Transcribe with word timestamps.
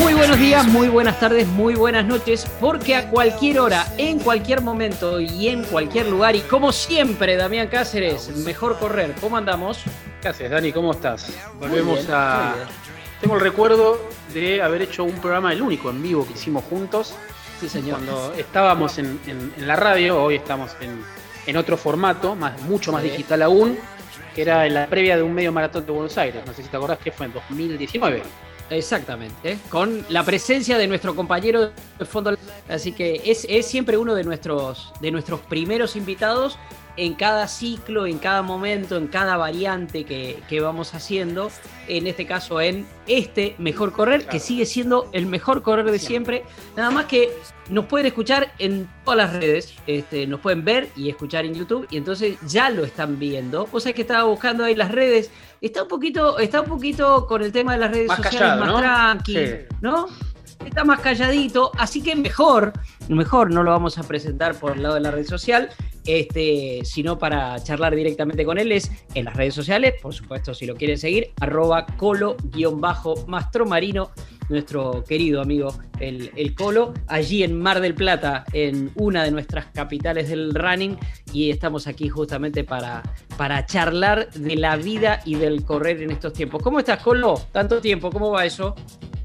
Muy 0.00 0.14
buenos 0.14 0.38
días, 0.38 0.66
muy 0.66 0.88
buenas 0.88 1.20
tardes, 1.20 1.46
muy 1.46 1.74
buenas 1.74 2.04
noches, 2.06 2.46
porque 2.60 2.94
a 2.96 3.08
cualquier 3.10 3.60
hora, 3.60 3.86
en 3.98 4.18
cualquier 4.18 4.60
momento 4.62 5.20
y 5.20 5.48
en 5.48 5.62
cualquier 5.64 6.08
lugar, 6.08 6.34
y 6.36 6.40
como 6.40 6.72
siempre, 6.72 7.36
Damián 7.36 7.68
Cáceres, 7.68 8.28
mejor 8.44 8.78
correr. 8.78 9.14
¿Cómo 9.20 9.36
andamos? 9.36 9.82
¿Qué 10.22 10.28
haces, 10.28 10.50
Dani? 10.50 10.72
¿Cómo 10.72 10.92
estás? 10.92 11.32
Volvemos 11.58 12.06
a. 12.10 12.54
Tengo 13.20 13.34
el 13.34 13.40
recuerdo 13.40 14.00
de 14.32 14.62
haber 14.62 14.82
hecho 14.82 15.04
un 15.04 15.20
programa, 15.20 15.52
el 15.52 15.60
único 15.60 15.90
en 15.90 16.02
vivo 16.02 16.26
que 16.26 16.32
hicimos 16.32 16.64
juntos. 16.64 17.14
Sí, 17.60 17.68
señor. 17.68 17.96
Cuando 17.98 18.32
estábamos 18.38 18.96
en, 18.98 19.20
en- 19.26 19.52
en 19.56 19.66
la 19.68 19.76
radio, 19.76 20.22
hoy 20.22 20.36
estamos 20.36 20.70
en, 20.80 21.02
en 21.46 21.56
otro 21.58 21.76
formato, 21.76 22.34
más, 22.34 22.60
mucho 22.62 22.90
más 22.92 23.02
Sí. 23.02 23.10
digital 23.10 23.42
aún, 23.42 23.78
que 24.34 24.42
era 24.42 24.64
en 24.66 24.72
la 24.74 24.86
previa 24.86 25.16
de 25.16 25.22
un 25.22 25.34
medio 25.34 25.52
maratón 25.52 25.84
de 25.84 25.92
Buenos 25.92 26.16
Aires. 26.16 26.42
No 26.46 26.54
sé 26.54 26.62
si 26.62 26.68
te 26.70 26.76
acordás 26.78 26.98
que 26.98 27.12
fue 27.12 27.26
en 27.26 27.34
2019. 27.34 28.22
Exactamente, 28.70 29.58
con 29.68 30.04
la 30.08 30.24
presencia 30.24 30.78
de 30.78 30.86
nuestro 30.86 31.16
compañero 31.16 31.72
de 31.98 32.04
fondo. 32.04 32.36
Así 32.68 32.92
que 32.92 33.20
es, 33.24 33.44
es 33.48 33.66
siempre 33.66 33.98
uno 33.98 34.14
de 34.14 34.22
nuestros, 34.22 34.92
de 35.00 35.10
nuestros 35.10 35.40
primeros 35.40 35.96
invitados 35.96 36.56
en 36.96 37.14
cada 37.14 37.48
ciclo, 37.48 38.06
en 38.06 38.18
cada 38.18 38.42
momento, 38.42 38.96
en 38.96 39.08
cada 39.08 39.36
variante 39.36 40.04
que, 40.04 40.38
que 40.48 40.60
vamos 40.60 40.94
haciendo. 40.94 41.50
En 41.88 42.06
este 42.06 42.26
caso, 42.26 42.60
en 42.60 42.86
este 43.06 43.54
mejor 43.58 43.92
correr, 43.92 44.26
que 44.26 44.38
sigue 44.38 44.66
siendo 44.66 45.08
el 45.12 45.26
mejor 45.26 45.62
correr 45.62 45.90
de 45.90 45.98
siempre. 45.98 46.44
Nada 46.76 46.90
más 46.90 47.06
que 47.06 47.30
nos 47.70 47.86
pueden 47.86 48.06
escuchar 48.06 48.52
en 48.58 48.88
todas 49.04 49.16
las 49.16 49.32
redes, 49.32 49.74
este, 49.86 50.26
nos 50.26 50.40
pueden 50.40 50.64
ver 50.64 50.88
y 50.96 51.08
escuchar 51.08 51.44
en 51.44 51.54
YouTube, 51.54 51.86
y 51.90 51.96
entonces 51.96 52.36
ya 52.46 52.70
lo 52.70 52.84
están 52.84 53.18
viendo. 53.18 53.66
Vos 53.66 53.84
sabés 53.84 53.96
que 53.96 54.02
estaba 54.02 54.24
buscando 54.24 54.64
ahí 54.64 54.74
las 54.74 54.92
redes. 54.92 55.30
Está 55.60 55.82
un 55.82 55.88
poquito, 55.88 56.38
está 56.38 56.60
un 56.62 56.68
poquito 56.68 57.26
con 57.26 57.42
el 57.42 57.52
tema 57.52 57.72
de 57.74 57.78
las 57.78 57.90
redes 57.90 58.08
Más 58.08 58.16
sociales 58.18 58.40
callado, 58.40 58.60
más 58.60 58.68
¿no? 58.72 58.78
tranqui, 58.78 59.34
Sí. 59.34 59.44
¿no? 59.80 60.06
Está 60.64 60.84
más 60.84 61.00
calladito, 61.00 61.70
así 61.78 62.02
que 62.02 62.14
mejor, 62.14 62.72
mejor 63.08 63.50
no 63.52 63.62
lo 63.62 63.70
vamos 63.70 63.96
a 63.98 64.02
presentar 64.02 64.54
por 64.54 64.72
el 64.76 64.82
lado 64.82 64.94
de 64.96 65.00
la 65.00 65.10
red 65.10 65.26
social, 65.26 65.70
este, 66.04 66.80
sino 66.84 67.18
para 67.18 67.58
charlar 67.62 67.94
directamente 67.94 68.44
con 68.44 68.58
él 68.58 68.72
es 68.72 68.90
en 69.14 69.24
las 69.26 69.36
redes 69.36 69.54
sociales, 69.54 69.94
por 70.02 70.12
supuesto, 70.14 70.52
si 70.54 70.66
lo 70.66 70.74
quieren 70.76 70.98
seguir, 70.98 71.30
arroba 71.40 71.86
colo-mastromarino, 71.96 74.10
nuestro 74.50 75.02
querido 75.04 75.40
amigo 75.40 75.72
el, 76.00 76.30
el 76.36 76.54
Colo, 76.54 76.92
allí 77.06 77.42
en 77.42 77.58
Mar 77.60 77.80
del 77.80 77.94
Plata, 77.94 78.44
en 78.52 78.90
una 78.96 79.24
de 79.24 79.30
nuestras 79.30 79.66
capitales 79.66 80.28
del 80.28 80.54
running, 80.54 80.98
y 81.32 81.50
estamos 81.50 81.86
aquí 81.86 82.08
justamente 82.08 82.64
para, 82.64 83.02
para 83.36 83.64
charlar 83.66 84.30
de 84.32 84.56
la 84.56 84.76
vida 84.76 85.20
y 85.24 85.36
del 85.36 85.64
correr 85.64 86.02
en 86.02 86.10
estos 86.10 86.32
tiempos. 86.32 86.62
¿Cómo 86.62 86.78
estás, 86.80 87.02
Colo? 87.02 87.34
Tanto 87.52 87.80
tiempo, 87.80 88.10
¿cómo 88.10 88.30
va 88.30 88.44
eso? 88.44 88.74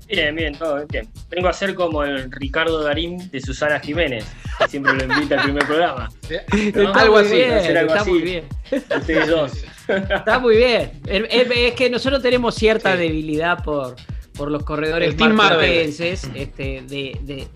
Bien, 0.08 0.36
bien, 0.36 0.56
todo 0.56 0.86
bien. 0.88 1.10
Vengo 1.32 1.48
a 1.48 1.54
ser 1.54 1.74
como 1.74 2.04
el 2.04 2.32
Ricardo 2.32 2.84
Darín 2.84 3.30
de 3.32 3.42
Susana 3.42 3.80
Jiménez, 3.80 4.24
que 4.60 4.68
siempre 4.68 4.94
lo 4.94 5.04
invita 5.04 5.36
al 5.38 5.44
primer 5.46 5.66
programa. 5.66 6.10
¿no? 6.30 6.58
Está 6.84 7.02
Algo 7.02 7.16
muy 7.16 7.26
así, 7.26 7.36
bien, 7.36 7.78
algo 7.78 7.88
está 7.90 8.02
así. 8.02 8.10
muy 8.12 8.22
bien. 8.22 8.44
Ustedes 8.72 9.28
dos. 9.28 9.52
Está 9.88 10.40
muy 10.40 10.58
bien. 10.58 10.92
Es, 11.08 11.74
que 11.74 11.90
nosotros 11.90 12.22
tenemos 12.22 12.54
cierta 12.54 12.94
Sí. 12.94 13.00
debilidad 13.00 13.64
por, 13.64 13.96
por 14.38 14.52
los 14.52 14.64
corredores 14.64 15.10
marplatenses, 15.36 16.30
este, 16.36 16.84
de, 16.88 17.18
de- 17.24 17.48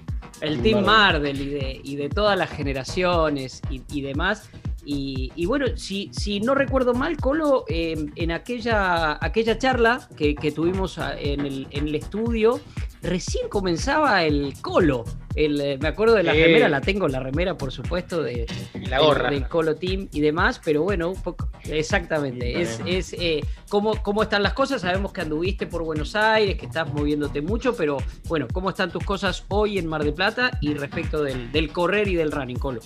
el 0.41 0.61
Team 0.61 0.85
Mardel 0.85 1.41
y 1.41 1.49
de, 1.49 1.81
y 1.83 1.95
de 1.97 2.07
todas 2.09 2.37
las 2.37 2.49
generaciones 2.49 3.61
y, 3.69 3.81
y 3.91 4.01
demás. 4.01 4.49
Y, 4.91 5.31
y 5.35 5.45
bueno, 5.45 5.67
si, 5.75 6.09
si 6.11 6.39
no 6.39 6.55
recuerdo 6.55 6.95
mal, 6.95 7.15
Colo, 7.17 7.63
eh, 7.67 8.07
en 8.15 8.31
aquella, 8.31 9.23
aquella 9.23 9.55
charla 9.59 10.09
que, 10.17 10.33
que 10.33 10.51
tuvimos 10.51 10.97
a- 10.97 11.15
en 11.15 11.41
el, 11.41 11.67
en 11.69 11.89
el 11.89 11.93
estudio, 11.93 12.59
recién 13.03 13.49
comenzaba 13.49 14.23
el 14.23 14.55
Colo. 14.61 15.03
El, 15.35 15.61
eh, 15.61 15.77
me 15.79 15.89
acuerdo 15.89 16.15
de 16.15 16.23
la 16.23 16.33
remera, 16.33 16.67
la 16.69 16.81
tengo 16.81 17.07
la 17.07 17.19
remera, 17.19 17.55
por 17.55 17.71
supuesto, 17.71 18.23
de, 18.23 18.47
la 18.87 18.99
gorra. 18.99 19.29
del, 19.29 19.47
Colo 19.47 19.75
Team 19.75 20.07
y 20.11 20.21
demás, 20.21 20.59
pero 20.65 20.81
bueno, 20.81 21.09
un 21.11 21.21
poco, 21.21 21.47
exactamente. 21.65 22.59
Es, 22.59 22.81
es 22.87 23.13
eh, 23.13 23.41
cómo, 23.69 23.93
cómo 24.01 24.23
están 24.23 24.41
las 24.41 24.53
cosas. 24.53 24.81
Sabemos 24.81 25.13
que 25.13 25.21
anduviste 25.21 25.67
por 25.67 25.83
Buenos 25.83 26.15
Aires, 26.15 26.57
que 26.57 26.65
estás 26.65 26.91
moviéndote 26.91 27.41
mucho, 27.43 27.75
pero 27.75 27.97
bueno, 28.27 28.47
¿cómo 28.51 28.71
están 28.71 28.91
tus 28.91 29.03
cosas 29.03 29.45
hoy 29.49 29.77
en 29.77 29.85
Mar 29.85 30.03
de 30.03 30.13
Plata 30.13 30.57
y 30.61 30.73
respecto 30.73 31.21
del, 31.21 31.51
del 31.51 31.71
correr 31.71 32.07
y 32.07 32.15
del 32.15 32.31
running, 32.31 32.57
Colo? 32.57 32.79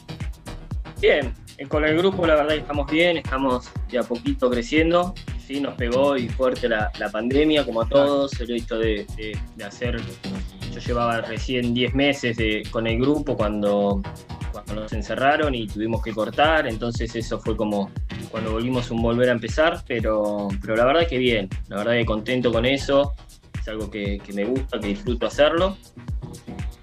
Bien, 1.02 1.34
con 1.69 1.86
el 1.86 1.97
grupo 1.97 2.25
la 2.25 2.36
verdad 2.36 2.52
que 2.53 2.59
estamos 2.62 2.91
bien, 2.91 3.18
estamos 3.18 3.69
de 3.90 4.00
a 4.00 4.03
poquito 4.03 4.50
creciendo. 4.50 5.14
Sí, 5.46 5.59
nos 5.59 5.75
pegó 5.75 6.16
y 6.18 6.30
fuerte 6.30 6.69
la, 6.69 6.91
la 7.00 7.09
pandemia, 7.09 7.66
como 7.66 7.81
a 7.81 7.88
todos, 7.90 8.40
el 8.40 8.52
hecho 8.52 8.78
de, 8.78 9.06
de- 9.18 9.38
de 9.56 9.64
hacer... 9.64 10.00
Yo 10.72 10.80
llevaba 10.80 11.22
recién 11.22 11.74
10 11.74 11.94
meses 11.94 12.38
de- 12.38 12.64
con 12.72 12.88
el 12.88 12.97
grupo 13.00 13.36
cuando, 13.38 14.02
cuando 14.52 14.74
nos 14.75 14.94
encerraron 14.94 15.53
y 15.53 15.68
tuvimos 15.68 16.02
que 16.02 16.12
cortar, 16.14 16.66
entonces 16.68 17.14
eso 17.16 17.40
fue 17.40 17.56
como 17.56 17.91
cuando 18.31 18.53
volvimos 18.53 18.90
un 18.90 19.02
volver 19.02 19.30
a 19.30 19.34
empezar, 19.34 19.84
pero, 19.88 20.47
pero 20.62 20.75
la 20.75 20.85
verdad 20.85 21.08
que 21.08 21.18
bien, 21.20 21.50
la 21.68 21.78
verdad 21.78 21.94
que 21.94 22.06
contento 22.06 22.52
con 22.52 22.66
eso, 22.66 23.14
es 23.59 23.68
algo 23.68 23.91
que, 23.91 24.18
que 24.20 24.34
me 24.34 24.46
gusta, 24.46 24.80
que 24.80 24.88
disfruto 24.88 25.28
hacerlo. 25.28 25.78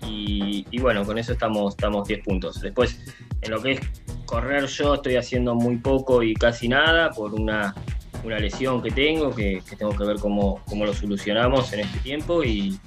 Y, 0.06 0.66
y 0.70 0.78
bueno, 0.80 1.04
con 1.04 1.18
eso 1.18 1.32
estamos, 1.32 1.74
estamos 1.74 2.06
10 2.06 2.24
puntos. 2.24 2.60
Después, 2.60 3.00
en 3.42 3.50
lo 3.50 3.60
que 3.62 3.72
es 3.72 3.80
correr 4.30 4.66
yo 4.66 4.94
estoy 4.94 5.16
haciendo 5.16 5.56
muy 5.56 5.78
poco 5.78 6.22
y 6.22 6.34
casi 6.34 6.68
nada 6.68 7.10
por 7.10 7.34
una, 7.34 7.74
una 8.22 8.38
lesión 8.38 8.80
que 8.80 8.92
tengo, 8.92 9.34
que, 9.34 9.60
que 9.68 9.74
tengo 9.74 9.90
que 9.90 10.04
ver 10.04 10.18
cómo, 10.18 10.62
cómo 10.66 10.86
lo 10.86 10.94
solucionamos 10.94 11.72
en 11.72 11.80
este 11.80 11.98
tiempo 11.98 12.44
y, 12.44 12.78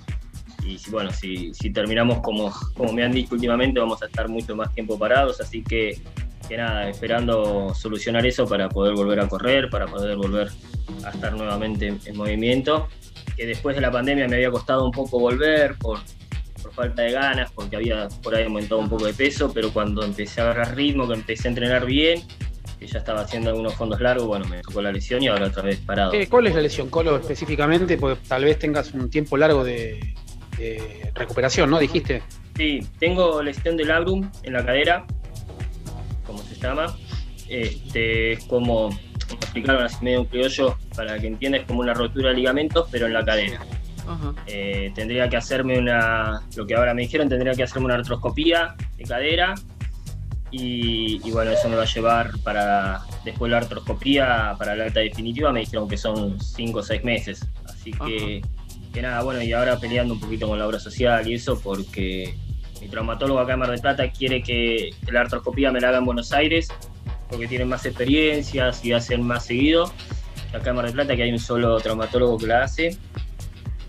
bueno, 0.89 1.11
si, 1.11 1.53
si 1.53 1.69
terminamos 1.71 2.21
como, 2.21 2.49
como 2.75 2.93
me 2.93 3.03
han 3.03 3.11
dicho 3.11 3.35
últimamente 3.35 3.77
vamos 3.77 4.01
a 4.01 4.05
estar 4.05 4.29
mucho 4.29 4.55
más 4.55 4.73
tiempo 4.73 4.97
parados, 4.97 5.41
así 5.41 5.61
que, 5.61 6.01
que 6.47 6.55
nada, 6.55 6.89
esperando 6.89 7.75
solucionar 7.75 8.25
eso 8.25 8.47
para 8.47 8.69
poder 8.69 8.95
volver 8.95 9.19
a 9.19 9.27
correr, 9.27 9.69
para 9.69 9.85
poder 9.85 10.15
volver 10.15 10.47
a 11.03 11.09
estar 11.09 11.33
nuevamente 11.33 11.87
en, 11.87 11.99
en 12.05 12.15
movimiento, 12.15 12.87
que 13.35 13.45
después 13.45 13.75
de 13.75 13.81
la 13.81 13.91
pandemia 13.91 14.29
me 14.29 14.35
había 14.37 14.49
costado 14.49 14.85
un 14.85 14.91
poco 14.91 15.19
volver 15.19 15.75
por, 15.77 15.99
por 16.63 16.73
falta 16.73 17.01
de 17.01 17.11
ganas, 17.11 17.51
porque 17.51 17.75
había 17.75 18.07
por 18.23 18.33
ahí 18.33 18.45
aumentado 18.45 18.79
un 18.79 18.89
poco 18.89 19.05
de 19.05 19.13
peso, 19.13 19.51
pero 19.53 19.71
cuando 19.71 20.03
empecé 20.03 20.41
a 20.41 20.45
agarrar 20.45 20.75
ritmo, 20.75 21.07
que 21.07 21.13
empecé 21.13 21.47
a 21.47 21.49
entrenar 21.49 21.85
bien, 21.85 22.23
que 22.79 22.87
ya 22.87 22.99
estaba 22.99 23.21
haciendo 23.21 23.49
algunos 23.49 23.75
fondos 23.75 23.99
largos, 23.99 24.25
bueno, 24.25 24.45
me 24.47 24.61
tocó 24.61 24.81
la 24.81 24.91
lesión 24.91 25.21
y 25.21 25.27
ahora 25.27 25.47
otra 25.47 25.63
vez 25.63 25.79
parado. 25.79 26.13
Eh, 26.13 26.27
¿Cuál 26.27 26.47
es 26.47 26.55
la 26.55 26.61
lesión, 26.61 26.89
Colo, 26.89 27.17
específicamente? 27.17 27.97
Porque 27.97 28.19
tal 28.27 28.45
vez 28.45 28.57
tengas 28.57 28.93
un 28.93 29.09
tiempo 29.09 29.35
largo 29.37 29.63
de, 29.63 30.15
de 30.57 31.11
recuperación, 31.13 31.69
¿no? 31.69 31.79
Dijiste. 31.79 32.23
Sí, 32.55 32.87
tengo 32.99 33.43
lesión 33.43 33.75
del 33.77 33.89
labrum 33.89 34.29
en 34.43 34.53
la 34.53 34.65
cadera, 34.65 35.05
como 36.25 36.39
se 36.39 36.55
llama. 36.55 36.95
Este, 37.49 38.33
es 38.33 38.45
como, 38.45 38.89
como 38.89 39.41
explicaron 39.41 39.83
así 39.83 40.03
medio 40.03 40.21
un 40.21 40.27
criollo, 40.27 40.77
para 40.95 41.19
que 41.19 41.27
entiendas, 41.27 41.61
es 41.61 41.67
como 41.67 41.81
una 41.81 41.93
rotura 41.93 42.29
de 42.29 42.35
ligamentos, 42.35 42.87
pero 42.89 43.07
en 43.07 43.13
la 43.13 43.25
cadera. 43.25 43.59
Ajá. 44.07 44.33
Eh, 44.47 44.91
tendría 44.95 45.29
que 45.29 45.37
hacerme 45.37 45.77
una, 45.79 46.41
lo 46.55 46.65
que 46.65 46.75
ahora 46.75 46.93
me 46.93 47.03
dijeron, 47.03 47.29
tendría 47.29 47.53
que 47.53 47.63
hacerme 47.63 47.85
una 47.85 47.95
artroscopía 47.95 48.75
de 48.97 49.03
cadera 49.03 49.55
y, 50.51 51.19
y 51.27 51.31
bueno, 51.31 51.51
eso 51.51 51.67
me 51.67 51.75
va 51.75 51.83
a 51.83 51.87
llevar 51.87 52.31
para 52.43 53.01
después 53.25 53.51
la 53.51 53.57
artroscopía, 53.57 54.55
para 54.57 54.75
la 54.75 54.85
alta 54.85 54.99
definitiva, 54.99 55.51
me 55.51 55.61
dijeron 55.61 55.89
que 55.89 55.97
son 55.97 56.39
5 56.39 56.79
o 56.79 56.83
6 56.83 57.03
meses. 57.03 57.47
Así 57.65 57.91
que, 57.91 58.41
que 58.93 59.01
nada, 59.01 59.23
bueno, 59.23 59.41
y 59.41 59.51
ahora 59.51 59.79
peleando 59.79 60.13
un 60.13 60.19
poquito 60.19 60.47
con 60.47 60.59
la 60.59 60.67
obra 60.67 60.79
social 60.79 61.27
y 61.27 61.33
eso 61.33 61.59
porque 61.59 62.35
mi 62.81 62.87
traumatólogo 62.87 63.39
acá 63.39 63.53
en 63.53 63.59
Mar 63.59 63.71
del 63.71 63.81
Plata 63.81 64.11
quiere 64.11 64.43
que, 64.43 64.91
que 65.03 65.11
la 65.11 65.21
artroscopía 65.21 65.71
me 65.71 65.81
la 65.81 65.89
haga 65.89 65.97
en 65.97 66.05
Buenos 66.05 66.31
Aires 66.33 66.67
porque 67.29 67.47
tienen 67.47 67.67
más 67.67 67.85
experiencias 67.87 68.85
y 68.85 68.93
hacen 68.93 69.23
más 69.23 69.45
seguido. 69.45 69.91
Acá 70.53 70.69
en 70.69 70.75
Mar 70.75 70.85
del 70.85 70.93
Plata 70.93 71.15
que 71.15 71.23
hay 71.23 71.31
un 71.31 71.39
solo 71.39 71.79
traumatólogo 71.79 72.37
que 72.37 72.45
la 72.45 72.63
hace 72.63 72.95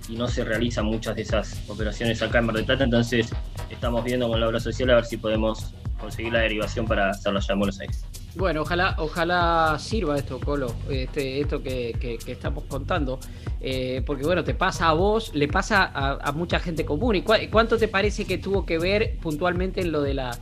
y 0.09 0.17
no 0.17 0.29
se 0.29 0.45
realizan 0.45 0.87
muchas 0.87 1.17
de 1.17 1.23
esas 1.23 1.63
operaciones 1.69 2.21
acá 2.23 2.39
en 2.39 2.47
Mar 2.47 2.57
del 2.57 2.65
Plata, 2.65 2.85
entonces 2.85 3.31
estamos 3.71 4.05
viendo 4.05 4.29
con 4.29 4.41
la 4.41 4.49
obra 4.49 4.61
social 4.61 4.91
a 4.91 4.95
ver 4.97 5.05
si 5.05 5.17
podemos 5.17 5.73
conseguir 5.99 6.33
la 6.33 6.41
derivación 6.41 6.87
para 6.87 7.11
hacerlo 7.11 7.39
allá 7.39 7.53
en 7.53 7.59
Buenos 7.59 7.81
Aires. 7.81 8.05
Bueno, 8.37 8.63
ojalá, 8.63 8.97
ojalá 8.99 9.77
sirva 9.79 10.19
esto, 10.19 10.41
Colo, 10.41 10.75
este, 10.91 11.41
esto 11.41 11.63
que, 11.63 11.97
que- 12.01 12.33
estamos 12.33 12.65
contando, 12.65 13.21
eh, 13.61 14.03
porque 14.05 14.25
bueno, 14.25 14.43
te 14.43 14.55
pasa 14.55 14.89
a 14.89 14.93
vos, 14.93 15.33
le 15.35 15.47
pasa 15.47 15.85
a, 15.95 16.33
mucha 16.33 16.59
gente 16.59 16.85
común. 16.85 17.15
¿Y 17.15 17.23
cuánto 17.23 17.79
te 17.79 17.87
parece 17.87 18.25
que 18.25 18.39
tuvo 18.39 18.67
que 18.67 18.79
ver 18.79 19.17
puntualmente 19.23 19.83
en 19.83 19.93
lo 19.93 20.03
de 20.03 20.15
la 20.15 20.37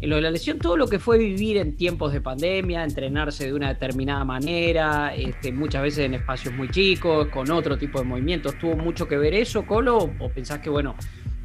en 0.00 0.10
lo 0.10 0.16
de 0.16 0.22
la 0.22 0.30
lesión, 0.30 0.58
todo 0.58 0.76
lo 0.76 0.88
que 0.88 0.98
fue 0.98 1.18
vivir 1.18 1.56
en 1.56 1.76
tiempos 1.76 2.12
de 2.12 2.20
pandemia, 2.20 2.84
entrenarse 2.84 3.46
de 3.46 3.54
una 3.54 3.68
determinada 3.68 4.24
manera, 4.24 5.14
este, 5.14 5.52
muchas 5.52 5.82
veces 5.82 6.04
en 6.04 6.14
espacios 6.14 6.54
muy 6.54 6.68
chicos, 6.70 7.28
con 7.28 7.50
otro 7.50 7.78
tipo 7.78 7.98
de 7.98 8.04
movimientos. 8.04 8.58
¿Tuvo 8.58 8.76
mucho 8.76 9.08
que 9.08 9.16
ver 9.16 9.34
eso, 9.34 9.64
Colo? 9.64 10.10
¿O 10.18 10.28
pensás 10.28 10.58
que, 10.58 10.68
bueno, 10.68 10.94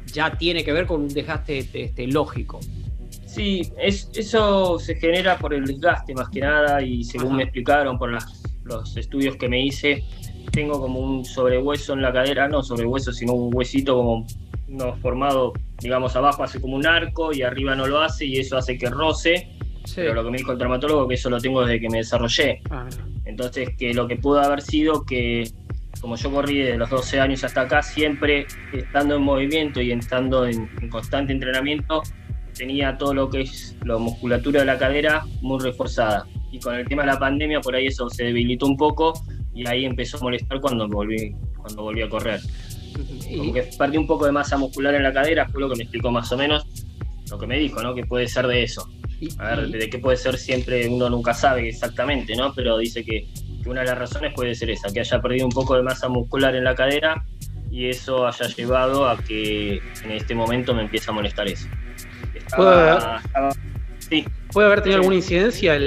ya 0.06 0.36
tiene 0.36 0.64
que 0.64 0.72
ver 0.72 0.86
con 0.86 1.02
un 1.02 1.08
desgaste 1.08 1.66
este, 1.72 2.06
lógico? 2.06 2.60
Sí, 3.26 3.72
es, 3.78 4.10
eso 4.14 4.78
se 4.78 4.96
genera 4.96 5.38
por 5.38 5.54
el 5.54 5.64
desgaste 5.64 6.14
más 6.14 6.28
que 6.28 6.40
nada 6.40 6.82
y 6.82 7.02
según 7.04 7.36
me 7.36 7.44
explicaron 7.44 7.98
por 7.98 8.10
los 8.64 8.96
estudios 8.96 9.36
que 9.36 9.48
me 9.48 9.64
hice, 9.64 10.04
tengo 10.50 10.78
como 10.78 11.00
un 11.00 11.24
sobrehueso 11.24 11.94
en 11.94 12.02
la 12.02 12.12
cadera, 12.12 12.48
no 12.48 12.62
sobrehueso, 12.62 13.12
sino 13.12 13.32
un 13.32 13.54
huesito 13.54 13.96
como 13.96 14.26
no 14.72 14.96
formado, 14.96 15.52
digamos, 15.80 16.16
abajo 16.16 16.42
hace 16.42 16.60
como 16.60 16.76
un 16.76 16.86
arco 16.86 17.32
y 17.32 17.42
arriba 17.42 17.74
no 17.74 17.86
lo 17.86 18.00
hace 18.00 18.24
y 18.24 18.38
eso 18.38 18.56
hace 18.56 18.78
que 18.78 18.90
roce. 18.90 19.48
Pero 19.94 20.14
lo 20.14 20.24
que 20.24 20.30
me 20.30 20.38
dijo 20.38 20.52
el 20.52 20.58
traumatólogo 20.58 21.08
que 21.08 21.14
eso 21.14 21.28
lo 21.28 21.40
tengo 21.40 21.64
desde 21.64 21.80
que 21.80 21.90
me 21.90 21.98
desarrollé. 21.98 22.60
Ah, 22.70 22.88
Entonces, 23.24 23.70
que 23.76 23.92
lo 23.92 24.06
que 24.06 24.16
pudo 24.16 24.40
haber 24.40 24.62
sido 24.62 25.04
que, 25.04 25.50
como 26.00 26.16
yo 26.16 26.30
corrí 26.30 26.58
de 26.58 26.78
los 26.78 26.88
12 26.88 27.20
años 27.20 27.44
hasta 27.44 27.62
acá, 27.62 27.82
siempre 27.82 28.46
estando 28.72 29.16
en 29.16 29.22
movimiento 29.22 29.80
y 29.80 29.92
estando 29.92 30.46
en, 30.46 30.68
constante 30.88 31.32
entrenamiento, 31.32 32.02
tenía 32.56 32.96
todo 32.96 33.12
lo 33.12 33.28
que 33.28 33.42
es 33.42 33.76
la 33.84 33.98
musculatura 33.98 34.60
de 34.60 34.66
la 34.66 34.78
cadera 34.78 35.24
muy 35.40 35.60
reforzada. 35.60 36.26
Y 36.52 36.60
con 36.60 36.74
el 36.74 36.86
tema 36.86 37.02
de 37.02 37.08
la 37.08 37.18
pandemia, 37.18 37.60
por 37.60 37.74
ahí 37.74 37.86
eso 37.86 38.08
se 38.08 38.24
debilitó 38.24 38.66
un 38.66 38.76
poco 38.76 39.14
y 39.54 39.66
ahí 39.66 39.84
empezó 39.84 40.18
a 40.18 40.20
molestar 40.20 40.60
cuando 40.60 40.88
volví, 40.88 41.34
cuando 41.56 41.82
volví 41.82 42.02
a 42.02 42.08
correr. 42.08 42.40
Como 43.36 43.52
que 43.52 43.62
perdí 43.78 43.96
un 43.96 44.06
poco 44.06 44.26
de 44.26 44.32
masa 44.32 44.56
muscular 44.56 44.94
en 44.94 45.02
la 45.02 45.12
cadera, 45.12 45.48
fue 45.48 45.60
lo 45.60 45.68
que 45.68 45.76
me 45.76 45.84
explicó 45.84 46.10
más 46.10 46.30
o 46.32 46.36
menos, 46.36 46.66
lo 47.30 47.38
que 47.38 47.46
me 47.46 47.58
dijo, 47.58 47.82
¿no? 47.82 47.94
Que 47.94 48.04
puede 48.04 48.28
ser 48.28 48.46
de 48.46 48.62
eso. 48.62 48.88
A 49.38 49.54
ver, 49.54 49.68
de 49.68 49.88
qué 49.88 49.98
puede 49.98 50.16
ser 50.16 50.36
siempre 50.36 50.88
uno 50.88 51.08
nunca 51.08 51.32
sabe 51.32 51.68
exactamente, 51.68 52.34
¿no? 52.34 52.52
Pero 52.54 52.78
dice 52.78 53.04
que, 53.04 53.28
una 53.64 53.82
de 53.82 53.86
las 53.86 53.98
razones 53.98 54.32
puede 54.34 54.54
ser 54.56 54.70
esa, 54.70 54.92
que 54.92 55.00
haya 55.00 55.20
perdido 55.22 55.46
un 55.46 55.52
poco 55.52 55.76
de 55.76 55.82
masa 55.82 56.08
muscular 56.08 56.54
en 56.56 56.64
la 56.64 56.74
cadera 56.74 57.24
y 57.70 57.88
eso 57.88 58.26
haya 58.26 58.46
llevado 58.48 59.08
a 59.08 59.16
que 59.16 59.80
en 60.04 60.10
este 60.10 60.34
momento 60.34 60.74
me 60.74 60.82
empiece 60.82 61.10
a 61.10 61.14
molestar 61.14 61.46
eso. 61.46 61.68
¿Puede 64.52 64.66
haber 64.66 64.82
tenido 64.82 64.98
alguna 64.98 65.16
incidencia 65.16 65.78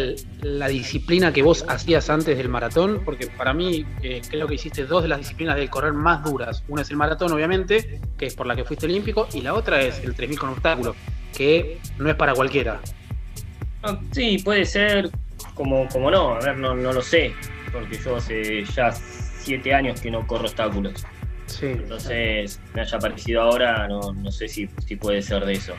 la 0.42 0.68
disciplina 0.68 1.32
que 1.32 1.44
vos 1.44 1.66
hacías 1.68 2.10
antes 2.10 2.36
del 2.36 2.50
maratón? 2.50 3.02
Porque 3.06 3.28
para 3.28 3.54
mí 3.54 3.86
eh, 4.02 4.22
creo 4.28 4.48
que 4.48 4.56
hiciste 4.56 4.86
dos 4.86 5.04
de 5.04 5.10
las 5.10 5.20
disciplinas 5.20 5.56
del 5.56 5.70
correr 5.70 5.94
más 5.94 6.24
duras. 6.24 6.64
Una 6.68 6.82
es 6.82 6.90
el 6.90 6.98
maratón, 6.98 7.32
obviamente, 7.32 8.02
que 8.18 8.26
es 8.26 8.34
por 8.34 8.48
la 8.48 8.56
que 8.56 8.64
fuiste 8.64 8.88
olímpico, 8.88 9.28
y 9.34 9.42
la 9.42 9.54
otra 9.54 9.82
es 9.82 10.04
el 10.04 10.16
3000 10.16 10.40
con 10.40 10.50
obstáculos, 10.50 10.96
que 11.38 11.80
no 12.00 12.10
es 12.10 12.16
para 12.16 12.34
cualquiera. 12.34 12.80
Sí, 14.12 14.40
puede 14.44 14.66
ser, 14.66 15.12
como, 15.54 15.88
como 15.90 16.10
no, 16.10 16.34
a 16.34 16.40
ver, 16.40 16.58
no, 16.58 16.74
no 16.74 16.92
lo 16.92 17.04
sé, 17.04 17.34
porque 17.72 18.00
yo 18.04 18.16
hace 18.16 18.66
ya 18.66 18.92
siete 18.92 19.76
años 19.76 20.02
que 20.02 20.10
no 20.10 20.26
corro 20.26 20.46
obstáculos. 20.46 21.06
Sí. 21.46 21.68
Entonces, 21.68 22.60
me 22.74 22.82
haya 22.82 22.98
parecido 22.98 23.44
ahora, 23.44 23.88
no, 23.88 24.12
no 24.12 24.32
sé 24.32 24.48
si, 24.48 24.68
si 24.88 24.96
puede 24.96 25.22
ser 25.22 25.46
de 25.46 25.54
eso. 25.54 25.76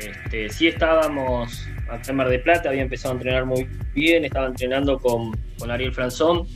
Este, 0.00 0.48
sí 0.48 0.66
estábamos 0.66 1.68
acá 1.90 2.10
en 2.10 2.16
Mar 2.16 2.28
de 2.28 2.38
Plata, 2.38 2.68
había 2.68 2.82
empezado 2.82 3.14
a 3.14 3.16
entrenar 3.16 3.44
muy 3.44 3.68
bien, 3.94 4.24
estaba 4.24 4.46
entrenando 4.46 4.98
con, 4.98 5.32
Ariel 5.68 5.92
Franzón, 5.92 6.46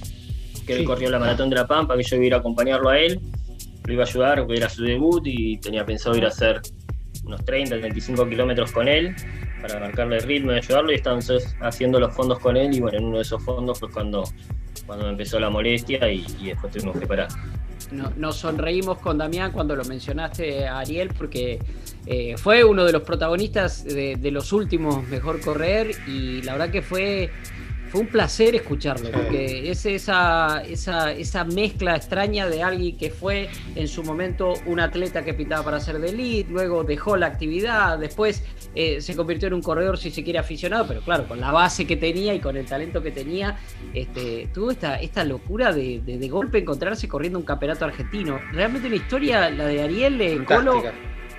que 0.67 0.75
él 0.75 0.85
corrió 0.85 1.11
la 1.11 1.19
maratón 1.19 1.51
de 1.51 1.57
la 1.57 1.67
Pampa, 1.67 1.97
que 1.97 2.03
yo 2.03 2.17
iba 2.17 2.23
a 2.23 2.27
ir 2.27 2.35
a 2.35 2.37
acompañarlo 2.39 2.89
a 2.89 2.99
él, 2.99 3.21
lo 3.85 3.93
iba 3.93 4.05
a 4.05 4.07
ayudar, 4.07 4.39
porque 4.39 4.57
era 4.57 4.69
su 4.69 4.83
debut 4.83 5.23
y 5.27 5.59
tenía 5.59 5.85
pensado 5.85 6.17
ir 6.17 6.25
a 6.25 6.29
hacer 6.29 6.63
unos 7.25 7.45
30, 7.45 7.79
35 7.79 8.29
kilómetros 8.29 8.73
con 8.73 8.89
él 8.89 9.15
para 9.61 9.81
marcarle 9.81 10.17
el 10.17 10.23
ritmo 10.23 10.53
y 10.53 10.57
ayudarlo 10.57 10.93
y 10.93 10.97
estaban 10.97 11.21
haciendo 11.61 12.01
los 12.01 12.15
fondos 12.15 12.39
con 12.39 12.57
él 12.57 12.75
y 12.75 12.81
bueno, 12.81 12.99
en 12.99 13.05
uno 13.05 13.17
de 13.17 13.23
esos 13.23 13.43
fondos 13.43 13.79
fue 13.79 13.91
cuando, 13.91 14.25
cuando 14.87 15.07
me 15.07 15.13
empezó 15.13 15.39
la 15.39 15.51
molestia 15.51 16.11
y, 16.11 16.25
y 16.41 16.49
después 16.49 16.73
tuvimos 16.73 16.99
que 16.99 17.07
parar 17.07 17.29
nos 17.93 18.37
sonreímos 18.37 18.99
con 18.99 19.19
Damián 19.19 19.53
cuando 19.53 19.77
lo 19.77 19.85
mencionaste 19.85 20.67
a 20.67 20.79
Ariel 20.79 21.11
porque 21.17 21.59
eh, 22.07 22.37
fue 22.37 22.65
uno 22.65 22.85
de 22.85 22.93
los 22.93 23.03
protagonistas 23.03 23.85
de, 23.85 24.17
de, 24.17 24.31
los 24.31 24.53
últimos 24.53 25.07
Mejor 25.09 25.41
Correr 25.41 25.95
y 26.07 26.43
la 26.43 26.53
verdad 26.53 26.71
que 26.71 26.83
fue 26.83 27.31
fue 27.95 28.01
un 28.01 28.09
placer 28.09 28.57
escucharlo, 28.57 29.09
porque 29.13 29.71
es 29.71 29.87
esa, 29.87 30.65
esa, 30.69 31.13
esa, 31.13 31.45
mezcla 31.45 31.95
extraña 31.95 32.49
de 32.49 32.61
alguien 32.61 32.97
que 32.97 33.09
fue 33.09 33.49
en 33.77 33.87
su 33.87 34.03
momento 34.03 34.55
un 34.67 34.81
atleta 34.81 35.23
que 35.23 35.33
pintaba 35.33 35.65
para 35.65 35.79
ser 35.79 36.01
de 36.01 36.09
elite, 36.09 36.51
luego 36.51 36.83
dejó 36.83 37.17
la 37.17 37.27
actividad, 37.27 37.97
después 37.97 38.43
eh, 38.75 39.01
se 39.01 39.15
convirtió 39.15 39.47
en 39.47 39.55
un 39.55 39.63
corredor, 39.63 39.97
si 39.97 40.11
se 40.11 40.25
quiere, 40.25 40.41
aficionado, 40.41 40.89
pero 40.89 41.03
claro, 41.03 41.29
con 41.29 41.39
la 41.39 41.53
base 41.53 41.87
que 41.87 41.95
tenía 41.95 42.35
y 42.35 42.41
con 42.41 42.57
el 42.57 42.67
talento 42.67 43.01
que 43.01 43.13
tenía, 43.13 43.59
este, 43.93 44.49
tuvo 44.53 44.73
esta, 44.73 44.97
esta 45.01 45.23
locura 45.23 45.73
de, 45.73 46.01
de, 46.05 46.29
golpe 46.29 46.59
encontrarse 46.59 47.07
corriendo 47.07 47.39
un 47.39 47.45
campeonato 47.45 47.85
argentino. 47.85 48.41
Realmente 48.51 48.89
una 48.89 48.97
historia, 48.97 49.51
la 49.51 49.67
de 49.67 49.83
Ariel 49.83 50.19
de 50.19 50.45
Colo 50.45 50.83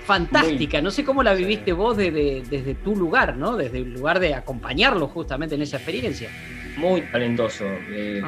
fantástica. 0.06 0.82
no 0.82 0.92
sé 0.92 1.04
cómo 1.04 1.24
la 1.24 1.34
viviste 1.34 1.74
vos 1.74 1.98
desde, 1.98 2.76
tu 2.84 2.96
lugar, 2.96 3.36
¿no? 3.36 3.58
Desde 3.58 3.80
el 3.80 3.94
lugar 3.94 4.20
de 4.20 4.34
acompañarlo 4.34 5.08
justamente 5.08 5.56
en 5.56 5.62
esa 5.62 5.78
experiencia. 5.78 6.30
Muy 6.78 7.02
talentoso. 7.02 7.66
Eh, 7.90 8.22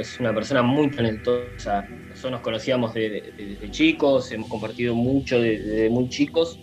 es 0.00 0.20
una 0.20 0.34
persona 0.34 0.62
muy 0.62 0.90
talentosa. 0.90 1.86
Nosotros 2.08 2.32
nos 2.32 2.40
conocíamos 2.40 2.94
desde, 2.94 3.70
chicos, 3.70 4.30
hemos 4.32 4.48
compartido 4.48 4.94
mucho 4.94 5.40
desde 5.40 5.88
muy 5.88 6.08
chicos. 6.08 6.58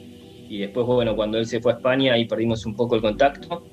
Y 0.50 0.60
después, 0.60 0.86
bueno, 0.86 1.16
cuando 1.16 1.38
él 1.38 1.46
se 1.46 1.60
fue 1.60 1.74
a 1.74 1.76
España, 1.76 2.14
ahí 2.14 2.26
perdimos 2.26 2.66
un 2.66 2.76
poco 2.76 2.96
el 2.96 3.02
contacto. 3.02 3.68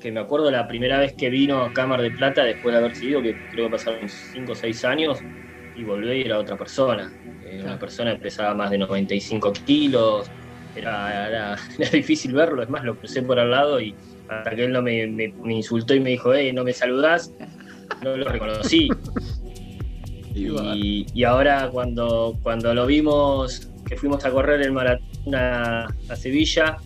Que 0.00 0.12
me 0.12 0.20
acuerdo 0.20 0.50
la 0.50 0.66
primera 0.66 0.98
vez 0.98 1.14
que 1.14 1.30
vino 1.30 1.62
a 1.62 1.72
Cámara 1.72 2.02
de 2.02 2.10
Plata, 2.10 2.44
después 2.44 2.72
de 2.72 2.78
haber 2.78 2.96
sido, 2.96 3.22
que 3.22 3.36
creo 3.52 3.66
que 3.66 3.72
pasaron 3.72 4.08
5 4.08 4.52
o 4.52 4.54
6 4.54 4.84
años, 4.84 5.20
y 5.76 5.84
volvió 5.84 6.14
y 6.14 6.22
era 6.22 6.38
otra 6.38 6.56
persona. 6.56 7.12
Una 7.62 7.78
persona 7.78 8.14
que 8.14 8.22
pesaba 8.22 8.54
más 8.54 8.70
de 8.70 8.78
95 8.78 9.52
kilos, 9.64 10.30
era, 10.74 11.28
era, 11.78 11.90
difícil 11.92 12.32
verlo, 12.32 12.62
es 12.62 12.68
más, 12.68 12.84
lo 12.84 12.96
crucé 12.96 13.22
por 13.22 13.38
al 13.38 13.50
lado 13.50 13.80
y 13.80 13.94
hasta 14.28 14.54
que 14.54 14.64
él 14.64 14.72
no 14.72 14.82
me, 14.82 15.04
insultó 15.46 15.94
y 15.94 16.00
me 16.00 16.10
dijo, 16.10 16.34
hey, 16.34 16.52
no 16.52 16.64
me 16.64 16.72
saludás, 16.72 17.32
no 18.02 18.16
lo 18.16 18.28
reconocí. 18.28 18.88
y, 20.34 21.24
ahora 21.24 21.68
cuando, 21.70 22.38
cuando 22.42 22.74
lo 22.74 22.86
vimos, 22.86 23.70
que 23.86 23.96
fuimos 23.96 24.24
a 24.24 24.30
correr 24.30 24.62
el 24.62 24.72
maratón 24.72 25.34
a, 25.34 25.88
Sevilla, 26.16 26.78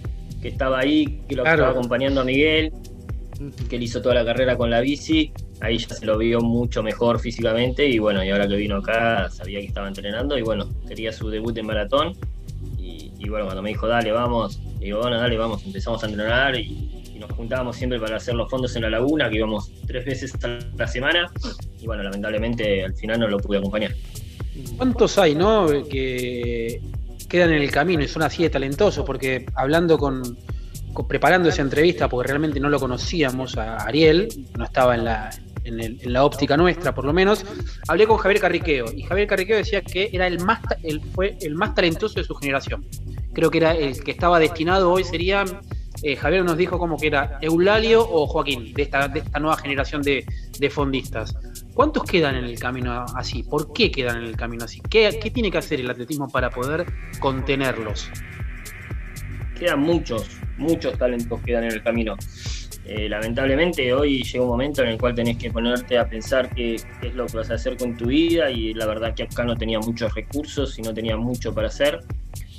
que 0.43 0.49
estaba 0.49 0.81
ahí, 0.81 1.21
que 1.29 1.37
lo 1.37 1.45
estaba 1.45 1.71
acompañando 1.71 2.23
a 2.23 2.25
Miguel, 2.25 2.73
que 3.69 3.77
él 3.77 3.83
hizo 3.83 4.03
toda 4.03 4.15
la 4.15 4.25
carrera 4.25 4.57
con 4.57 4.71
la 4.71 4.81
bici, 4.81 5.33
ahí 5.61 5.79
ya 5.79 5.95
se 5.95 6.05
lo 6.05 6.19
vio 6.19 6.41
mucho 6.41 6.83
mejor 6.83 7.19
físicamente 7.19 7.87
y 7.87 7.99
bueno, 7.99 8.25
y 8.25 8.31
ahora 8.31 8.49
que 8.49 8.57
vino 8.57 8.77
acá 8.77 9.31
sabía 9.31 9.61
que 9.61 9.67
estaba 9.67 9.89
entrenando 9.89 10.37
y 10.39 10.43
bueno, 10.43 10.69
quería 10.87 11.13
su 11.13 11.31
debut 11.31 11.57
en 11.57 11.67
maratón 11.67 12.15
y, 12.79 13.29
bueno, 13.29 13.47
cuando 13.47 13.63
me 13.63 13.71
dijo, 13.71 13.89
dale, 13.89 14.13
vamos, 14.13 14.61
digo, 14.79 15.01
bueno, 15.01 15.19
dale, 15.19 15.37
vamos, 15.37 15.65
empezamos 15.65 16.03
a 16.05 16.07
entrenar 16.07 16.55
y, 16.55 16.93
nos 17.19 17.33
juntábamos 17.33 17.77
siempre 17.77 17.99
para 17.99 18.17
hacer 18.17 18.35
los 18.35 18.51
fondos 18.51 18.77
en 18.77 18.83
la 18.83 18.91
laguna, 18.91 19.31
que 19.31 19.37
íbamos 19.37 19.73
tres 19.87 20.05
veces 20.05 20.35
a 20.45 20.59
la 20.77 20.87
semana 20.87 21.27
y 21.81 21.87
bueno, 21.87 22.03
lamentablemente 22.03 22.85
al 22.85 22.95
final 22.95 23.21
no 23.21 23.29
lo 23.29 23.39
pude 23.39 23.57
acompañar. 23.57 23.95
¿Cuántos 24.77 25.17
hay, 25.17 25.35
no? 25.35 25.67
Que 25.89 26.83
quedan 27.27 27.55
en 27.55 27.63
el 27.63 27.71
camino 27.71 28.03
y 28.03 28.09
son 28.09 28.23
así 28.23 28.43
de 28.43 28.51
talentosos, 28.51 29.05
porque 29.07 29.47
hablando 29.55 29.97
con, 29.97 30.37
preparando 31.09 31.49
esa 31.49 31.63
entrevista, 31.63 32.09
porque 32.09 32.29
realmente 32.29 32.61
no 32.61 32.69
lo 32.69 32.79
conocíamos 32.79 33.57
a 33.57 33.77
Ariel, 33.77 34.29
no 34.57 34.65
estaba 34.65 34.95
en 34.95 35.05
la, 35.05 35.31
en, 35.67 36.13
la 36.13 36.25
óptica 36.25 36.57
nuestra 36.57 36.95
por 36.95 37.05
lo 37.05 37.13
menos, 37.13 37.45
hablé 37.89 38.07
con 38.07 38.17
Javier 38.17 38.41
Carriqueo 38.41 38.87
y 38.95 39.03
Javier 39.03 39.27
Carriqueo 39.27 39.57
decía 39.57 39.83
que 39.83 40.11
era 40.13 40.27
el 40.27 40.41
más, 40.41 40.61
el, 40.83 41.01
fue 41.01 41.37
el 41.41 41.55
más 41.55 41.75
talentoso 41.75 42.21
de 42.21 42.25
su 42.25 42.35
generación. 42.35 42.87
Creo 43.33 43.51
que 43.51 43.59
era 43.59 43.73
el 43.73 44.03
que 44.03 44.13
estaba 44.13 44.39
destinado 44.39 44.93
hoy 44.93 45.05
sería, 45.05 45.45
eh, 46.03 46.17
Javier 46.17 46.45
nos 46.45 46.57
dijo 46.57 46.79
como 46.79 46.97
que 46.97 47.09
era 47.09 47.39
Eulalio 47.41 48.07
o 48.09 48.27
Joaquín, 48.27 48.73
de 48.73 48.83
esta, 48.83 49.09
de 49.09 49.21
esta 49.21 49.39
nueva 49.39 49.57
generación 49.57 50.03
de, 50.03 50.25
fondistas. 50.71 51.37
¿Cuántos 51.75 52.05
quedan 52.05 52.37
en 52.37 52.45
el 52.45 52.59
camino 52.59 53.05
así? 53.15 53.43
¿Por 53.43 53.73
qué 53.73 53.91
quedan 53.91 54.19
en 54.19 54.25
el 54.25 54.37
camino 54.37 54.65
así? 54.65 54.81
¿Qué, 54.89 55.19
¿Qué, 55.23 55.31
tiene 55.31 55.51
que 55.51 55.59
hacer 55.59 55.81
el 55.81 55.91
atletismo 55.91 56.29
para 56.29 56.51
poder 56.51 56.87
contenerlos? 57.21 58.11
Quedan 59.59 59.81
muchos, 59.81 60.39
muchos 60.59 60.99
talentos 60.99 61.41
quedan 61.43 61.65
en 61.65 61.73
el 61.73 61.83
camino. 61.83 62.17
Eh, 62.89 63.09
lamentablemente 63.09 63.93
hoy 63.93 64.23
llega 64.23 64.45
un 64.45 64.51
momento 64.51 64.83
en 64.83 64.91
el 64.91 64.99
cual 64.99 65.13
tenés 65.13 65.39
que 65.39 65.51
ponerte 65.51 65.99
a 65.99 66.09
pensar 66.09 66.55
qué, 66.55 66.77
es 66.77 67.15
lo 67.15 67.27
que 67.27 67.37
vas 67.37 67.51
a 67.51 67.55
hacer 67.55 67.77
con 67.77 67.97
tu 67.97 68.07
vida 68.07 68.49
y 68.49 68.75
la 68.75 68.87
verdad 68.87 69.13
que 69.13 69.25
acá 69.25 69.43
no 69.43 69.57
tenía 69.57 69.81
muchos 69.81 70.15
recursos 70.15 70.79
y 70.79 70.83
no 70.83 70.95
tenía 70.95 71.17
mucho 71.17 71.53
para 71.53 71.67
hacer. 71.67 72.01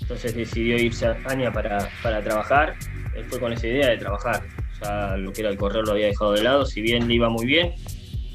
Entonces 0.01 0.35
decidió 0.35 0.77
irse 0.77 1.07
a 1.07 1.13
España 1.13 1.51
para, 1.51 1.89
para 2.03 2.21
trabajar. 2.21 2.75
Él 3.15 3.23
fue 3.25 3.39
con 3.39 3.53
esa 3.53 3.67
idea 3.67 3.87
de 3.87 3.97
trabajar. 3.97 4.43
Ya 4.81 5.15
lo 5.15 5.31
que 5.31 5.41
era 5.41 5.49
el 5.49 5.57
correr 5.57 5.85
lo 5.85 5.93
había 5.93 6.07
dejado 6.07 6.33
de 6.33 6.43
lado, 6.43 6.65
si 6.65 6.81
bien 6.81 7.07
le 7.07 7.13
iba 7.15 7.29
muy 7.29 7.45
bien, 7.45 7.73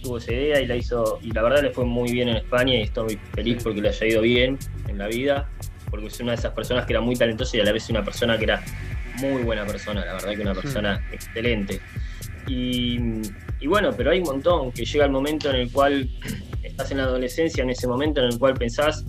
tuvo 0.03 0.19
esa 0.19 0.33
idea 0.33 0.61
y 0.61 0.67
la 0.67 0.77
hizo, 0.77 1.19
y 1.23 1.31
la 1.31 1.43
verdad 1.43 1.63
le 1.63 1.71
fue 1.71 1.85
muy 1.85 2.11
bien 2.11 2.29
en 2.29 2.37
España 2.37 2.75
y 2.75 2.83
estoy 2.83 3.19
feliz 3.35 3.63
porque 3.63 3.81
le 3.81 3.89
haya 3.89 4.07
ido 4.07 4.23
bien 4.23 4.59
en 4.89 4.99
la 4.99 5.07
vida, 5.07 5.49
porque 5.91 6.07
es 6.07 6.21
una 6.21 6.33
de 6.33 6.39
esas 6.39 6.53
personas 6.53 6.87
que 6.87 6.95
era 6.95 7.01
muy 7.01 7.17
talentosa 7.17 7.57
y 7.57 7.61
a 7.61 7.65
la 7.65 7.73
vez 7.73 7.89
una 7.91 8.05
persona 8.05 8.37
que 8.39 8.45
era 8.45 8.65
muy 9.17 9.43
buena 9.43 9.65
persona, 9.67 10.05
la 10.05 10.15
verdad 10.15 10.35
que 10.35 10.43
una 10.43 10.55
persona 10.55 11.09
excelente. 11.13 11.81
Y, 12.47 13.67
bueno, 13.67 13.91
pero 13.97 14.11
hay 14.11 14.19
un 14.19 14.27
montón 14.27 14.73
que 14.73 14.85
llega 14.85 15.05
el 15.05 15.11
momento 15.11 15.51
en 15.51 15.57
el 15.57 15.71
cual 15.71 16.09
estás 16.63 16.91
en 16.91 16.99
la 16.99 17.05
adolescencia, 17.05 17.63
en 17.63 17.71
ese 17.71 17.87
momento 17.87 18.21
en 18.21 18.29
el 18.29 18.39
cual 18.39 18.55
pensás 18.55 19.05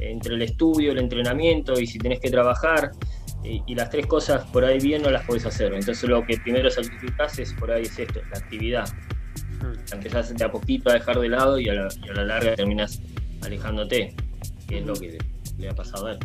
entre 0.00 0.34
el 0.34 0.42
estudio, 0.42 0.92
el 0.92 0.98
entrenamiento 0.98 1.78
y 1.78 1.86
si 1.86 1.98
tenés 1.98 2.18
que 2.20 2.30
trabajar, 2.30 2.90
y, 3.44 3.74
las 3.74 3.90
tres 3.90 4.06
cosas 4.06 4.44
por 4.46 4.64
ahí 4.64 4.78
bien 4.78 5.02
no 5.02 5.10
las 5.10 5.24
podés 5.24 5.46
hacer. 5.46 5.74
Entonces 5.74 6.08
lo 6.08 6.24
que 6.24 6.38
primero 6.38 6.70
sacrificás 6.70 7.38
es 7.38 7.52
por 7.54 7.70
ahí 7.70 7.82
es 7.82 7.98
esto, 7.98 8.20
la 8.30 8.38
actividad. 8.38 8.88
Hmm. 9.60 9.94
Empezás 9.94 10.34
de 10.34 10.44
a 10.44 10.50
poquito 10.50 10.90
a 10.90 10.94
dejar 10.94 11.18
de 11.18 11.28
lado 11.28 11.58
y 11.58 11.68
a 11.68 11.74
la, 11.74 12.24
larga 12.24 12.54
terminas 12.54 13.00
alejándote, 13.42 14.14
que 14.68 14.78
es 14.78 14.86
lo 14.86 14.94
que 14.94 15.18
le 15.58 15.68
ha 15.68 15.74
pasado 15.74 16.06
a 16.06 16.12
él. 16.12 16.18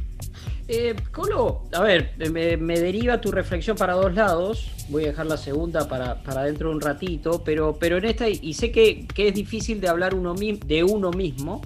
Eh, 0.70 0.96
Colo, 1.14 1.64
a 1.72 1.82
ver, 1.82 2.14
me, 2.30 2.80
deriva 2.80 3.22
tu 3.22 3.32
reflexión 3.32 3.78
para 3.78 3.94
dos 3.94 4.14
lados. 4.14 4.70
Voy 4.90 5.06
a 5.06 5.08
dejar 5.08 5.26
la 5.28 5.38
segunda 5.38 5.88
para, 5.88 6.22
para 6.24 6.44
dentro 6.44 6.70
de 6.70 6.76
un 6.76 6.82
ratito, 6.82 7.42
pero, 7.44 7.78
pero 7.80 7.98
en 7.98 8.06
esta, 8.06 8.28
y 8.28 8.54
sé 8.54 8.72
que, 8.72 9.08
es 9.16 9.34
difícil 9.34 9.80
de 9.80 9.88
hablar 9.88 10.14
uno, 10.14 10.34
de 10.34 10.84
uno 10.84 11.12
mismo, 11.12 11.62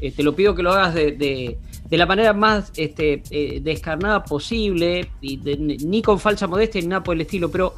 eh, 0.00 0.12
te 0.12 0.22
lo 0.22 0.34
pido 0.34 0.54
que 0.54 0.62
lo 0.62 0.72
hagas 0.72 0.94
de, 0.94 1.58
la 1.90 2.06
manera 2.06 2.32
más 2.32 2.72
este, 2.76 3.22
eh, 3.30 3.60
descarnada 3.62 4.24
posible, 4.24 5.10
y 5.20 5.36
ni 5.36 6.00
con 6.00 6.18
falsa 6.18 6.46
modestia 6.46 6.80
ni 6.80 6.86
nada 6.86 7.02
por 7.02 7.16
el 7.16 7.22
estilo, 7.22 7.50
pero 7.50 7.74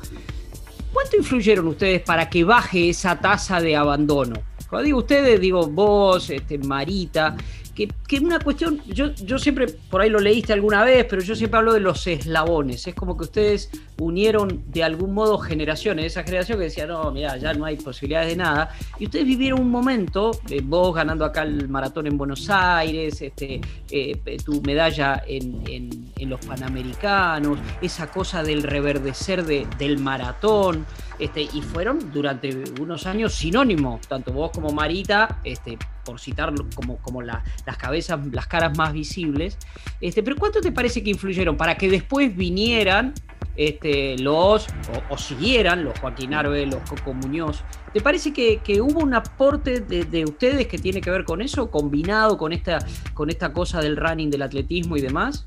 ¿cuánto 0.93 1.17
influyeron 1.17 1.67
ustedes 1.67 2.03
para 2.03 2.31
que 2.31 2.45
baje 2.45 2.91
esa 2.91 3.19
tasa 3.19 3.61
de 3.61 3.75
abandono? 3.75 4.35
Cuando 4.69 4.85
digo 4.85 4.99
ustedes, 4.99 5.41
digo 5.41 5.67
vos, 5.67 6.31
este, 6.31 6.57
Marita, 6.59 7.37
que, 7.75 8.19
una 8.21 8.39
cuestión, 8.41 8.81
yo, 8.87 9.13
yo 9.15 9.39
siempre, 9.39 9.67
por 9.67 10.01
ahí 10.01 10.11
lo 10.11 10.21
leíste 10.21 10.53
alguna 10.53 10.85
vez, 10.85 11.07
pero 11.09 11.23
yo 11.23 11.35
siempre 11.35 11.59
hablo 11.59 11.73
de 11.73 11.81
los 11.81 12.07
eslabones. 12.07 12.87
Es 12.87 12.95
como 12.95 13.17
que 13.17 13.25
ustedes 13.25 13.71
unieron 13.99 14.65
de 14.67 14.83
algún 14.83 15.15
modo 15.15 15.39
generaciones, 15.39 16.07
esa 16.07 16.23
generación 16.23 16.59
que 16.59 16.65
decía, 16.65 16.87
no, 16.87 17.11
mira, 17.11 17.37
ya 17.37 17.55
no 17.55 17.65
hay 17.65 17.77
posibilidades 17.77 18.29
de 18.29 18.37
nada. 18.37 18.71
Y 18.99 19.07
ustedes 19.07 19.27
vivieron 19.27 19.61
un 19.61 19.71
momento, 19.71 20.33
eh, 20.49 20.61
vos 20.63 20.95
ganando 20.95 21.25
acá 21.25 21.43
el 21.43 21.69
maratón 21.69 22.07
en 22.07 22.19
Buenos 22.19 22.49
Aires, 22.51 23.21
este, 23.23 23.61
eh, 23.91 24.39
tu 24.45 24.61
medalla 24.63 25.23
en, 25.27 26.11
los 26.21 26.45
Panamericanos, 26.47 27.59
esa 27.81 28.09
cosa 28.11 28.43
del 28.43 28.63
reverdecer 28.63 29.45
del 29.45 29.99
maratón. 29.99 30.87
Este, 31.21 31.43
y 31.43 31.61
fueron 31.61 32.11
durante 32.11 32.65
unos 32.81 33.07
años 33.07 33.35
sinónimos, 33.35 34.01
tanto 34.09 34.33
vos 34.33 34.51
como 34.53 34.71
Marita, 34.71 35.41
este, 35.45 35.77
por 36.03 36.19
citar 36.19 36.51
como, 36.75 36.97
como 36.97 37.21
las 37.21 37.43
cabezas, 37.79 38.19
las 38.33 38.47
caras 38.47 38.77
más 38.79 38.95
visibles. 38.95 39.59
Este, 40.01 40.23
pero 40.23 40.37
¿cuánto 40.37 40.63
te 40.63 40.73
parece 40.73 41.05
que 41.05 41.11
influyeron 41.11 41.59
para 41.59 41.77
que 41.77 41.91
después 41.91 42.35
vinieran 42.35 43.13
este, 43.55 44.17
los, 44.17 44.67
o, 45.11 45.19
siguieran 45.19 45.85
los 45.85 45.99
Joaquín 45.99 46.33
Arbe, 46.33 46.65
los 46.65 46.81
Coco 46.89 47.13
Muñoz? 47.13 47.65
¿Te 47.93 48.01
parece 48.01 48.33
que, 48.33 48.81
hubo 48.81 49.01
un 49.01 49.13
aporte 49.13 49.81
de, 49.81 50.25
ustedes 50.25 50.69
que 50.69 50.79
tiene 50.79 51.03
que 51.03 51.11
ver 51.11 51.25
con 51.25 51.43
eso, 51.43 51.71
combinado 51.71 52.39
con 52.39 52.55
esta, 52.55 52.79
con 53.13 53.29
esta 53.29 53.53
cosa 53.53 53.83
del 53.83 53.99
running, 53.99 54.31
del 54.31 54.41
atletismo 54.41 54.97
y 54.97 55.03
demás? 55.03 55.45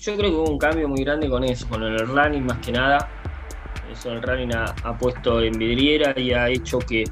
Yo 0.00 0.16
creo 0.16 0.30
que 0.30 0.36
hubo 0.36 0.50
un 0.50 0.58
cambio 0.58 0.88
muy 0.88 1.04
grande 1.04 1.28
con 1.28 1.44
eso, 1.44 1.68
con 1.68 1.82
el 1.82 1.98
running 2.08 2.46
más 2.46 2.56
que 2.64 2.72
nada 2.72 3.10
eso 3.92 4.12
el 4.12 4.22
running 4.22 4.52
ha, 4.54 4.98
puesto 4.98 5.42
en 5.42 5.58
vidriera 5.58 6.18
y 6.18 6.32
ha 6.32 6.48
hecho 6.48 6.78
que, 6.78 7.04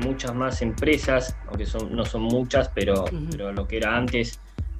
muchas 0.00 0.32
más 0.34 0.62
empresas, 0.62 1.36
aunque 1.48 1.66
son, 1.66 1.94
no 1.96 2.04
son 2.04 2.22
muchas, 2.22 2.68
pero, 2.68 3.04
pero 3.28 3.52
lo 3.52 3.66
que 3.66 3.78
era 3.78 3.96
antes, 3.96 4.38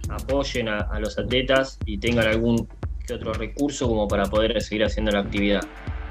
apoyen 0.09 0.69
a, 0.69 0.99
los 1.01 1.19
atletas 1.19 1.79
y 1.85 1.99
tengan 1.99 2.29
algún 2.29 2.69
que 3.07 3.15
otro 3.15 3.33
recurso 3.33 3.89
como 3.89 4.07
para 4.07 4.27
poder 4.27 4.61
seguir 4.63 4.85
haciendo 4.85 5.11
la 5.11 5.21
actividad. 5.21 5.63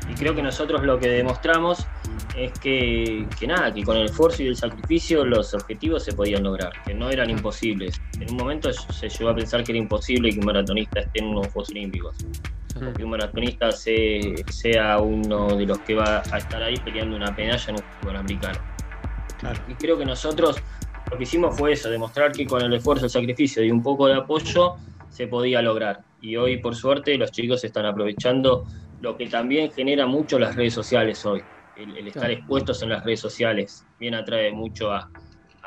Y 0.09 0.15
creo 0.15 0.35
que 0.35 0.41
nosotros 0.41 0.83
lo 0.83 0.99
que 0.99 1.07
demostramos 1.07 1.85
es 2.35 2.51
que, 2.59 3.25
que, 3.39 3.47
nada, 3.47 3.73
que 3.73 3.83
con 3.83 3.95
el 3.95 4.05
esfuerzo 4.05 4.43
y 4.43 4.47
el 4.47 4.55
sacrificio 4.57 5.23
los 5.23 5.53
objetivos 5.53 6.03
se 6.03 6.13
podían 6.13 6.43
lograr, 6.43 6.73
que 6.85 6.93
no 6.93 7.09
eran 7.09 7.29
imposibles. 7.29 8.01
En 8.19 8.31
un 8.31 8.37
momento 8.37 8.73
se 8.73 9.07
llegó 9.07 9.29
a 9.29 9.35
pensar 9.35 9.63
que 9.63 9.71
era 9.71 9.79
imposible 9.79 10.31
que 10.31 10.39
un 10.39 10.45
maratonista 10.45 11.01
esté 11.01 11.19
en 11.19 11.27
unos 11.27 11.47
Juegos 11.47 11.69
Olímpicos 11.69 12.15
que 12.95 13.03
un 13.03 13.09
maratonista 13.09 13.71
sea 13.71 14.99
uno 14.99 15.55
de 15.55 15.65
los 15.65 15.79
que 15.79 15.95
va 15.95 16.21
a 16.31 16.37
estar 16.37 16.61
ahí 16.61 16.77
peleando 16.77 17.15
una 17.15 17.31
medalla 17.31 17.65
en 17.67 17.75
un 17.75 17.83
fútbol 17.83 18.17
americano. 18.17 18.59
Y 19.67 19.73
creo 19.73 19.97
que 19.97 20.05
nosotros 20.05 20.61
lo 21.11 21.17
que 21.17 21.23
hicimos 21.23 21.57
fue 21.57 21.73
eso, 21.73 21.89
demostrar 21.89 22.31
que 22.31 22.45
con 22.45 22.61
el 22.61 22.73
esfuerzo, 22.73 23.05
el 23.05 23.11
sacrificio 23.11 23.63
y 23.63 23.71
un 23.71 23.81
poco 23.81 24.07
de 24.07 24.15
apoyo 24.15 24.75
se 25.09 25.27
podía 25.27 25.61
lograr. 25.61 26.01
Y 26.21 26.35
hoy, 26.35 26.57
por 26.57 26.75
suerte, 26.75 27.17
los 27.17 27.31
chicos 27.31 27.63
están 27.63 27.85
aprovechando 27.85 28.65
lo 29.01 29.17
que 29.17 29.27
también 29.27 29.71
genera 29.71 30.05
mucho 30.05 30.37
las 30.37 30.55
redes 30.55 30.73
sociales 30.73 31.25
hoy. 31.25 31.41
El, 31.75 32.07
estar 32.07 32.29
expuestos 32.29 32.83
en 32.83 32.89
las 32.89 33.05
redes 33.05 33.21
sociales 33.21 33.85
bien 33.99 34.13
atrae 34.13 34.51
mucho 34.51 34.91
a, 34.91 35.09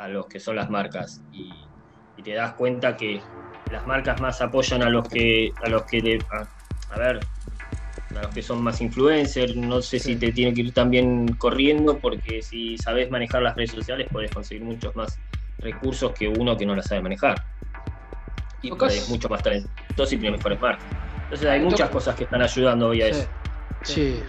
los 0.09 0.26
que 0.26 0.38
son 0.38 0.56
las 0.56 0.68
marcas. 0.68 1.23
Y, 1.32 1.50
te 2.23 2.35
das 2.35 2.52
cuenta 2.52 2.97
que 2.97 3.21
las 3.73 3.85
marcas 3.85 4.21
más 4.21 4.40
apoyan 4.40 4.82
a 4.85 4.88
los 4.88 5.09
que, 5.09 5.50
a 5.64 5.68
los 5.68 5.82
que 5.82 6.21
a 6.30 6.62
ver, 6.99 7.20
a 8.16 8.22
los 8.22 8.34
que 8.34 8.42
son 8.42 8.62
más 8.62 8.80
influencers, 8.80 9.56
no 9.56 9.80
sé 9.80 9.99
si 9.99 10.16
te 10.16 10.32
tiene 10.32 10.52
que 10.52 10.62
ir 10.62 10.72
también 10.72 11.34
corriendo, 11.37 11.99
porque 11.99 12.42
si 12.42 12.76
sabes 12.78 13.11
manejar 13.11 13.42
las 13.42 13.56
redes 13.56 13.70
sociales 13.70 14.08
puedes 14.11 14.30
conseguir 14.30 14.64
muchos 14.64 14.94
más 14.94 15.18
recursos 15.58 16.12
que 16.12 16.28
uno 16.28 16.56
que 16.56 16.66
no 16.66 16.75
las 16.75 16.87
sabe 16.87 17.02
manejar. 17.02 17.42
Y 18.62 18.72
es 18.87 19.08
mucho 19.08 19.28
más 19.28 19.42
talentoso 19.42 20.14
y 20.14 20.18
tiene 20.18 20.37
mejores 20.37 20.61
marcas. 20.61 20.87
Entonces 21.25 21.49
hay 21.49 21.61
muchas 21.61 21.90
cosas 21.90 22.14
que 22.14 22.25
están 22.25 22.42
ayudando 22.42 22.88
hoy 22.88 23.02
a 23.02 23.08
eso. 23.08 23.26
Sí. 23.82 24.20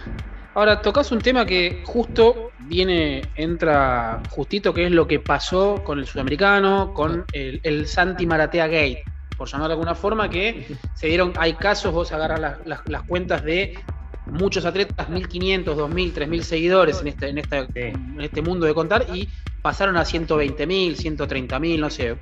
Ahora, 0.54 0.80
tocas 0.80 1.10
un 1.12 1.20
tema 1.20 1.44
que 1.44 1.82
justo 1.84 2.52
viene, 2.60 3.22
entra 3.34 4.22
justito, 4.30 4.72
que 4.72 4.86
es 4.86 4.92
lo 4.92 5.06
que 5.06 5.18
pasó 5.18 5.82
con 5.84 5.98
el 5.98 6.06
sudamericano, 6.06 6.94
con 6.94 7.24
el, 7.32 7.60
el 7.62 7.86
Santi 7.86 8.26
Maratea 8.26 8.66
Gate 8.68 9.04
por 9.36 9.48
llamar 9.48 9.68
de 9.68 9.74
alguna 9.74 9.94
forma, 9.94 10.28
que 10.28 10.66
se 10.94 11.06
dieron, 11.06 11.32
hay 11.36 11.54
casos, 11.54 11.92
vos 11.92 12.12
agarras 12.12 12.58
las, 12.64 13.02
cuentas 13.02 13.44
de 13.44 13.78
muchos 14.26 14.64
atletas, 14.64 15.08
1500, 15.08 15.76
2000, 15.76 16.12
3000 16.12 16.44
seguidores 16.44 17.00
en 17.00 17.08
este, 17.08 17.28
en, 17.28 17.38
en 17.74 18.20
este 18.20 18.42
mundo 18.42 18.66
de 18.66 18.74
contar 18.74 19.06
y 19.14 19.28
pasaron 19.64 19.96
a 19.96 20.02
120.000, 20.02 20.94
130.000, 20.94 21.78
no 21.78 21.88
sé. 21.88 22.18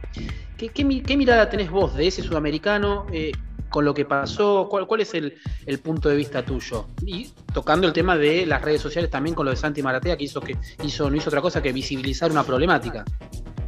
¿Qué, 0.56 0.68
¿Qué, 0.68 1.16
mirada 1.16 1.50
tenés 1.50 1.72
vos 1.72 1.96
de 1.96 2.06
ese 2.06 2.22
sudamericano 2.22 3.04
eh, 3.12 3.32
con 3.68 3.84
lo 3.84 3.92
que 3.94 4.04
pasó? 4.04 4.68
¿Cuál, 4.70 4.86
cuál 4.86 5.00
es 5.00 5.12
el, 5.14 5.34
punto 5.82 6.08
de 6.08 6.14
vista 6.14 6.44
tuyo? 6.44 6.86
Y 7.04 7.32
tocando 7.52 7.88
el 7.88 7.92
tema 7.92 8.16
de 8.16 8.46
las 8.46 8.62
redes 8.62 8.80
sociales 8.80 9.10
también 9.10 9.34
con 9.34 9.44
lo 9.44 9.50
de 9.50 9.56
Santi 9.56 9.82
Maratea, 9.82 10.16
que 10.16 10.22
hizo 10.22 10.40
que 10.40 10.56
hizo, 10.84 11.10
no 11.10 11.16
hizo 11.16 11.30
otra 11.30 11.40
cosa 11.40 11.60
que 11.60 11.72
visibilizar 11.72 12.30
una 12.30 12.44
problemática. 12.44 13.04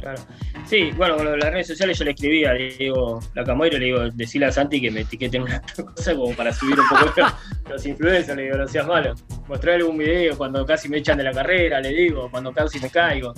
Claro. 0.05 0.21
Sí, 0.67 0.91
bueno, 0.95 1.17
con 1.17 1.39
las 1.39 1.49
redes 1.51 1.65
sociales 1.65 1.97
yo 1.97 2.05
le 2.05 2.11
escribía, 2.11 2.53
le 2.53 2.77
digo, 2.77 3.19
la 3.33 3.43
Camoiro, 3.43 3.79
le 3.79 3.85
digo, 3.85 4.07
decirle 4.11 4.45
a 4.45 4.51
Santi 4.51 4.79
que 4.79 4.91
me 4.91 5.01
etiqueten 5.01 5.41
una 5.41 5.59
cosa 5.95 6.13
como 6.13 6.35
para 6.35 6.53
subir 6.53 6.79
un 6.79 6.87
poco 6.87 7.27
los 7.71 7.83
influencers, 7.87 8.37
le 8.37 8.43
digo, 8.43 8.57
no 8.57 8.67
seas 8.67 8.85
malo. 8.85 9.15
Mostrar 9.47 9.77
algún 9.77 9.97
video 9.97 10.37
cuando 10.37 10.63
casi 10.63 10.89
me 10.89 10.97
echan 10.97 11.17
de 11.17 11.23
la 11.23 11.31
carrera, 11.31 11.81
le 11.81 11.89
digo, 11.89 12.29
cuando 12.29 12.53
casi 12.53 12.79
me 12.79 12.91
caigo. 12.91 13.33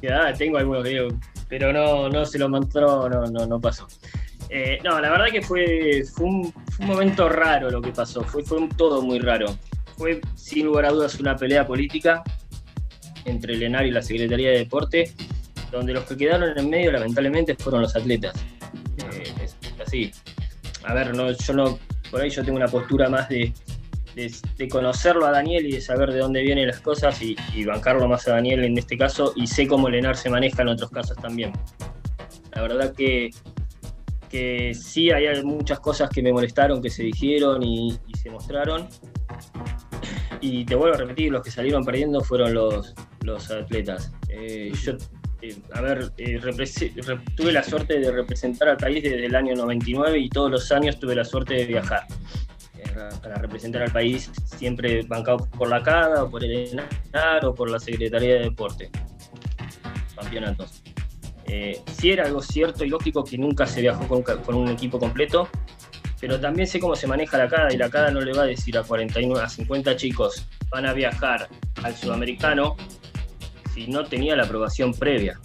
Ya, 0.00 0.32
tengo 0.32 0.58
algunos 0.58 0.82
videos, 0.82 1.14
pero 1.48 1.72
no, 1.72 2.08
no 2.08 2.26
se 2.26 2.36
lo 2.36 2.48
mostró, 2.48 3.08
no, 3.08 3.24
no, 3.26 3.46
no 3.46 3.60
pasó. 3.60 3.86
Eh, 4.50 4.80
no, 4.82 5.00
la 5.00 5.08
verdad 5.08 5.26
que 5.30 5.40
fue, 5.40 6.02
fue 6.12 6.26
un, 6.26 6.52
momento 6.80 7.28
raro 7.28 7.70
lo 7.70 7.80
que 7.80 7.92
pasó, 7.92 8.24
fue, 8.24 8.42
fue 8.42 8.68
todo 8.76 9.02
muy 9.02 9.20
raro. 9.20 9.56
Fue 9.96 10.20
sin 10.34 10.66
lugar 10.66 10.86
a 10.86 10.90
dudas 10.90 11.20
una 11.20 11.36
pelea 11.36 11.64
política 11.64 12.24
entre 13.24 13.54
el 13.54 13.62
ENAR 13.62 13.86
y 13.86 13.92
la 13.92 14.02
Secretaría 14.02 14.50
de 14.50 14.58
Deporte 14.58 15.14
donde 15.72 15.94
los 15.94 16.04
que 16.04 16.16
quedaron 16.16 16.56
en 16.56 16.70
medio 16.70 16.92
lamentablemente 16.92 17.56
fueron 17.56 17.82
los 17.82 17.96
atletas. 17.96 18.34
Eh, 19.12 19.48
así. 19.84 20.12
A 20.84 20.94
ver, 20.94 21.16
no, 21.16 21.32
yo 21.32 21.52
no, 21.54 21.78
por 22.10 22.20
ahí 22.20 22.30
yo 22.30 22.44
tengo 22.44 22.58
una 22.58 22.68
postura 22.68 23.08
más 23.08 23.28
de, 23.28 23.52
de, 24.14 24.68
conocerlo 24.68 25.26
a 25.26 25.30
Daniel 25.30 25.66
y 25.66 25.72
de 25.72 25.80
saber 25.80 26.12
de 26.12 26.18
dónde 26.18 26.42
vienen 26.42 26.66
las 26.66 26.80
cosas 26.80 27.20
y, 27.22 27.36
bancarlo 27.64 28.06
más 28.08 28.28
a 28.28 28.32
Daniel 28.32 28.64
en 28.64 28.76
este 28.76 28.98
caso 28.98 29.32
y 29.34 29.46
sé 29.46 29.66
cómo 29.66 29.88
Lenar 29.88 30.16
se 30.16 30.28
maneja 30.28 30.62
en 30.62 30.68
otros 30.68 30.90
casos 30.90 31.16
también. 31.16 31.52
La 32.54 32.62
verdad 32.62 32.92
que, 32.94 33.30
que 34.28 34.74
sí 34.74 35.10
hay 35.10 35.42
muchas 35.42 35.80
cosas 35.80 36.10
que 36.10 36.22
me 36.22 36.32
molestaron, 36.32 36.82
que 36.82 36.90
se 36.90 37.04
dijeron 37.04 37.62
y, 37.62 37.98
se 38.20 38.30
mostraron. 38.30 38.88
Y 40.40 40.64
te 40.64 40.74
vuelvo 40.74 40.96
a 40.96 40.98
repetir, 40.98 41.30
los 41.30 41.42
que 41.42 41.50
salieron 41.50 41.84
perdiendo 41.84 42.20
fueron 42.20 42.52
los, 42.52 42.94
los 43.22 43.50
atletas. 43.50 44.12
Eh, 44.28 44.72
yo 44.82 44.96
eh, 45.42 45.56
a 45.72 45.80
ver, 45.80 46.12
eh, 46.18 46.40
tuve 47.36 47.52
la 47.52 47.62
suerte 47.62 47.98
de 47.98 48.10
representar 48.10 48.68
al 48.68 48.76
país 48.76 49.02
desde 49.02 49.26
el 49.26 49.34
año 49.34 49.54
99 49.54 50.18
y 50.18 50.28
todos 50.28 50.50
los 50.50 50.72
años 50.72 50.98
tuve 50.98 51.14
la 51.14 51.24
suerte 51.24 51.54
de 51.54 51.66
viajar 51.66 52.06
para 53.22 53.36
representar 53.36 53.82
al 53.82 53.92
país, 53.92 54.30
siempre 54.44 55.02
bancado 55.02 55.48
por 55.50 55.68
la 55.68 55.82
CADA 55.82 56.24
o 56.24 56.30
por 56.30 56.44
el 56.44 56.68
ENAR 56.68 57.44
o 57.44 57.54
por 57.54 57.70
la 57.70 57.78
Secretaría 57.78 58.34
de 58.34 58.40
Deporte. 58.40 58.90
Campeonatos. 60.14 60.82
Eh, 61.46 61.80
sí 61.92 62.10
era 62.10 62.26
algo 62.26 62.40
cierto 62.40 62.84
y 62.84 62.88
lógico 62.88 63.24
que 63.24 63.36
nunca 63.36 63.66
se 63.66 63.80
viajó 63.80 64.22
con, 64.22 64.54
un 64.54 64.68
equipo 64.68 64.98
completo, 64.98 65.48
pero 66.20 66.38
también 66.40 66.66
sé 66.66 66.78
cómo 66.78 66.94
se 66.94 67.06
maneja 67.06 67.36
la 67.38 67.48
CADA 67.48 67.74
y 67.74 67.76
la 67.76 67.90
CADA 67.90 68.10
no 68.10 68.20
le 68.20 68.32
va 68.32 68.42
a 68.42 68.46
decir 68.46 68.76
a 68.78 68.82
49, 68.82 69.42
a 69.42 69.48
50 69.48 69.96
chicos 69.96 70.46
van 70.70 70.86
a 70.86 70.92
viajar 70.92 71.48
al 71.82 71.94
sudamericano 71.94 72.76
si 73.72 73.86
no 73.88 74.04
tenía 74.04 74.36
la 74.36 74.44
aprobación 74.44 74.92
previa, 74.92 75.40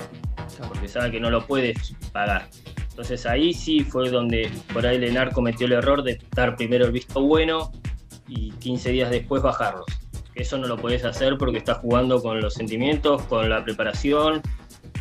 porque 0.67 0.87
sabe 0.87 1.11
que 1.11 1.19
no 1.19 1.29
lo 1.29 1.45
puedes 1.45 1.93
pagar. 2.11 2.49
Entonces 2.89 3.25
ahí 3.27 3.53
sí 3.53 3.81
fue 3.81 4.09
donde 4.09 4.49
por 4.73 4.85
ahí 4.85 4.97
Lenar 4.97 5.31
cometió 5.31 5.67
el 5.67 5.73
error 5.73 6.03
de 6.03 6.19
dar 6.35 6.55
primero 6.55 6.85
el 6.85 6.91
visto 6.91 7.21
bueno 7.21 7.71
y 8.27 8.51
15 8.53 8.91
días 8.91 9.11
después 9.11 9.43
bajarlos. 9.43 9.85
Eso 10.33 10.57
no 10.57 10.67
lo 10.67 10.77
puedes 10.77 11.05
hacer 11.05 11.37
porque 11.37 11.59
estás 11.59 11.77
jugando 11.77 12.21
con 12.21 12.41
los 12.41 12.55
sentimientos, 12.55 13.21
con 13.23 13.49
la 13.49 13.63
preparación, 13.63 14.41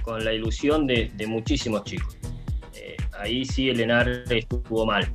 con 0.02 0.24
la 0.24 0.32
ilusión 0.32 0.86
de, 0.86 1.10
muchísimos 1.26 1.84
chicos. 1.84 2.16
Eh, 2.74 2.96
ahí 3.18 3.44
sí 3.44 3.70
el 3.70 3.78
Lenar 3.78 4.08
estuvo 4.30 4.86
mal. 4.86 5.10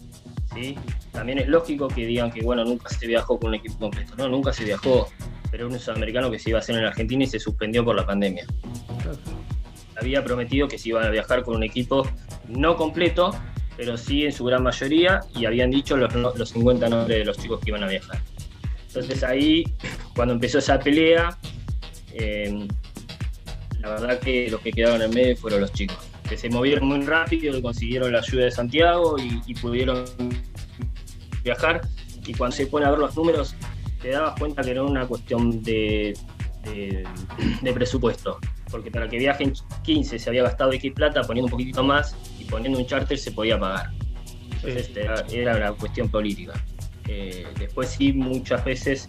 ¿sí? 0.54 0.76
También 1.12 1.40
es 1.40 1.48
lógico 1.48 1.88
que 1.88 2.06
digan 2.06 2.32
que 2.32 2.42
bueno, 2.42 2.64
nunca 2.64 2.90
se 2.90 3.08
viajó 3.08 3.40
con 3.40 3.50
un 3.50 3.56
equipo 3.56 3.78
completo. 3.78 4.16
No, 4.18 4.28
nunca 4.28 4.54
se 4.54 4.64
viajó, 4.64 5.08
pero 5.52 5.68
un 5.68 5.78
sudamericano 5.80 6.32
que 6.32 6.40
se 6.40 6.50
iba 6.50 6.60
a 6.60 6.62
hacer 6.62 6.78
en 6.78 6.86
Argentina 6.86 7.24
y 7.24 7.28
se 7.28 7.40
suspendió 7.40 7.86
por 7.86 7.96
la 7.96 8.06
pandemia. 8.06 8.46
Había 10.00 10.24
prometido 10.24 10.68
que 10.68 10.80
se 10.80 10.90
iban 10.90 11.06
a 11.06 11.10
viajar 11.10 11.44
con 11.44 11.58
un 11.58 11.64
equipo 11.64 12.08
no 12.48 12.76
completo, 12.78 13.32
pero 13.78 13.98
sí 13.98 14.26
en 14.26 14.32
su 14.32 14.46
gran 14.46 14.64
mayoría, 14.64 15.20
y 15.36 15.46
habían 15.46 15.70
dicho 15.70 15.98
los, 15.98 16.14
los 16.14 16.50
50 16.50 16.90
nombres 16.90 17.20
de 17.20 17.26
los 17.26 17.38
chicos 17.38 17.60
que 17.60 17.70
iban 17.70 17.84
a 17.84 17.88
viajar. 17.88 18.20
Entonces 18.88 19.24
ahí, 19.24 19.64
cuando 20.16 20.34
empezó 20.34 20.60
esa 20.60 20.80
pelea, 20.80 21.38
eh, 22.14 22.68
la 23.80 23.90
verdad 23.90 24.20
que 24.20 24.50
los 24.50 24.62
que 24.62 24.72
quedaron 24.72 25.02
en 25.02 25.12
medio 25.12 25.36
fueron 25.38 25.62
los 25.62 25.72
chicos 25.74 26.12
que 26.32 26.38
se 26.38 26.50
movieron 26.50 26.88
muy 26.88 27.02
rápido 27.02 27.58
y 27.58 27.62
consiguieron 27.62 28.14
la 28.14 28.20
ayuda 28.20 28.46
de 28.46 28.52
Santiago 28.52 29.18
y, 29.20 29.54
pudieron 29.56 30.06
viajar. 31.44 31.82
Y 32.26 32.34
cuando 32.34 32.56
se 32.56 32.68
pone 32.68 32.86
a 32.86 32.90
ver 32.90 33.00
los 33.00 33.14
números, 33.18 33.54
te 34.02 34.10
dabas 34.10 34.38
cuenta 34.40 34.62
que 34.62 34.72
era 34.72 34.84
una 34.84 35.08
cuestión 35.08 35.62
de, 35.64 36.18
de, 36.64 37.74
presupuesto. 37.74 38.40
Porque 38.70 38.90
para 38.90 39.08
que 39.10 39.18
viajen 39.18 39.54
15 39.84 40.18
se 40.18 40.30
había 40.30 40.44
gastado 40.44 40.72
X 40.74 40.94
plata, 40.94 41.22
poniendo 41.24 41.48
un 41.48 41.52
poquitito 41.52 41.84
más 41.84 42.16
y 42.40 42.46
poniendo 42.46 42.80
un 42.80 42.86
charter 42.86 43.18
se 43.18 43.32
podía 43.32 43.60
pagar. 43.60 43.92
Entonces 44.64 44.92
era, 45.32 45.56
una 45.56 45.74
cuestión 45.74 46.10
política. 46.10 46.54
Eh, 47.08 47.46
después 47.60 47.90
sí, 47.90 48.14
muchas 48.14 48.64
veces 48.64 49.08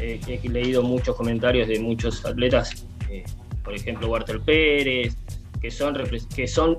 eh, 0.00 0.20
he 0.26 0.48
leído 0.48 0.82
muchos 0.82 1.16
comentarios 1.16 1.68
de 1.68 1.78
muchos 1.78 2.24
atletas, 2.26 2.86
eh, 3.08 3.24
por 3.64 3.74
ejemplo, 3.74 4.08
Walter 4.08 4.40
Pérez, 4.40 5.16
que 5.60 5.70
son, 5.70 5.96
que 6.34 6.46
son 6.46 6.78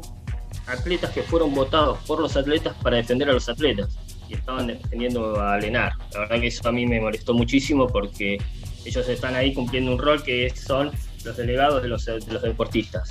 atletas 0.68 1.12
que 1.12 1.24
fueron 1.24 1.56
votados 1.56 1.98
por 2.06 2.20
los 2.20 2.36
atletas 2.38 2.76
para 2.84 2.98
defender 2.98 3.30
a 3.30 3.34
los 3.34 3.50
atletas 3.50 3.98
y 4.30 4.36
estaban 4.36 4.68
defendiendo 4.68 5.42
a 5.42 5.58
Lenar. 5.58 5.94
La 6.14 6.22
verdad 6.22 6.40
que 6.40 6.48
eso 6.48 6.70
a 6.70 6.72
mí 6.72 6.86
me 6.86 7.02
molestó 7.02 7.34
muchísimo 7.34 7.88
porque 7.88 8.38
ellos 8.86 9.10
están 9.10 9.36
ahí 9.36 9.54
cumpliendo 9.54 9.92
un 9.92 10.00
rol 10.00 10.24
que 10.24 10.50
son 10.52 10.92
los 11.26 11.36
delegados 11.36 11.82
de 11.82 11.90
los, 11.90 12.06
deportistas, 12.06 13.10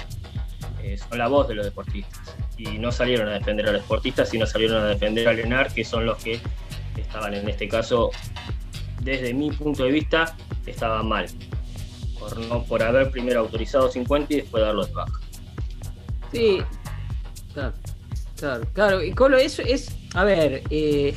eh, 0.83 0.97
son 0.97 1.19
la 1.19 1.29
voz 1.29 1.49
de 1.49 1.55
los 1.55 1.65
deportistas 1.67 2.37
y 2.57 2.79
no 2.79 2.91
salieron 2.91 3.29
a 3.29 3.33
defender 3.35 3.69
a 3.69 3.73
los 3.73 3.83
deportistas, 3.83 4.31
sino 4.31 4.47
salieron 4.47 4.83
a 4.83 4.87
defender 4.87 5.29
a 5.29 5.33
Lenar, 5.33 5.73
que 5.73 5.85
son 5.85 6.07
los 6.07 6.19
que 6.19 6.41
estaban 6.97 7.35
en 7.35 7.49
este 7.49 7.69
caso, 7.69 8.11
desde 9.03 9.35
mi 9.35 9.51
punto 9.51 9.85
de 9.85 9.93
vista, 9.93 10.37
estaban 10.67 11.09
mal. 11.09 11.27
Por, 12.19 12.37
no, 12.39 12.65
por 12.65 12.83
haber 12.83 13.11
primero 13.11 13.41
autorizado 13.41 13.91
50 13.91 14.33
y 14.33 14.37
después 14.39 14.63
darlos 14.63 14.89
de 14.89 14.95
baja. 14.95 15.21
Sí, 16.33 16.59
claro, 17.55 17.75
claro, 18.37 18.67
claro. 18.73 19.03
Y 19.03 19.13
Colo, 19.13 19.37
eso 19.39 19.63
es, 19.63 19.97
a 20.15 20.25
ver, 20.25 20.63
eh, 20.71 21.15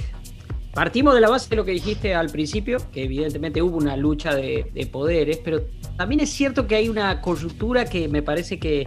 partimos 0.73 1.13
de 1.13 1.21
la 1.21 1.29
base 1.29 1.49
de 1.49 1.55
lo 1.55 1.65
que 1.65 1.71
dijiste 1.71 2.13
al 2.13 2.29
principio, 2.29 2.77
que 2.91 3.03
evidentemente 3.03 3.61
hubo 3.61 3.77
una 3.77 3.95
lucha 3.95 4.35
de, 4.35 4.67
de 4.73 4.85
poderes, 4.85 5.37
pero 5.37 5.61
también 5.97 6.21
es 6.21 6.29
cierto 6.29 6.67
que 6.67 6.75
hay 6.75 6.89
una 6.89 7.21
coyuntura 7.21 7.85
que 7.85 8.07
me 8.07 8.21
parece 8.21 8.59
que 8.59 8.85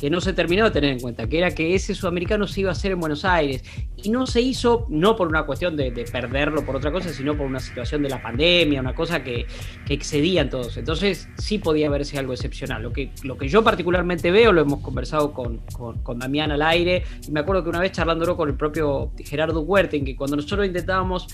que 0.00 0.08
no 0.08 0.22
se 0.22 0.32
terminó 0.32 0.64
de 0.64 0.70
tener 0.70 0.92
en 0.92 0.98
cuenta, 0.98 1.28
que 1.28 1.36
era 1.36 1.50
que 1.50 1.74
ese 1.74 1.94
sudamericano 1.94 2.46
se 2.46 2.60
iba 2.60 2.70
a 2.70 2.72
hacer 2.72 2.92
en 2.92 3.00
Buenos 3.00 3.26
Aires 3.26 3.62
y 4.02 4.08
no 4.08 4.26
se 4.26 4.40
hizo, 4.40 4.86
no 4.88 5.14
por 5.14 5.28
una 5.28 5.42
cuestión 5.44 5.76
de, 5.76 5.90
perderlo 6.10 6.64
por 6.64 6.76
otra 6.76 6.90
cosa, 6.90 7.10
sino 7.10 7.36
por 7.36 7.46
una 7.46 7.60
situación 7.60 8.02
de 8.02 8.08
la 8.08 8.22
pandemia, 8.22 8.80
una 8.80 8.94
cosa 8.94 9.22
que, 9.22 9.46
excedían 9.90 10.48
todos. 10.48 10.78
Entonces 10.78 11.28
sí 11.36 11.58
podía 11.58 11.90
verse 11.90 12.18
algo 12.18 12.32
excepcional. 12.32 12.82
Lo 12.82 12.92
que, 12.92 13.10
lo 13.24 13.36
que 13.36 13.48
yo 13.48 13.62
particularmente 13.62 14.30
veo, 14.30 14.52
lo 14.52 14.62
hemos 14.62 14.80
conversado 14.80 15.32
con, 15.32 15.58
con, 16.02 16.18
Damián 16.18 16.50
al 16.50 16.62
aire, 16.62 17.04
y 17.26 17.30
me 17.30 17.40
acuerdo 17.40 17.62
que 17.62 17.68
una 17.68 17.80
vez 17.80 17.92
charlándolo 17.92 18.36
con 18.36 18.48
el 18.48 18.54
propio 18.54 19.12
Gerardo 19.18 19.60
Huerten, 19.60 20.04
que 20.04 20.16
cuando 20.16 20.36
nosotros 20.36 20.66
intentábamos 20.66 21.26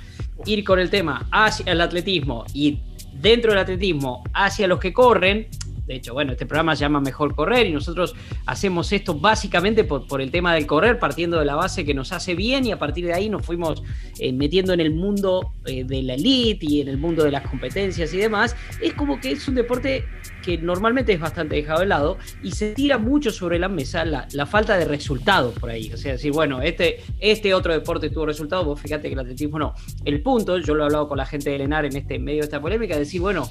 ir 0.45 0.65
con 0.65 0.81
el 0.81 0.91
tema 0.91 1.29
hacia 1.31 1.71
el 1.71 1.81
atletismo 1.81 2.45
y 2.53 2.81
dentro 3.13 3.53
del 3.53 3.61
atletismo 3.61 4.25
hacia 4.33 4.67
los 4.67 4.81
que 4.81 4.93
corren, 4.93 5.49
de 5.87 5.95
hecho, 5.95 6.15
bueno, 6.15 6.33
este 6.33 6.47
programa 6.47 6.75
se 6.75 6.81
llama 6.81 7.01
Mejor 7.01 7.35
Correr 7.35 7.67
y 7.67 7.73
nosotros 7.73 8.15
hacemos 8.45 8.93
esto 8.93 9.15
básicamente 9.15 9.85
por, 9.85 10.21
el 10.21 10.31
tema 10.31 10.55
del 10.55 10.67
correr, 10.67 10.99
partiendo 10.99 11.39
de 11.39 11.45
la 11.45 11.55
base 11.55 11.85
que 11.85 11.95
nos 11.95 12.13
hace 12.13 12.35
bien 12.35 12.67
y 12.67 12.73
a 12.73 12.79
partir 12.79 13.07
de 13.07 13.15
ahí 13.15 13.29
nos 13.29 13.47
fuimos 13.47 13.83
eh, 14.19 14.33
metiendo 14.33 14.73
en 14.73 14.81
el 14.81 14.93
mundo 14.93 15.53
eh, 15.65 15.85
de 15.85 16.03
la 16.03 16.15
elite 16.15 16.67
y 16.67 16.81
en 16.81 16.89
el 16.89 16.99
mundo 16.99 17.23
de 17.23 17.31
las 17.31 17.49
competencias 17.49 18.13
y 18.13 18.17
demás. 18.17 18.57
Es 18.83 18.95
como 18.95 19.21
que 19.21 19.33
es 19.33 19.47
un 19.47 19.55
deporte 19.55 20.05
que 20.43 20.59
normalmente 20.59 21.13
es 21.13 21.21
bastante 21.21 21.57
dejado 21.57 21.81
de 21.81 21.87
lado 21.87 22.19
y 22.43 22.53
se 22.53 22.73
tira 22.73 22.99
mucho 22.99 23.31
sobre 23.31 23.59
la 23.59 23.69
mesa 23.69 24.05
la, 24.05 24.47
falta 24.47 24.77
de 24.77 24.85
resultados 24.85 25.59
por 25.59 25.71
ahí. 25.71 25.93
O 25.93 25.97
sea, 25.97 26.13
decir, 26.13 26.33
bueno, 26.33 26.63
este, 26.63 27.01
este 27.21 27.55
otro 27.55 27.73
deporte 27.73 28.11
tuvo 28.11 28.27
resultados, 28.27 28.65
vos 28.65 28.81
fíjate 28.81 29.09
que 29.09 29.15
el 29.15 29.21
atletismo 29.21 29.59
no. 29.59 29.75
El 30.05 30.21
punto, 30.23 30.59
yo 30.59 30.75
lo 30.75 30.83
he 30.83 30.87
hablado 30.87 31.09
con 31.09 31.19
la 31.19 31.27
gente 31.27 31.51
de 31.51 31.59
Lenar 31.59 31.85
en 31.85 31.97
este 31.97 32.19
medio 32.19 32.41
de 32.41 32.45
esta 32.45 32.61
polémica, 32.61 32.97
decir, 32.97 33.21
bueno, 33.21 33.49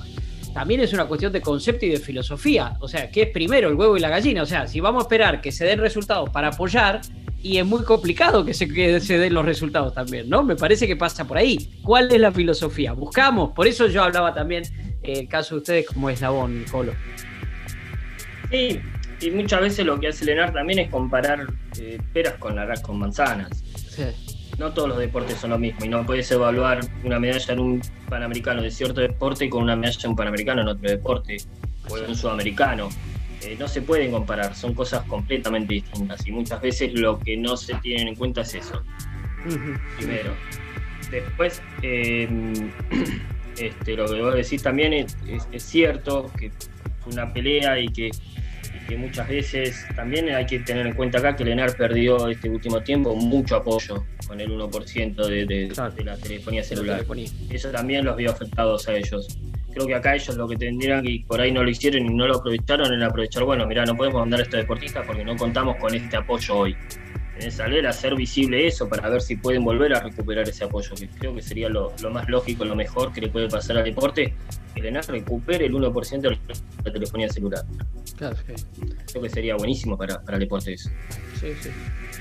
también 0.55 0.79
es 0.79 0.93
una 0.93 1.05
cuestión 1.05 1.33
de 1.33 1.41
concepto 1.41 1.85
y 1.85 1.89
de 1.89 1.97
filosofía. 1.97 2.77
O 2.79 2.87
sea, 2.87 3.11
¿qué 3.11 3.23
es 3.23 3.29
primero, 3.31 3.67
el 3.67 3.75
huevo 3.75 3.97
y 3.97 3.99
la 3.99 4.07
gallina? 4.07 4.41
O 4.41 4.45
sea, 4.45 4.67
si 4.67 4.79
vamos 4.79 5.01
a 5.01 5.03
esperar 5.03 5.41
que 5.41 5.51
se 5.51 5.65
den 5.65 5.79
resultados 5.79 6.29
para 6.29 6.47
apoyar, 6.47 7.01
y 7.43 7.57
es 7.57 7.65
muy 7.65 7.83
complicado 7.83 8.45
que 8.45 8.53
se, 8.53 9.01
se 9.01 9.17
den 9.17 9.33
los 9.33 9.43
resultados 9.43 9.93
también, 9.93 10.29
¿no? 10.29 10.43
Me 10.43 10.55
parece 10.55 10.87
que 10.87 10.95
pasa 10.95 11.27
por 11.27 11.37
ahí. 11.37 11.77
¿Cuál 11.83 12.09
es 12.09 12.21
la 12.21 12.31
filosofía? 12.31 12.93
Buscamos, 12.93 13.51
por 13.51 13.67
eso 13.67 13.87
yo 13.87 14.01
hablaba 14.01 14.33
también 14.33 14.63
eh, 15.03 15.19
el 15.19 15.27
caso 15.27 15.55
de 15.55 15.59
ustedes 15.59 15.87
como 15.87 16.09
eslabón, 16.09 16.63
Colo. 16.71 16.93
Sí, 18.49 18.79
y 19.19 19.31
muchas 19.31 19.59
veces 19.59 19.85
lo 19.85 19.99
que 19.99 20.07
hace 20.07 20.23
Lenar 20.23 20.53
también 20.53 20.79
es 20.79 20.89
comparar 20.89 21.47
eh, 21.81 21.97
peras 22.13 22.35
con, 22.35 22.55
con 22.81 22.97
manzanas. 22.97 23.61
Sí 23.89 24.34
no 24.57 24.73
todos 24.73 24.89
los 24.89 24.97
deportes 24.97 25.37
son 25.37 25.49
lo 25.51 25.59
mismo 25.59 25.85
y 25.85 25.89
no 25.89 26.05
puedes 26.05 26.31
evaluar 26.31 26.79
una 27.03 27.19
medalla 27.19 27.53
en 27.53 27.59
un 27.59 27.81
panamericano 28.09 28.61
de 28.61 28.71
cierto 28.71 29.01
deporte 29.01 29.49
con 29.49 29.63
una 29.63 29.75
medalla 29.75 29.99
en 30.03 30.09
un 30.11 30.15
panamericano 30.15 30.61
en 30.61 30.67
otro 30.69 30.89
deporte 30.89 31.37
o 31.89 31.97
en 31.97 32.09
un 32.09 32.15
sudamericano. 32.15 32.89
Eh, 33.41 33.55
no 33.59 33.67
se 33.67 33.81
pueden 33.81 34.11
comparar, 34.11 34.55
son 34.55 34.73
cosas 34.73 35.03
completamente 35.05 35.73
distintas 35.73 36.25
y 36.25 36.31
muchas 36.31 36.61
veces 36.61 36.93
lo 36.93 37.19
que 37.19 37.37
no 37.37 37.57
se 37.57 37.75
tiene 37.75 38.09
en 38.09 38.15
cuenta 38.15 38.41
es 38.41 38.55
eso. 38.55 38.81
Primero. 39.97 40.31
Después, 41.11 41.61
eh, 41.83 42.27
este, 43.57 43.95
lo 43.95 44.07
que 44.07 44.21
vos 44.21 44.33
decís 44.33 44.63
también 44.63 44.93
es, 44.93 45.15
es 45.51 45.63
cierto 45.63 46.31
que 46.37 46.51
fue 47.01 47.13
una 47.13 47.31
pelea 47.31 47.79
y 47.79 47.89
que 47.89 48.09
que 48.87 48.97
muchas 48.97 49.27
veces 49.27 49.85
también 49.95 50.29
hay 50.29 50.45
que 50.45 50.59
tener 50.59 50.85
en 50.87 50.93
cuenta 50.93 51.19
acá 51.19 51.35
que 51.35 51.43
Lenar 51.43 51.75
perdió 51.75 52.27
este 52.27 52.49
último 52.49 52.81
tiempo 52.81 53.15
mucho 53.15 53.57
apoyo 53.57 54.05
con 54.27 54.39
el 54.39 54.49
1% 54.49 55.27
de, 55.27 55.45
de, 55.45 56.03
la 56.03 56.17
telefonía 56.17 56.63
celular. 56.63 57.05
Eso 57.49 57.71
también 57.71 58.05
los 58.05 58.15
vio 58.15 58.31
afectados 58.31 58.87
a 58.87 58.95
ellos. 58.95 59.39
Creo 59.73 59.87
que 59.87 59.95
acá 59.95 60.15
ellos 60.15 60.35
lo 60.37 60.47
que 60.47 60.55
tendrían 60.55 61.05
y 61.05 61.19
por 61.19 61.41
ahí 61.41 61.51
no 61.51 61.63
lo 61.63 61.69
hicieron 61.69 62.05
y 62.05 62.13
no 62.13 62.27
lo 62.27 62.37
aprovecharon 62.37 62.93
era 62.93 63.07
aprovechar, 63.07 63.43
bueno, 63.43 63.67
mira, 63.67 63.85
no 63.85 63.95
podemos 63.95 64.21
mandar 64.21 64.39
a 64.39 64.43
estos 64.43 64.59
deportistas 64.59 65.05
porque 65.05 65.23
no 65.23 65.35
contamos 65.35 65.75
con 65.77 65.93
este 65.93 66.15
apoyo 66.15 66.55
hoy. 66.55 66.77
En 67.39 67.51
salir 67.51 67.85
a 67.85 67.89
hacer 67.89 68.15
visible 68.15 68.65
eso 68.65 68.87
para 68.87 69.09
ver 69.09 69.21
si 69.21 69.35
pueden 69.35 69.63
volver 69.63 69.93
a 69.93 69.99
recuperar 69.99 70.47
ese 70.47 70.63
apoyo, 70.63 70.95
que 70.95 71.07
creo 71.09 71.35
que 71.35 71.41
sería 71.41 71.67
lo, 71.69 71.93
lo 72.01 72.09
más 72.09 72.29
lógico, 72.29 72.63
lo 72.63 72.75
mejor 72.75 73.11
que 73.11 73.21
le 73.21 73.27
puede 73.27 73.49
pasar 73.49 73.77
al 73.77 73.83
deporte, 73.83 74.33
que 74.73 74.79
el 74.79 74.87
ENAR 74.87 75.05
recupere 75.07 75.65
el 75.65 75.73
1% 75.73 76.21
de 76.21 76.39
la 76.83 76.91
telefonía 76.91 77.29
celular. 77.29 77.65
Claro, 78.17 78.37
Creo 79.11 79.21
que 79.21 79.29
sería 79.29 79.55
buenísimo 79.55 79.97
para, 79.97 80.21
para 80.21 80.37
el 80.37 80.41
deporte 80.41 80.73
eso. 80.73 80.89
Sí, 81.39 81.53
sí. 81.61 81.69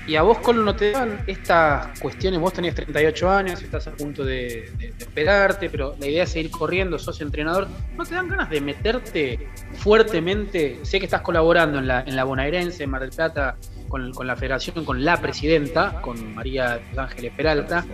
Y 0.07 0.15
a 0.17 0.21
vos, 0.21 0.37
Colo, 0.37 0.61
no 0.61 0.75
te 0.75 0.91
dan 0.91 1.23
estas 1.25 1.99
cuestiones. 1.99 2.39
Vos 2.39 2.53
tenés 2.53 2.75
38 2.75 3.29
años, 3.29 3.61
estás 3.61 3.87
a 3.87 3.91
punto 3.91 4.23
de, 4.23 4.71
esperarte, 4.99 5.69
pero 5.69 5.95
la 5.99 6.05
idea 6.05 6.23
es 6.23 6.29
seguir 6.29 6.51
corriendo, 6.51 6.99
sos 6.99 7.21
entrenador. 7.21 7.67
¿No 7.97 8.05
te 8.05 8.13
dan 8.13 8.29
ganas 8.29 8.49
de 8.49 8.61
meterte 8.61 9.47
fuertemente? 9.73 10.79
Sé 10.83 10.99
que 10.99 11.05
estás 11.05 11.21
colaborando 11.21 11.79
en 11.79 11.87
la, 11.87 12.01
en 12.01 12.15
la 12.15 12.23
bonaerense, 12.23 12.83
en 12.83 12.91
Mar 12.91 13.01
del 13.01 13.09
Plata, 13.09 13.57
con, 13.87 14.11
la 14.27 14.35
federación, 14.35 14.85
con 14.85 15.03
la 15.03 15.21
presidenta, 15.21 16.01
con 16.01 16.35
María 16.35 16.79
Ángeles 16.97 17.33
Peralta, 17.35 17.85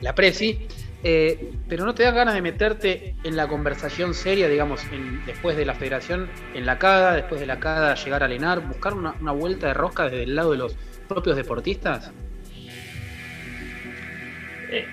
la 0.00 0.14
presi. 0.14 0.66
Eh, 1.04 1.50
pero 1.68 1.84
no 1.84 1.94
te 1.94 2.04
dan 2.04 2.14
ganas 2.14 2.34
de 2.34 2.42
meterte 2.42 3.16
en 3.24 3.36
la 3.36 3.48
conversación 3.48 4.14
seria, 4.14 4.48
digamos, 4.48 4.82
después 5.26 5.56
de 5.56 5.64
la 5.64 5.74
federación, 5.74 6.28
en 6.54 6.64
la 6.64 6.78
CADA, 6.78 7.14
después 7.14 7.40
de 7.40 7.46
la 7.46 7.58
CADA 7.58 7.96
llegar 7.96 8.22
a 8.22 8.28
Lenar, 8.28 8.60
buscar 8.60 8.94
una, 8.94 9.32
vuelta 9.32 9.66
de 9.66 9.74
rosca 9.74 10.04
desde 10.04 10.22
el 10.22 10.36
lado 10.36 10.52
de 10.52 10.58
los 10.58 10.76
propios 11.08 11.34
deportistas? 11.34 12.12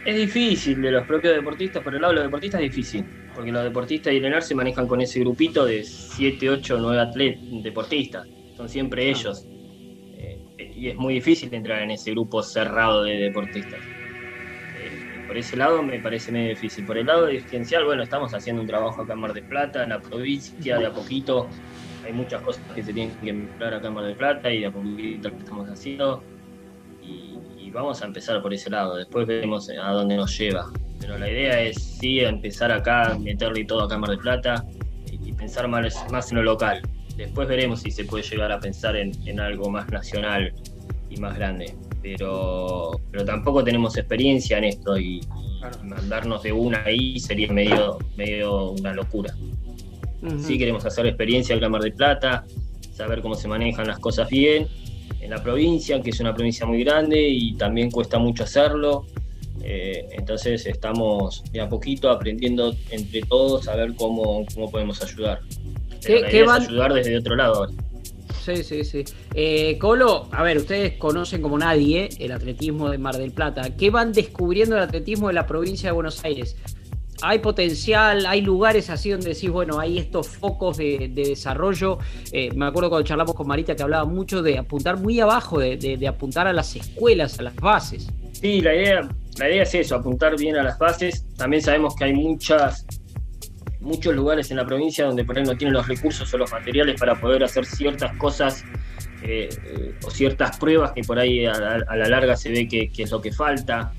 Es 0.05 0.15
difícil 0.15 0.81
de 0.81 0.91
los 0.91 1.05
propios 1.05 1.35
deportistas, 1.35 1.83
por 1.83 1.93
el 1.93 2.01
lado 2.01 2.13
de 2.13 2.15
los 2.15 2.25
deportistas 2.25 2.61
es 2.61 2.75
difícil, 2.75 3.05
porque 3.35 3.51
los 3.51 3.63
deportistas 3.63 4.11
de 4.11 4.17
Ilenar 4.17 4.41
se 4.41 4.55
manejan 4.55 4.87
con 4.87 4.99
ese 4.99 5.19
grupito 5.19 5.63
de 5.63 5.83
7, 5.83 6.49
8, 6.49 6.77
9 6.79 7.01
atletas, 7.01 7.43
deportistas, 7.63 8.27
son 8.57 8.67
siempre 8.67 9.07
ellos. 9.09 9.47
Y 10.79 10.89
es 10.89 10.95
muy 10.95 11.15
difícil 11.15 11.53
entrar 11.53 11.81
en 11.81 11.91
ese 11.91 12.11
grupo 12.11 12.41
cerrado 12.41 13.03
de 13.03 13.17
deportistas. 13.17 13.79
Eh, 13.81 15.25
por 15.27 15.37
ese 15.37 15.57
lado 15.57 15.83
me 15.83 15.99
parece 15.99 16.31
medio 16.31 16.49
difícil. 16.49 16.85
Por 16.85 16.97
el 16.97 17.07
lado 17.07 17.27
dirigencial, 17.27 17.85
bueno, 17.85 18.03
estamos 18.03 18.33
haciendo 18.33 18.61
un 18.61 18.67
trabajo 18.67 19.01
acá 19.01 19.13
en 19.13 19.19
Mar 19.19 19.33
del 19.33 19.43
Plata, 19.43 19.83
en 19.83 19.89
la 19.89 19.99
provincia, 19.99 20.77
de 20.77 20.85
a 20.85 20.93
poquito. 20.93 21.47
Hay 22.05 22.13
muchas 22.13 22.41
cosas 22.41 22.63
que 22.73 22.81
se 22.81 22.93
tienen 22.93 23.15
que 23.17 23.33
mejorar 23.33 23.73
acá 23.73 23.87
en 23.89 23.93
Mar 23.93 24.05
del 24.05 24.15
Plata 24.15 24.51
y 24.51 24.61
de 24.61 24.67
a 24.67 24.71
poquito 24.71 25.29
lo 25.29 25.35
que 25.35 25.43
estamos 25.43 25.69
haciendo 25.69 26.23
vamos 27.71 28.01
a 28.01 28.05
empezar 28.05 28.41
por 28.41 28.53
ese 28.53 28.69
lado, 28.69 28.95
después 28.95 29.27
veremos 29.27 29.69
a 29.69 29.91
dónde 29.91 30.15
nos 30.15 30.37
lleva. 30.37 30.71
Pero 30.99 31.17
la 31.17 31.29
idea 31.29 31.61
es 31.61 31.81
sí 31.99 32.19
empezar 32.19 32.71
acá, 32.71 33.17
meterle 33.19 33.65
todo 33.65 33.83
acá 33.83 33.95
en 33.95 34.01
Mar 34.01 34.09
del 34.09 34.19
Plata 34.19 34.65
y, 35.11 35.31
pensar 35.33 35.67
más, 35.67 36.11
más 36.11 36.31
en 36.31 36.37
lo 36.37 36.43
local. 36.43 36.81
Después 37.15 37.47
veremos 37.47 37.81
si 37.81 37.91
se 37.91 38.05
puede 38.05 38.23
llegar 38.23 38.51
a 38.51 38.59
pensar 38.59 38.95
en, 38.95 39.39
algo 39.39 39.69
más 39.69 39.89
nacional 39.89 40.53
y 41.09 41.17
más 41.17 41.35
grande. 41.35 41.75
Pero, 42.01 42.91
pero 43.11 43.25
tampoco 43.25 43.63
tenemos 43.63 43.97
experiencia 43.97 44.57
en 44.57 44.65
esto 44.65 44.97
y, 44.97 45.21
mandarnos 45.83 46.43
de 46.43 46.51
una 46.51 46.83
ahí 46.85 47.19
sería 47.19 47.51
medio, 47.51 47.97
medio 48.15 48.71
una 48.71 48.93
locura. 48.93 49.35
Sí 50.39 50.57
queremos 50.57 50.85
hacer 50.85 51.05
experiencia 51.07 51.55
en 51.55 51.71
Mar 51.71 51.81
del 51.81 51.93
Plata, 51.93 52.45
saber 52.93 53.21
cómo 53.21 53.35
se 53.35 53.47
manejan 53.47 53.87
las 53.87 53.99
cosas 53.99 54.29
bien 54.29 54.67
en 55.21 55.29
la 55.29 55.41
provincia, 55.41 56.01
que 56.01 56.09
es 56.09 56.19
una 56.19 56.33
provincia 56.33 56.65
muy 56.65 56.83
grande 56.83 57.21
y 57.29 57.55
también 57.55 57.89
cuesta 57.89 58.19
mucho 58.19 58.43
hacerlo. 58.43 59.05
Eh, 59.63 60.07
entonces 60.11 60.65
estamos 60.65 61.43
de 61.51 61.61
a 61.61 61.69
poquito 61.69 62.09
aprendiendo 62.09 62.73
entre 62.91 63.21
todos 63.21 63.67
a 63.67 63.75
ver 63.75 63.93
cómo, 63.95 64.45
cómo 64.53 64.71
podemos 64.71 65.01
ayudar. 65.03 65.39
¿Qué, 66.05 66.43
van... 66.43 66.61
ayudar 66.61 66.93
desde 66.93 67.17
otro 67.17 67.35
lado. 67.35 67.67
Sí, 68.55 68.63
sí, 68.63 68.83
sí. 68.83 69.03
Eh, 69.33 69.77
Colo, 69.77 70.27
a 70.31 70.43
ver, 70.43 70.57
ustedes 70.57 70.97
conocen 70.97 71.41
como 71.41 71.57
nadie 71.57 72.09
el 72.19 72.31
atletismo 72.31 72.89
de 72.89 72.97
Mar 72.97 73.17
del 73.17 73.31
Plata. 73.31 73.75
¿Qué 73.75 73.89
van 73.89 74.11
descubriendo 74.11 74.75
el 74.75 74.83
atletismo 74.83 75.27
de 75.27 75.33
la 75.33 75.45
provincia 75.45 75.89
de 75.89 75.93
Buenos 75.93 76.23
Aires? 76.23 76.55
hay 77.21 77.39
potencial, 77.39 78.25
hay 78.25 78.41
lugares 78.41 78.89
así 78.89 79.09
donde 79.09 79.29
decís, 79.29 79.49
bueno, 79.49 79.79
hay 79.79 79.97
estos 79.97 80.27
focos 80.29 80.77
de, 80.77 81.11
desarrollo. 81.13 81.97
Eh, 82.31 82.51
me 82.55 82.65
acuerdo 82.65 82.89
cuando 82.89 83.05
charlamos 83.05 83.35
con 83.35 83.47
Marita 83.47 83.75
que 83.75 83.83
hablaba 83.83 84.05
mucho 84.05 84.41
de 84.41 84.57
apuntar 84.57 84.97
muy 84.97 85.19
abajo, 85.19 85.59
de, 85.59 86.07
apuntar 86.07 86.47
a 86.47 86.53
las 86.53 86.75
escuelas, 86.75 87.39
a 87.39 87.43
las 87.43 87.55
bases. 87.55 88.07
Sí, 88.31 88.61
la 88.61 88.73
idea, 88.73 89.09
la 89.37 89.49
idea 89.49 89.63
es 89.63 89.75
eso, 89.75 89.95
apuntar 89.95 90.37
bien 90.37 90.55
a 90.55 90.63
las 90.63 90.79
bases. 90.79 91.25
También 91.35 91.61
sabemos 91.61 91.95
que 91.95 92.05
hay 92.05 92.13
muchas, 92.13 92.85
muchos 93.79 94.15
lugares 94.15 94.51
en 94.51 94.57
la 94.57 94.65
provincia 94.65 95.05
donde 95.05 95.23
por 95.23 95.37
ahí 95.37 95.43
no 95.43 95.55
tienen 95.55 95.73
los 95.73 95.87
recursos 95.87 96.33
o 96.33 96.37
los 96.37 96.51
materiales 96.51 96.99
para 96.99 97.19
poder 97.19 97.43
hacer 97.43 97.65
ciertas 97.65 98.15
cosas 98.17 98.63
eh, 99.21 99.49
eh, 99.65 99.93
o 100.03 100.09
ciertas 100.09 100.57
pruebas 100.57 100.93
que 100.93 101.01
por 101.03 101.19
ahí 101.19 101.45
a, 101.45 101.53
la 101.53 102.07
larga 102.07 102.35
se 102.35 102.49
ve 102.49 102.67
que, 102.67 102.89
que 102.89 103.03
es 103.03 103.11
lo 103.11 103.21
que 103.21 103.31
falta. 103.31 103.91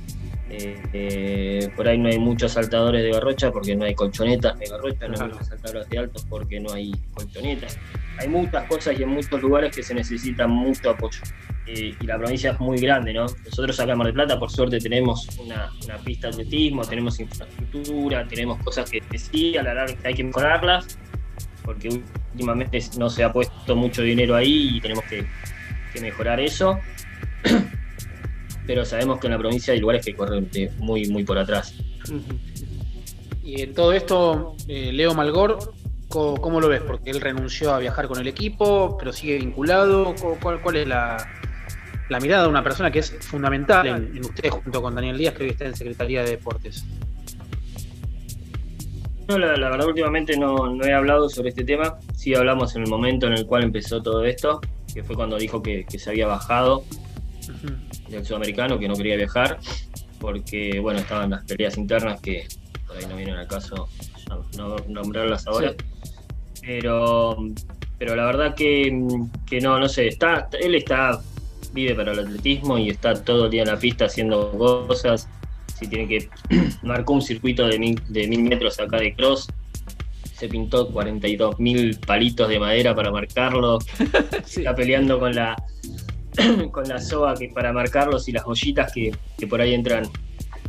Eh, 0.52 1.70
por 1.76 1.86
ahí 1.86 1.96
no 1.96 2.08
hay 2.08 2.18
muchos 2.18 2.52
saltadores 2.52 3.04
de 3.04 3.12
garrocha 3.12 3.52
porque 3.52 3.76
no 3.76 3.84
hay 3.84 3.94
colchonetas 3.94 4.58
de 4.58 4.66
garrocha, 4.66 5.06
no 5.06 5.20
hay 5.20 5.28
muchos 5.28 5.46
saltadores 5.46 5.88
de 5.88 5.98
altos 5.98 6.26
porque 6.28 6.58
no 6.58 6.72
hay 6.72 6.92
colchonetas. 7.14 7.78
Hay 8.18 8.28
muchas 8.28 8.66
cosas 8.66 8.98
y 8.98 9.02
en 9.02 9.10
muchos 9.10 9.40
lugares 9.40 9.74
que 9.74 9.82
se 9.82 9.94
necesita 9.94 10.46
mucho 10.46 10.90
apoyo. 10.90 11.20
Eh, 11.72 11.94
y 12.00 12.06
la 12.06 12.18
provincia 12.18 12.50
es 12.50 12.58
muy 12.58 12.78
grande, 12.80 13.12
¿no? 13.12 13.26
Nosotros 13.44 13.78
acá 13.78 13.92
en 13.92 13.98
Mar 13.98 14.06
del 14.08 14.14
Plata, 14.14 14.38
por 14.40 14.50
suerte, 14.50 14.80
tenemos 14.80 15.28
una, 15.38 15.70
pista 16.04 16.26
de 16.26 16.32
atletismo, 16.32 16.84
tenemos 16.84 17.20
infraestructura, 17.20 18.26
tenemos 18.26 18.60
cosas 18.64 18.90
que, 18.90 19.00
sí, 19.16 19.56
a 19.56 19.62
la 19.62 19.74
larga 19.74 19.94
hay 20.02 20.14
que 20.14 20.24
mejorarlas, 20.24 20.98
porque 21.64 22.02
últimamente 22.32 22.82
no 22.98 23.08
se 23.08 23.22
ha 23.22 23.32
puesto 23.32 23.76
mucho 23.76 24.02
dinero 24.02 24.34
ahí 24.34 24.78
y 24.78 24.80
tenemos 24.80 25.04
que, 25.04 25.24
mejorar 26.00 26.40
eso. 26.40 26.78
pero 28.66 28.84
sabemos 28.84 29.20
que 29.20 29.28
en 29.28 29.32
la 29.32 29.38
provincia 29.38 29.72
hay 29.72 29.80
lugares 29.80 30.04
que 30.04 30.14
corren 30.14 30.48
muy, 30.78 31.08
muy 31.08 31.24
por 31.24 31.38
atrás. 31.38 31.74
Y 33.44 33.62
en 33.62 33.74
todo 33.74 33.92
esto, 33.92 34.56
eh, 34.66 34.92
Leo 34.92 35.14
Malgor, 35.14 35.72
¿cómo, 36.08 36.60
lo 36.60 36.68
ves? 36.68 36.82
Porque 36.82 37.10
él 37.10 37.20
renunció 37.20 37.72
a 37.72 37.78
viajar 37.78 38.08
con 38.08 38.18
el 38.18 38.26
equipo, 38.26 38.96
pero 38.98 39.12
sigue 39.12 39.38
vinculado. 39.38 40.14
¿Cuál, 40.40 40.60
cuál 40.62 40.76
es 40.76 40.86
la, 40.86 41.39
mirada 42.18 42.44
de 42.44 42.48
una 42.48 42.64
persona 42.64 42.90
que 42.90 42.98
es 42.98 43.10
fundamental 43.20 43.86
en, 43.86 44.20
ustedes 44.20 44.50
junto 44.50 44.82
con 44.82 44.94
Daniel 44.94 45.18
Díaz, 45.18 45.34
que 45.34 45.44
hoy 45.44 45.50
está 45.50 45.66
en 45.66 45.76
Secretaría 45.76 46.24
de 46.24 46.30
Deportes? 46.30 46.84
No, 49.28 49.38
la, 49.38 49.70
verdad 49.70 49.86
últimamente 49.86 50.36
no, 50.36 50.82
he 50.82 50.92
hablado 50.92 51.28
sobre 51.28 51.50
este 51.50 51.62
tema. 51.62 51.98
Sí 52.16 52.34
hablamos 52.34 52.74
en 52.74 52.82
el 52.82 52.88
momento 52.88 53.28
en 53.28 53.34
el 53.34 53.46
cual 53.46 53.62
empezó 53.62 54.02
todo 54.02 54.24
esto, 54.24 54.60
que 54.92 55.04
fue 55.04 55.14
cuando 55.14 55.38
dijo 55.38 55.62
que, 55.62 55.86
se 55.88 56.10
había 56.10 56.26
bajado 56.26 56.84
del 58.08 58.24
sudamericano 58.26 58.78
que 58.78 58.88
no 58.88 58.94
quería 58.94 59.16
viajar 59.16 59.58
porque, 60.20 60.78
bueno, 60.80 61.00
estaban 61.00 61.30
las 61.30 61.44
peleas 61.44 61.76
internas 61.78 62.20
que 62.20 62.46
por 62.86 62.96
ahí 62.96 63.06
no 63.08 63.16
vienen 63.16 63.36
al 63.36 63.46
caso 63.46 63.88
no, 64.56 64.76
nombrarlas 64.88 65.46
ahora. 65.46 65.74
Pero, 66.60 67.36
pero 67.98 68.14
la 68.14 68.24
verdad 68.26 68.54
que, 68.54 68.90
no, 69.62 69.78
no 69.78 69.88
sé, 69.88 70.08
está, 70.08 70.48
él 70.60 70.74
está, 70.74 71.20
vive 71.72 71.94
para 71.94 72.12
el 72.12 72.20
atletismo 72.20 72.78
y 72.78 72.90
está 72.90 73.14
todo 73.14 73.46
el 73.46 73.50
día 73.50 73.62
en 73.62 73.68
la 73.68 73.78
pista 73.78 74.06
haciendo 74.06 74.52
cosas. 74.52 75.28
Si 75.78 75.86
tiene 75.88 76.08
que 76.08 76.28
marcó 76.82 77.14
un 77.14 77.22
circuito 77.22 77.66
de 77.66 77.78
mil, 77.78 78.00
de 78.08 78.26
mil 78.28 78.42
metros 78.42 78.78
acá 78.80 78.98
de 78.98 79.14
cross, 79.14 79.48
se 80.34 80.48
pintó 80.48 80.90
42 80.90 81.60
mil 81.60 81.98
palitos 82.00 82.48
de 82.48 82.58
madera 82.58 82.94
para 82.94 83.10
marcarlo. 83.10 83.78
Está 84.46 84.74
peleando 84.74 85.18
con 85.18 85.34
la 85.34 85.56
con 86.72 86.88
la 86.88 86.98
soga 86.98 87.34
que 87.34 87.48
para 87.48 87.72
marcarlos 87.72 88.28
y 88.28 88.32
las 88.32 88.44
joyitas 88.44 88.92
que, 88.92 89.12
por 89.46 89.60
ahí 89.60 89.74
entran. 89.74 90.04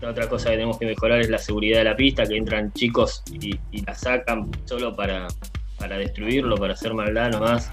otra 0.06 0.28
cosa 0.28 0.50
que 0.50 0.56
tenemos 0.56 0.78
que 0.78 0.86
mejorar 0.86 1.22
es 1.22 1.30
la 1.30 1.38
seguridad 1.38 1.80
de 1.80 1.86
la 1.86 1.96
pista, 1.96 2.26
que 2.26 2.36
entran 2.36 2.74
chicos 2.74 3.24
y, 3.32 3.60
la 3.86 3.96
sacan 3.96 4.50
solo 4.66 4.96
para, 4.96 5.28
para 5.78 5.98
destruirlo, 5.98 6.58
para 6.58 6.74
hacer 6.74 6.94
maldad 6.94 7.32
nomás, 7.32 7.72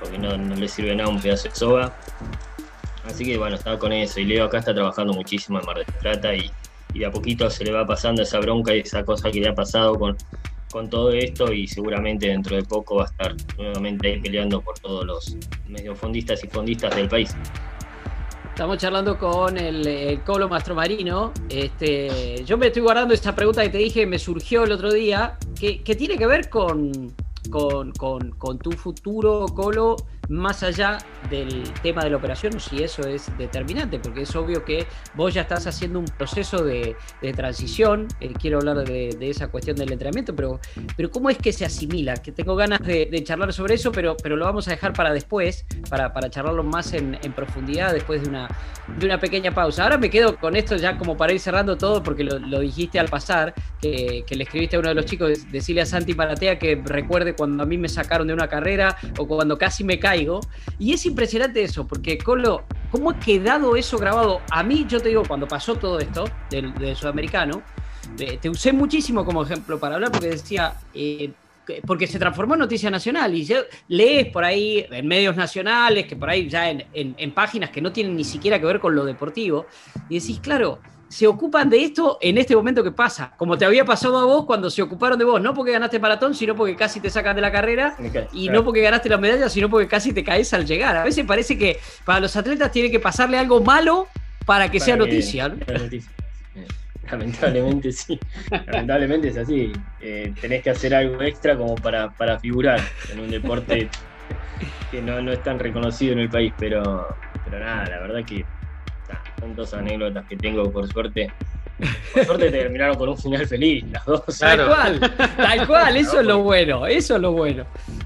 porque 0.00 0.18
no, 0.18 0.36
no 0.36 0.54
le 0.54 0.68
sirve 0.68 0.94
nada 0.94 1.08
un 1.08 1.20
pedazo 1.20 1.48
de 1.48 1.54
soga. 1.54 1.96
Así 3.04 3.24
que 3.24 3.38
bueno, 3.38 3.56
estaba 3.56 3.78
con 3.78 3.92
eso. 3.92 4.20
Y 4.20 4.24
Leo 4.24 4.44
acá 4.44 4.58
está 4.58 4.74
trabajando 4.74 5.12
muchísimo 5.12 5.58
en 5.58 5.66
Mar 5.66 5.76
del 5.76 5.86
Plata 6.00 6.34
y, 6.34 6.50
y 6.94 7.00
de 7.00 7.06
a 7.06 7.10
poquito 7.10 7.48
se 7.50 7.64
le 7.64 7.72
va 7.72 7.86
pasando 7.86 8.22
esa 8.22 8.38
bronca 8.38 8.74
y 8.74 8.80
esa 8.80 9.04
cosa 9.04 9.30
que 9.30 9.40
le 9.40 9.48
ha 9.48 9.54
pasado 9.54 9.98
con, 9.98 10.16
con 10.72 10.88
todo 10.88 11.12
esto 11.12 11.52
y 11.52 11.68
seguramente 11.68 12.26
dentro 12.26 12.56
de 12.56 12.64
poco 12.64 12.96
va 12.96 13.04
a 13.04 13.06
estar 13.06 13.34
nuevamente 13.58 14.08
ahí 14.08 14.20
peleando 14.20 14.60
por 14.60 14.78
todos 14.78 15.04
los 15.04 15.36
mediofondistas 15.68 16.42
y 16.42 16.48
fondistas 16.48 16.96
del 16.96 17.08
país. 17.08 17.36
Estamos 18.48 18.78
charlando 18.78 19.16
con 19.16 19.56
el, 19.56 20.20
Colo 20.24 20.48
Mastromarino. 20.48 21.32
Este, 21.48 22.44
yo 22.44 22.58
me 22.58 22.66
estoy 22.66 22.82
guardando 22.82 23.14
esta 23.14 23.34
pregunta 23.34 23.62
que 23.62 23.70
te 23.70 23.78
dije, 23.78 24.06
me 24.06 24.18
surgió 24.18 24.64
el 24.64 24.72
otro 24.72 24.92
día, 24.92 25.38
que, 25.58 25.82
que 25.82 25.94
tiene 25.94 26.18
que 26.18 26.26
ver 26.26 26.50
con, 26.50 27.14
con, 27.50 27.92
con, 27.92 28.58
tu 28.58 28.72
futuro, 28.72 29.46
Colo, 29.54 29.96
más 30.32 30.62
allá 30.62 30.98
del 31.30 31.62
tema 31.82 32.02
de 32.02 32.10
la 32.10 32.16
operación, 32.16 32.58
si 32.58 32.82
eso 32.82 33.02
es 33.02 33.30
determinante, 33.38 33.98
porque 33.98 34.22
es 34.22 34.34
obvio 34.34 34.64
que 34.64 34.86
vos 35.14 35.34
ya 35.34 35.42
estás 35.42 35.66
haciendo 35.66 35.98
un 35.98 36.06
proceso 36.06 36.64
de, 36.64 36.96
transición, 37.36 38.08
eh, 38.20 38.32
quiero 38.40 38.58
hablar 38.58 38.84
de, 38.84 39.16
esa 39.20 39.48
cuestión 39.48 39.76
del 39.76 39.92
entrenamiento, 39.92 40.34
pero, 40.34 40.58
pero 40.96 41.10
¿cómo 41.10 41.30
es 41.30 41.38
que 41.38 41.52
se 41.52 41.64
asimila? 41.64 42.14
Que 42.14 42.32
tengo 42.32 42.56
ganas 42.56 42.80
de, 42.80 43.22
charlar 43.24 43.52
sobre 43.52 43.74
eso, 43.74 43.92
pero, 43.92 44.16
pero 44.20 44.36
lo 44.36 44.44
vamos 44.46 44.66
a 44.68 44.72
dejar 44.72 44.92
para 44.92 45.12
después, 45.12 45.64
para, 45.88 46.12
para 46.12 46.30
charlarlo 46.30 46.64
más 46.64 46.92
en, 46.94 47.12
profundidad 47.36 47.92
después 47.92 48.22
de 48.22 48.28
una, 48.28 48.48
de 48.98 49.06
una 49.06 49.18
pequeña 49.18 49.52
pausa. 49.52 49.84
Ahora 49.84 49.96
me 49.96 50.10
quedo 50.10 50.36
con 50.36 50.56
esto 50.56 50.76
ya 50.76 50.98
como 50.98 51.16
para 51.16 51.32
ir 51.32 51.40
cerrando 51.40 51.76
todo, 51.76 52.02
porque 52.02 52.24
lo, 52.24 52.60
dijiste 52.60 52.98
al 52.98 53.08
pasar, 53.08 53.54
que, 53.80 54.24
le 54.28 54.44
escribiste 54.44 54.76
a 54.76 54.80
uno 54.80 54.88
de 54.88 54.94
los 54.94 55.04
chicos, 55.04 55.50
decirle 55.50 55.82
a 55.82 55.86
Santi 55.86 56.14
Maratea 56.14 56.58
que 56.58 56.80
recuerde 56.84 57.34
cuando 57.34 57.62
a 57.62 57.66
mí 57.66 57.78
me 57.78 57.88
sacaron 57.88 58.26
de 58.26 58.34
una 58.34 58.48
carrera 58.48 58.96
o 59.18 59.26
cuando 59.26 59.56
casi 59.58 59.84
me 59.84 59.98
caigo. 59.98 60.21
Y 60.78 60.92
es 60.92 61.06
impresionante 61.06 61.62
eso, 61.62 61.86
porque 61.86 62.18
Colo, 62.18 62.64
¿cómo 62.90 63.10
ha 63.10 63.18
quedado 63.18 63.76
eso 63.76 63.98
grabado? 63.98 64.40
A 64.50 64.62
mí, 64.62 64.86
yo 64.88 65.00
te 65.00 65.08
digo, 65.08 65.22
cuando 65.26 65.46
pasó 65.46 65.76
todo 65.76 65.98
esto 65.98 66.24
del, 66.50 66.72
sudamericano, 66.96 67.62
te 68.16 68.48
usé 68.48 68.72
muchísimo 68.72 69.24
como 69.24 69.42
ejemplo 69.42 69.78
para 69.78 69.94
hablar 69.94 70.10
porque 70.10 70.28
decía, 70.28 70.74
eh, 70.94 71.32
porque 71.86 72.06
se 72.06 72.18
transformó 72.18 72.54
en 72.54 72.60
noticia 72.60 72.90
nacional 72.90 73.34
y 73.34 73.48
lees 73.88 74.28
por 74.28 74.44
ahí 74.44 74.84
en 74.90 75.06
medios 75.06 75.36
nacionales, 75.36 76.06
que 76.06 76.16
por 76.16 76.30
ahí 76.30 76.48
ya 76.48 76.70
en, 76.70 76.84
en, 76.92 77.30
páginas 77.32 77.70
que 77.70 77.80
no 77.80 77.92
tienen 77.92 78.16
ni 78.16 78.24
siquiera 78.24 78.58
que 78.58 78.66
ver 78.66 78.80
con 78.80 78.94
lo 78.94 79.04
deportivo, 79.04 79.66
y 80.08 80.18
decís, 80.18 80.40
claro, 80.40 80.80
se 81.12 81.26
ocupan 81.26 81.68
de 81.68 81.84
esto 81.84 82.16
en 82.22 82.38
este 82.38 82.56
momento 82.56 82.82
que 82.82 82.90
pasa, 82.90 83.34
como 83.36 83.58
te 83.58 83.66
había 83.66 83.84
pasado 83.84 84.18
a 84.18 84.24
vos 84.24 84.46
cuando 84.46 84.70
se 84.70 84.80
ocuparon 84.80 85.18
de 85.18 85.26
vos, 85.26 85.42
no 85.42 85.52
porque 85.52 85.72
ganaste 85.72 85.98
maratón, 85.98 86.34
sino 86.34 86.56
porque 86.56 86.74
casi 86.74 87.00
te 87.00 87.10
sacan 87.10 87.36
de 87.36 87.42
la 87.42 87.52
carrera, 87.52 87.94
y 88.32 88.48
no 88.48 88.64
porque 88.64 88.80
ganaste 88.80 89.10
la 89.10 89.18
medalla, 89.18 89.50
sino 89.50 89.68
porque 89.68 89.86
casi 89.86 90.14
te 90.14 90.24
caes 90.24 90.54
al 90.54 90.64
llegar. 90.64 90.96
A 90.96 91.04
veces 91.04 91.26
parece 91.26 91.58
que 91.58 91.78
para 92.06 92.18
los 92.18 92.34
atletas 92.34 92.72
tiene 92.72 92.90
que 92.90 92.98
pasarle 92.98 93.36
algo 93.36 93.60
malo 93.60 94.08
para 94.46 94.70
que 94.70 94.80
sea 94.80 94.96
noticia. 94.96 95.54
Lamentablemente 97.10 97.92
sí, 97.92 98.18
lamentablemente 98.50 99.28
es 99.28 99.36
así. 99.36 99.70
Eh, 100.00 100.32
tenés 100.40 100.62
que 100.62 100.70
hacer 100.70 100.94
algo 100.94 101.20
extra 101.20 101.58
como 101.58 101.74
para, 101.74 102.08
para 102.08 102.40
figurar 102.40 102.80
en 103.12 103.20
un 103.20 103.30
deporte 103.30 103.90
que 104.90 105.02
no, 105.02 105.20
no 105.20 105.30
es 105.30 105.42
tan 105.42 105.58
reconocido 105.58 106.14
en 106.14 106.20
el 106.20 106.30
país, 106.30 106.54
pero, 106.58 107.06
pero 107.44 107.58
nada, 107.58 107.84
la 107.90 108.00
verdad 108.00 108.24
que 108.24 108.46
son 109.38 109.54
dos 109.54 109.74
anécdotas 109.74 110.26
que 110.26 110.36
tengo 110.36 110.70
por 110.70 110.90
suerte. 110.92 111.30
Por 112.12 112.24
suerte 112.24 112.50
terminaron 112.50 112.96
con 112.96 113.08
un 113.08 113.18
final 113.18 113.46
feliz, 113.46 113.84
las 113.90 114.04
dos. 114.04 114.38
Tal 114.38 114.66
cual, 114.66 115.00
tal 115.36 115.66
cual, 115.66 115.96
eso 115.98 116.20
es 116.20 116.26
lo 116.26 116.38
bueno, 116.42 116.86
eso 116.86 117.16
es 117.16 117.22
lo 117.22 117.32
bueno. 117.32 117.64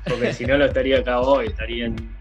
Porque 0.09 0.33
si 0.33 0.47
no 0.47 0.57
lo 0.57 0.67
estaría 0.67 1.01
acá 1.01 1.21
hoy, 1.21 1.47
estaría 1.47 1.87
en 1.87 2.16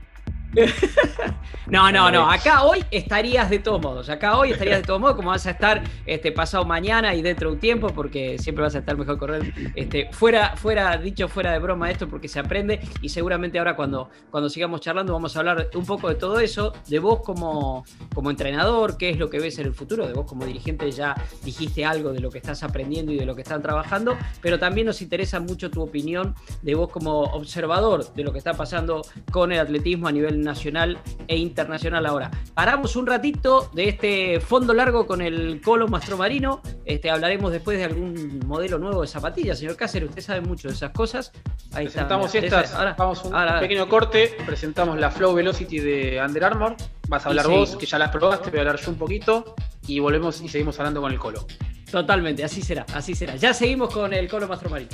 no, 1.67 1.91
no, 1.91 2.11
no. 2.11 2.29
Acá 2.29 2.63
hoy 2.63 2.83
estarías 2.91 3.49
de 3.49 3.59
todos 3.59 3.81
modos. 3.81 4.09
Acá 4.09 4.37
hoy 4.37 4.51
estarías 4.51 4.81
de 4.81 4.83
todos 4.83 4.99
modos, 4.99 5.15
como 5.15 5.29
vas 5.29 5.45
a 5.47 5.51
estar 5.51 5.83
este, 6.05 6.31
pasado 6.31 6.65
mañana 6.65 7.13
y 7.13 7.21
dentro 7.21 7.49
de 7.49 7.55
un 7.55 7.59
tiempo, 7.59 7.87
porque 7.89 8.37
siempre 8.39 8.63
vas 8.63 8.75
a 8.75 8.79
estar 8.79 8.97
mejor 8.97 9.17
correr. 9.17 9.53
Este, 9.75 10.09
fuera, 10.11 10.55
fuera, 10.55 10.97
dicho 10.97 11.27
fuera 11.27 11.51
de 11.51 11.59
broma 11.59 11.91
esto, 11.91 12.07
porque 12.07 12.27
se 12.27 12.39
aprende. 12.39 12.79
Y 13.01 13.09
seguramente 13.09 13.59
ahora 13.59 13.75
cuando, 13.75 14.09
cuando 14.31 14.49
sigamos 14.49 14.81
charlando 14.81 15.13
vamos 15.13 15.35
a 15.35 15.39
hablar 15.39 15.69
un 15.73 15.85
poco 15.85 16.09
de 16.09 16.15
todo 16.15 16.39
eso, 16.39 16.73
de 16.87 16.99
vos 16.99 17.21
como, 17.21 17.85
como 18.13 18.29
entrenador, 18.29 18.97
qué 18.97 19.09
es 19.09 19.17
lo 19.17 19.29
que 19.29 19.39
ves 19.39 19.59
en 19.59 19.67
el 19.67 19.73
futuro, 19.73 20.07
de 20.07 20.13
vos 20.13 20.25
como 20.25 20.45
dirigente 20.45 20.89
ya 20.91 21.15
dijiste 21.43 21.85
algo 21.85 22.11
de 22.11 22.19
lo 22.19 22.29
que 22.29 22.37
estás 22.37 22.63
aprendiendo 22.63 23.11
y 23.11 23.17
de 23.17 23.25
lo 23.25 23.35
que 23.35 23.41
están 23.41 23.61
trabajando, 23.61 24.17
pero 24.41 24.59
también 24.59 24.87
nos 24.87 25.01
interesa 25.01 25.39
mucho 25.39 25.69
tu 25.69 25.81
opinión 25.81 26.35
de 26.61 26.75
vos 26.75 26.89
como 26.89 27.21
observador 27.21 28.13
de 28.13 28.23
lo 28.23 28.31
que 28.31 28.37
está 28.37 28.53
pasando 28.53 29.01
con 29.31 29.51
el 29.51 29.59
atletismo 29.59 30.07
a 30.07 30.11
nivel 30.11 30.41
nacional 30.45 30.97
e 31.27 31.37
internacional 31.37 32.05
ahora. 32.05 32.31
Paramos 32.53 32.95
un 32.95 33.05
ratito 33.05 33.69
de 33.73 33.89
este 33.89 34.39
fondo 34.39 34.73
largo 34.73 35.05
con 35.05 35.21
el 35.21 35.59
Colo 35.61 35.87
Mastromarino. 35.89 36.61
Este, 36.85 37.09
hablaremos 37.09 37.51
después 37.51 37.77
de 37.77 37.83
algún 37.83 38.39
modelo 38.45 38.79
nuevo 38.79 39.01
de 39.01 39.07
zapatillas. 39.07 39.59
Señor 39.59 39.75
Cáceres, 39.75 40.09
usted 40.09 40.21
sabe 40.21 40.41
mucho 40.41 40.69
de 40.69 40.75
esas 40.75 40.91
cosas. 40.91 41.33
Ahí 41.73 41.87
presentamos 41.87 42.33
estas, 42.33 42.73
ahora, 42.73 42.95
vamos 42.97 43.25
un 43.25 43.33
pequeño 43.59 43.89
corte, 43.89 44.37
presentamos 44.45 44.97
la 44.97 45.11
Flow 45.11 45.33
Velocity 45.33 45.79
de 45.79 46.23
Under 46.25 46.45
Armour. 46.45 46.75
Vas 47.09 47.25
a 47.25 47.29
hablar 47.29 47.47
vos, 47.47 47.75
que 47.75 47.85
ya 47.85 47.97
las 47.97 48.11
probaste, 48.11 48.49
voy 48.49 48.59
a 48.59 48.61
hablar 48.61 48.79
yo 48.79 48.91
un 48.91 48.97
poquito 48.97 49.55
y 49.87 49.99
volvemos 49.99 50.41
y 50.41 50.47
seguimos 50.47 50.79
hablando 50.79 51.01
con 51.01 51.11
el 51.11 51.19
Colo. 51.19 51.45
Totalmente, 51.91 52.43
así 52.43 52.61
será, 52.61 52.85
así 52.93 53.13
será. 53.15 53.35
Ya 53.35 53.53
seguimos 53.53 53.93
con 53.93 54.13
el 54.13 54.29
Colo 54.29 54.47
Mastromarino. 54.47 54.89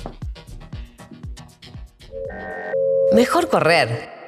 Mejor 3.13 3.49
correr 3.49 4.20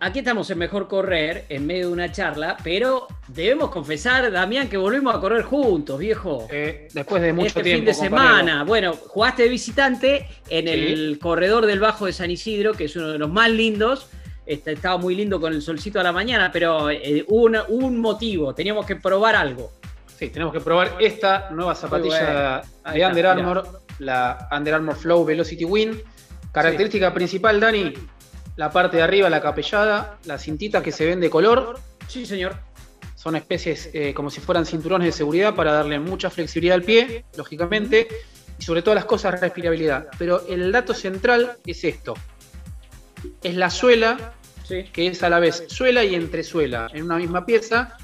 aquí 0.00 0.20
estamos 0.20 0.50
en 0.50 0.58
Mejor 0.58 0.88
Correr, 0.88 1.44
en 1.48 1.66
medio 1.66 1.88
de 1.88 1.92
una 1.92 2.12
charla, 2.12 2.56
pero 2.62 3.06
debemos 3.28 3.70
confesar, 3.70 4.30
Damián, 4.30 4.68
que 4.68 4.76
volvimos 4.76 5.14
a 5.14 5.20
correr 5.20 5.42
juntos, 5.42 5.98
viejo. 5.98 6.46
Eh, 6.50 6.88
después 6.92 7.22
de 7.22 7.32
mucho 7.32 7.48
este 7.48 7.62
tiempo. 7.62 7.78
fin 7.78 7.84
de 7.86 7.94
semana. 7.94 8.64
Bueno, 8.64 8.94
jugaste 8.94 9.44
de 9.44 9.48
visitante 9.48 10.28
en 10.48 10.68
el 10.68 11.18
corredor 11.20 11.66
del 11.66 11.80
Bajo 11.80 12.06
de 12.06 12.12
San 12.12 12.30
Isidro, 12.30 12.74
que 12.74 12.84
es 12.84 12.96
uno 12.96 13.08
de 13.08 13.18
los 13.18 13.30
más 13.30 13.50
lindos. 13.50 14.08
Este, 14.44 14.72
estaba 14.72 14.96
muy 14.96 15.16
lindo 15.16 15.40
con 15.40 15.52
el 15.52 15.60
solcito 15.60 15.98
a 15.98 16.04
la 16.04 16.12
mañana, 16.12 16.50
pero 16.52 16.90
eh, 16.90 17.24
hubo, 17.28 17.50
un 17.68 17.98
motivo, 17.98 18.54
teníamos 18.54 18.86
que 18.86 18.96
probar 18.96 19.34
algo. 19.34 19.72
Sí, 20.18 20.28
tenemos 20.30 20.52
que 20.52 20.60
probar 20.60 20.96
esta 21.00 21.50
nueva 21.50 21.74
zapatilla 21.74 22.62
de 22.92 23.06
Under 23.06 23.26
Armour, 23.26 23.80
la 23.98 24.48
Under 24.56 24.74
Armour 24.74 24.96
Flow 24.96 25.24
Velocity 25.24 25.64
Win. 25.64 26.00
Característica 26.52 27.12
principal, 27.12 27.60
Dani, 27.60 27.92
la 28.56 28.70
parte 28.70 28.96
de 28.96 29.02
arriba, 29.02 29.30
la 29.30 29.40
capellada, 29.40 30.18
la 30.24 30.38
cintita 30.38 30.82
que 30.82 30.92
se 30.92 31.06
ven 31.06 31.20
de 31.20 31.30
color. 31.30 31.78
Sí, 32.08 32.26
señor. 32.26 32.56
Son 33.14 33.36
especies 33.36 33.90
eh, 33.92 34.14
como 34.14 34.30
si 34.30 34.40
fueran 34.40 34.66
cinturones 34.66 35.06
de 35.06 35.12
seguridad 35.12 35.54
para 35.54 35.72
darle 35.72 35.98
mucha 35.98 36.30
flexibilidad 36.30 36.76
al 36.76 36.82
pie, 36.82 37.24
lógicamente, 37.36 38.08
y 38.58 38.62
sobre 38.62 38.82
todas 38.82 38.94
las 38.94 39.04
cosas 39.04 39.40
respirabilidad. 39.40 40.08
Pero 40.18 40.46
el 40.48 40.72
dato 40.72 40.94
central 40.94 41.56
es 41.66 41.84
esto. 41.84 42.14
Es 43.42 43.56
la 43.56 43.70
suela, 43.70 44.34
que 44.68 45.06
es 45.06 45.22
a 45.22 45.28
la 45.28 45.38
vez 45.38 45.64
suela 45.68 46.04
y 46.04 46.14
entresuela 46.14 46.88
en 46.92 47.04
una 47.04 47.16
misma 47.16 47.44
pieza. 47.44 47.96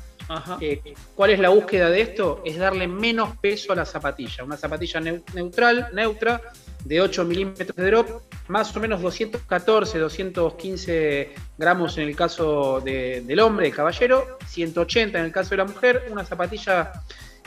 Eh, 0.60 0.94
¿Cuál 1.14 1.30
es 1.30 1.38
la 1.38 1.50
búsqueda 1.50 1.90
de 1.90 2.00
esto? 2.00 2.42
Es 2.44 2.56
darle 2.56 2.88
menos 2.88 3.36
peso 3.38 3.72
a 3.72 3.76
la 3.76 3.84
zapatilla. 3.84 4.44
Una 4.44 4.56
zapatilla 4.56 5.00
neutral, 5.34 5.88
neutra, 5.92 6.40
de 6.84 7.00
8 7.00 7.24
milímetros 7.24 7.76
de 7.76 7.86
drop, 7.86 8.08
más 8.48 8.74
o 8.76 8.80
menos 8.80 9.00
214, 9.00 9.98
215 9.98 11.34
gramos 11.56 11.96
en 11.98 12.08
el 12.08 12.16
caso 12.16 12.80
del 12.80 13.40
hombre, 13.40 13.66
del 13.66 13.74
caballero, 13.74 14.38
180 14.46 15.18
en 15.18 15.24
el 15.24 15.32
caso 15.32 15.50
de 15.50 15.56
la 15.58 15.64
mujer, 15.64 16.08
una 16.10 16.24
zapatilla 16.24 16.92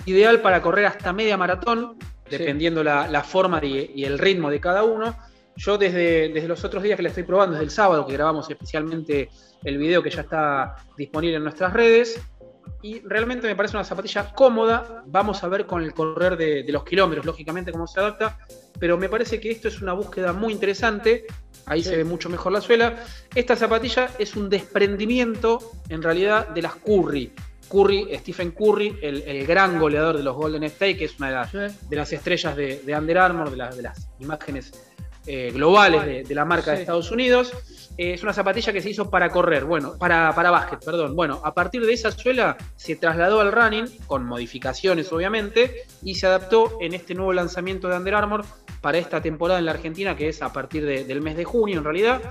ideal 0.05 0.41
para 0.41 0.61
correr 0.61 0.85
hasta 0.85 1.13
media 1.13 1.37
maratón, 1.37 1.97
dependiendo 2.29 2.83
la, 2.83 3.23
forma 3.23 3.59
y, 3.63 4.03
el 4.03 4.17
ritmo 4.19 4.49
de 4.49 4.59
cada 4.59 4.83
uno. 4.83 5.15
Yo 5.57 5.77
desde, 5.77 6.29
desde 6.29 6.49
los 6.49 6.63
otros 6.65 6.83
días 6.83 6.97
que 6.97 7.03
la 7.03 7.09
estoy 7.09 7.23
probando, 7.23 7.53
desde 7.53 7.65
el 7.65 7.71
sábado 7.71 8.05
que 8.05 8.13
grabamos 8.13 8.49
especialmente 8.49 9.29
el 9.63 9.77
video 9.77 10.03
que 10.03 10.09
ya 10.09 10.21
está 10.21 10.75
disponible 10.97 11.37
en 11.37 11.43
nuestras 11.43 11.71
redes, 11.71 12.21
y 12.81 12.99
realmente 13.01 13.47
me 13.47 13.55
parece 13.55 13.75
una 13.75 13.83
zapatilla 13.83 14.33
cómoda. 14.33 15.03
Vamos 15.07 15.43
a 15.43 15.47
ver 15.47 15.65
con 15.65 15.81
el 15.81 15.93
correr 15.93 16.37
de, 16.37 16.65
los 16.69 16.83
kilómetros, 16.83 17.25
lógicamente, 17.25 17.71
cómo 17.71 17.87
se 17.87 17.99
adapta. 17.99 18.37
Pero 18.79 18.97
me 18.97 19.09
parece 19.09 19.39
que 19.39 19.51
esto 19.51 19.67
es 19.67 19.81
una 19.81 19.93
búsqueda 19.93 20.33
muy 20.33 20.53
interesante. 20.53 21.25
Ahí 21.65 21.83
se 21.83 21.97
ve 21.97 22.03
mucho 22.03 22.29
mejor 22.29 22.51
la 22.51 22.61
suela. 22.61 23.03
Esta 23.33 23.55
zapatilla 23.55 24.09
es 24.19 24.35
un 24.35 24.49
desprendimiento, 24.49 25.71
en 25.89 26.03
realidad, 26.03 26.49
de 26.49 26.61
las 26.61 26.75
Curry. 26.75 27.33
Curry, 27.69 28.15
Stephen 28.19 28.51
Curry, 28.51 28.99
el, 29.01 29.47
gran 29.47 29.79
goleador 29.79 30.17
de 30.17 30.23
los 30.23 30.35
Golden 30.35 30.63
State, 30.65 30.97
que 30.97 31.05
es 31.05 31.17
una 31.17 31.49
de 31.89 31.95
las, 31.95 32.13
estrellas 32.13 32.55
de, 32.55 32.95
Under 32.95 33.17
Armour, 33.17 33.49
de, 33.49 33.75
de 33.75 33.81
las 33.81 34.09
imágenes 34.19 34.71
eh, 35.27 35.49
globales 35.51 36.27
de, 36.27 36.35
la 36.35 36.45
marca 36.45 36.71
de 36.71 36.81
Estados 36.81 37.09
Unidos. 37.09 37.51
Eh, 37.97 38.13
es 38.13 38.23
una 38.23 38.33
zapatilla 38.33 38.73
que 38.73 38.81
se 38.81 38.89
hizo 38.89 39.09
para 39.09 39.29
correr, 39.29 39.65
bueno, 39.65 39.97
para, 39.97 40.33
para 40.35 40.51
básquet, 40.51 40.83
perdón. 40.83 41.15
Bueno, 41.15 41.41
a 41.43 41.53
partir 41.53 41.85
de 41.85 41.93
esa 41.93 42.11
suela 42.11 42.57
se 42.75 42.95
trasladó 42.95 43.39
al 43.39 43.51
running, 43.51 43.85
con 44.07 44.25
modificaciones 44.25 45.11
obviamente, 45.11 45.83
y 46.03 46.15
se 46.15 46.27
adaptó 46.27 46.77
en 46.81 46.93
este 46.93 47.13
nuevo 47.15 47.33
lanzamiento 47.33 47.87
de 47.87 47.97
Under 47.97 48.15
Armour 48.15 48.45
para 48.81 48.97
esta 48.97 49.21
temporada 49.21 49.59
en 49.59 49.65
la 49.65 49.71
Argentina, 49.71 50.15
que 50.15 50.29
es 50.29 50.41
a 50.41 50.51
partir 50.51 50.85
del 50.85 51.21
mes 51.21 51.37
de 51.37 51.45
junio 51.45 51.77
en 51.77 51.83
realidad. 51.83 52.21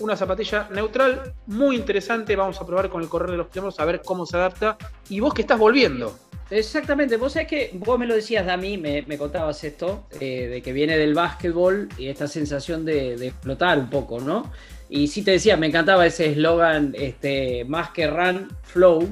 Una 0.00 0.16
zapatilla 0.16 0.68
neutral, 0.72 1.34
muy 1.46 1.76
interesante. 1.76 2.34
Vamos 2.34 2.60
a 2.60 2.66
probar 2.66 2.88
con 2.88 3.02
el 3.02 3.08
correr 3.08 3.30
de 3.30 3.36
los 3.36 3.48
kilómetros 3.48 3.78
a 3.80 3.84
ver 3.84 4.02
cómo 4.04 4.26
se 4.26 4.36
adapta. 4.36 4.76
Y 5.08 5.20
vos 5.20 5.34
que 5.34 5.42
estás 5.42 5.58
volviendo, 5.58 6.16
Exactamente, 6.50 7.16
vos 7.16 7.32
sabés 7.32 7.48
que 7.48 7.70
vos 7.74 7.98
me 7.98 8.06
lo 8.06 8.14
decías, 8.14 8.44
Dami, 8.44 8.76
me, 8.76 9.02
me 9.02 9.16
contabas 9.16 9.64
esto, 9.64 10.06
eh, 10.20 10.48
de 10.48 10.62
que 10.62 10.72
viene 10.72 10.98
del 10.98 11.14
básquetbol 11.14 11.88
y 11.96 12.08
esta 12.08 12.28
sensación 12.28 12.84
de, 12.84 13.14
explotar 13.14 13.78
un 13.78 13.88
poco, 13.88 14.20
¿no? 14.20 14.52
Y 14.88 15.08
sí 15.08 15.22
te 15.22 15.32
decía, 15.32 15.56
me 15.56 15.66
encantaba 15.66 16.06
ese 16.06 16.32
eslogan, 16.32 16.94
este, 16.96 17.64
más 17.64 17.90
que 17.90 18.06
run, 18.06 18.48
flow. 18.62 19.08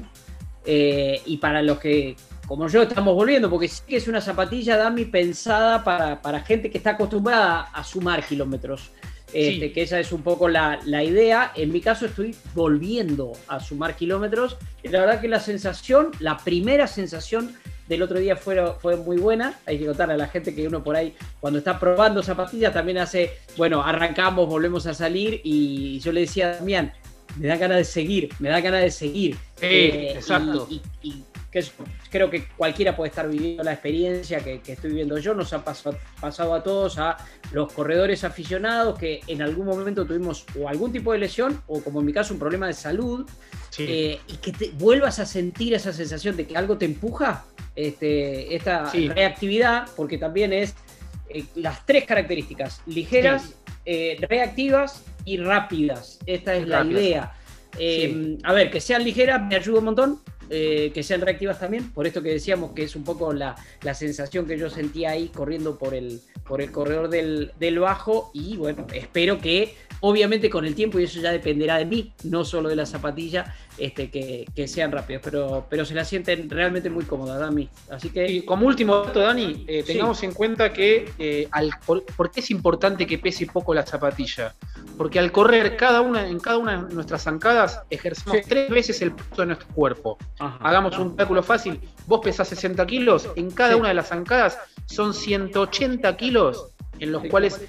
Eh, 0.65 1.21
y 1.25 1.37
para 1.37 1.61
los 1.61 1.79
que, 1.79 2.15
como 2.47 2.67
yo, 2.67 2.83
estamos 2.83 3.15
volviendo, 3.15 3.49
porque 3.49 3.67
sí 3.67 3.81
que 3.87 3.97
es 3.97 4.07
una 4.07 4.21
zapatilla, 4.21 4.77
Dami, 4.77 5.05
pensada 5.05 5.83
para, 5.83 6.21
para 6.21 6.41
gente 6.41 6.69
que 6.69 6.77
está 6.77 6.91
acostumbrada 6.91 7.61
a 7.73 7.83
sumar 7.83 8.23
kilómetros. 8.25 8.91
Este, 9.33 9.71
que 9.71 9.81
esa 9.81 9.99
es 9.99 10.11
un 10.11 10.21
poco 10.21 10.47
la, 10.47 10.79
idea. 11.03 11.51
En 11.55 11.71
mi 11.71 11.81
caso 11.81 12.05
estoy 12.05 12.35
volviendo 12.53 13.33
a 13.47 13.59
sumar 13.59 13.95
kilómetros. 13.95 14.57
Y 14.83 14.89
la 14.89 15.01
verdad 15.01 15.21
que 15.21 15.27
la 15.27 15.39
sensación, 15.39 16.11
la 16.19 16.37
primera 16.37 16.87
sensación 16.87 17.55
del 17.87 18.01
otro 18.01 18.19
día 18.19 18.35
fue, 18.35 18.61
fue 18.79 18.95
muy 18.95 19.17
buena. 19.17 19.59
Hay 19.65 19.79
que 19.79 19.85
contarle 19.85 20.13
a 20.13 20.17
la 20.17 20.27
gente 20.27 20.53
que 20.55 20.67
uno 20.67 20.83
por 20.83 20.95
ahí, 20.95 21.13
cuando 21.39 21.59
está 21.59 21.79
probando 21.79 22.21
zapatillas, 22.23 22.73
también 22.73 22.97
hace, 22.99 23.31
bueno, 23.57 23.83
arrancamos, 23.83 24.47
volvemos 24.47 24.85
a 24.87 24.93
salir. 24.93 25.41
Y 25.43 25.99
yo 25.99 26.11
le 26.11 26.21
decía 26.21 26.51
a 26.51 26.55
Damián, 26.55 26.93
me 27.37 27.47
da 27.47 27.57
ganas 27.57 27.77
de 27.77 27.85
seguir, 27.85 28.29
me 28.39 28.49
da 28.49 28.61
ganas 28.61 28.81
de 28.81 28.91
seguir. 28.91 29.37
Eh, 29.61 30.13
exacto 30.15 30.67
que 31.53 31.63
creo 32.09 32.31
que 32.31 32.47
cualquiera 32.57 32.95
puede 32.95 33.09
estar 33.09 33.29
viviendo 33.29 33.63
la 33.63 33.73
experiencia 33.73 34.39
que, 34.39 34.59
estoy 34.65 34.89
viviendo 34.89 35.19
yo, 35.19 35.35
nos 35.35 35.53
ha 35.53 35.63
pasado, 35.63 36.53
a 36.55 36.63
todos, 36.63 36.97
a 36.97 37.15
los 37.51 37.71
corredores 37.71 38.23
aficionados 38.23 38.97
que 38.97 39.21
en 39.27 39.43
algún 39.43 39.67
momento 39.67 40.03
tuvimos 40.03 40.47
o 40.59 40.67
algún 40.67 40.91
tipo 40.91 41.11
de 41.11 41.19
lesión 41.19 41.61
o 41.67 41.79
como 41.81 41.99
en 41.99 42.07
mi 42.07 42.13
caso 42.13 42.33
un 42.33 42.39
problema 42.39 42.65
de 42.65 42.73
salud 42.73 43.29
eh, 43.77 44.19
y 44.27 44.37
que 44.37 44.51
te 44.51 44.71
vuelvas 44.71 45.19
a 45.19 45.27
sentir 45.27 45.75
esa 45.75 45.93
sensación 45.93 46.35
de 46.35 46.47
que 46.47 46.57
algo 46.57 46.75
te 46.79 46.85
empuja, 46.85 47.45
este, 47.75 48.55
esta 48.55 48.91
reactividad, 48.91 49.87
porque 49.95 50.17
también 50.17 50.53
es 50.53 50.73
eh, 51.29 51.45
las 51.53 51.85
tres 51.85 52.05
características, 52.05 52.81
ligeras, 52.87 53.53
eh, 53.85 54.17
reactivas 54.27 55.03
y 55.23 55.37
rápidas. 55.37 56.17
Esta 56.25 56.55
es 56.55 56.67
la 56.67 56.83
idea. 56.83 57.33
A 58.43 58.53
ver, 58.53 58.71
que 58.71 58.81
sean 58.81 59.03
ligeras 59.03 59.39
me 59.43 59.55
ayuda 59.55 59.79
un 59.79 59.85
montón, 59.85 60.19
eh, 60.55 60.91
que 60.93 61.01
sean 61.01 61.21
reactivas 61.21 61.59
también, 61.59 61.91
por 61.91 62.05
esto 62.05 62.21
que 62.21 62.29
decíamos 62.29 62.73
que 62.73 62.83
es 62.83 62.95
un 62.95 63.03
poco 63.03 63.33
la, 63.33 63.55
sensación 63.95 64.45
que 64.45 64.55
yo 64.55 64.69
sentía 64.69 65.09
ahí 65.09 65.29
corriendo 65.29 65.79
por 65.79 65.95
el, 65.95 66.21
por 66.47 66.61
el 66.61 66.71
corredor 66.71 67.09
del, 67.09 67.79
bajo. 67.79 68.29
Y 68.35 68.55
bueno, 68.57 68.85
espero 68.93 69.39
que 69.39 69.73
obviamente 70.01 70.51
con 70.51 70.65
el 70.65 70.75
tiempo, 70.75 70.99
y 70.99 71.05
eso 71.05 71.19
ya 71.19 71.31
dependerá 71.31 71.79
de 71.79 71.85
mí, 71.85 72.13
no 72.23 72.45
solo 72.45 72.69
de 72.69 72.75
la 72.75 72.85
zapatilla, 72.85 73.55
este, 73.77 74.09
que, 74.09 74.67
sean 74.67 74.91
rápidos, 74.91 75.21
pero, 75.23 75.65
pero 75.69 75.85
se 75.85 75.93
la 75.93 76.05
sienten 76.05 76.49
realmente 76.49 76.89
muy 76.89 77.05
cómoda, 77.05 77.37
Dani. 77.37 77.69
Así 77.89 78.09
que. 78.09 78.29
Y 78.31 78.41
como 78.43 78.67
último 78.67 78.97
dato, 78.97 79.19
Dani, 79.19 79.65
eh, 79.67 79.83
tengamos 79.83 80.21
en 80.23 80.33
cuenta 80.33 80.71
que 80.71 81.11
eh, 81.19 81.47
al, 81.51 81.71
por, 81.85 82.31
qué 82.31 82.39
es 82.39 82.51
importante 82.51 83.05
que 83.07 83.17
pese 83.17 83.47
poco 83.47 83.73
la 83.73 83.85
zapatilla. 83.85 84.53
Porque 84.97 85.19
al 85.19 85.31
correr 85.31 85.75
cada 85.75 86.01
una, 86.01 86.27
en 86.27 86.39
cada 86.39 86.57
una 86.57 86.83
de 86.83 86.93
nuestras 86.93 87.23
zancadas 87.23 87.81
ejercemos 87.89 88.37
tres 88.47 88.69
veces 88.69 89.01
el 89.01 89.11
peso 89.13 89.41
de 89.41 89.47
nuestro 89.47 89.67
cuerpo. 89.69 90.17
Hagamos 90.37 90.97
un 90.97 91.15
cálculo 91.15 91.41
fácil. 91.41 91.79
Vos 92.05 92.21
pesás 92.23 92.47
60 92.49 92.85
kilos, 92.85 93.29
en 93.35 93.49
cada 93.51 93.75
una 93.75 93.87
de 93.87 93.93
las 93.95 94.09
zancadas 94.09 94.57
son 94.85 95.13
180 95.13 96.15
kilos 96.17 96.67
en 96.99 97.11
los 97.11 97.23
cuales 97.25 97.61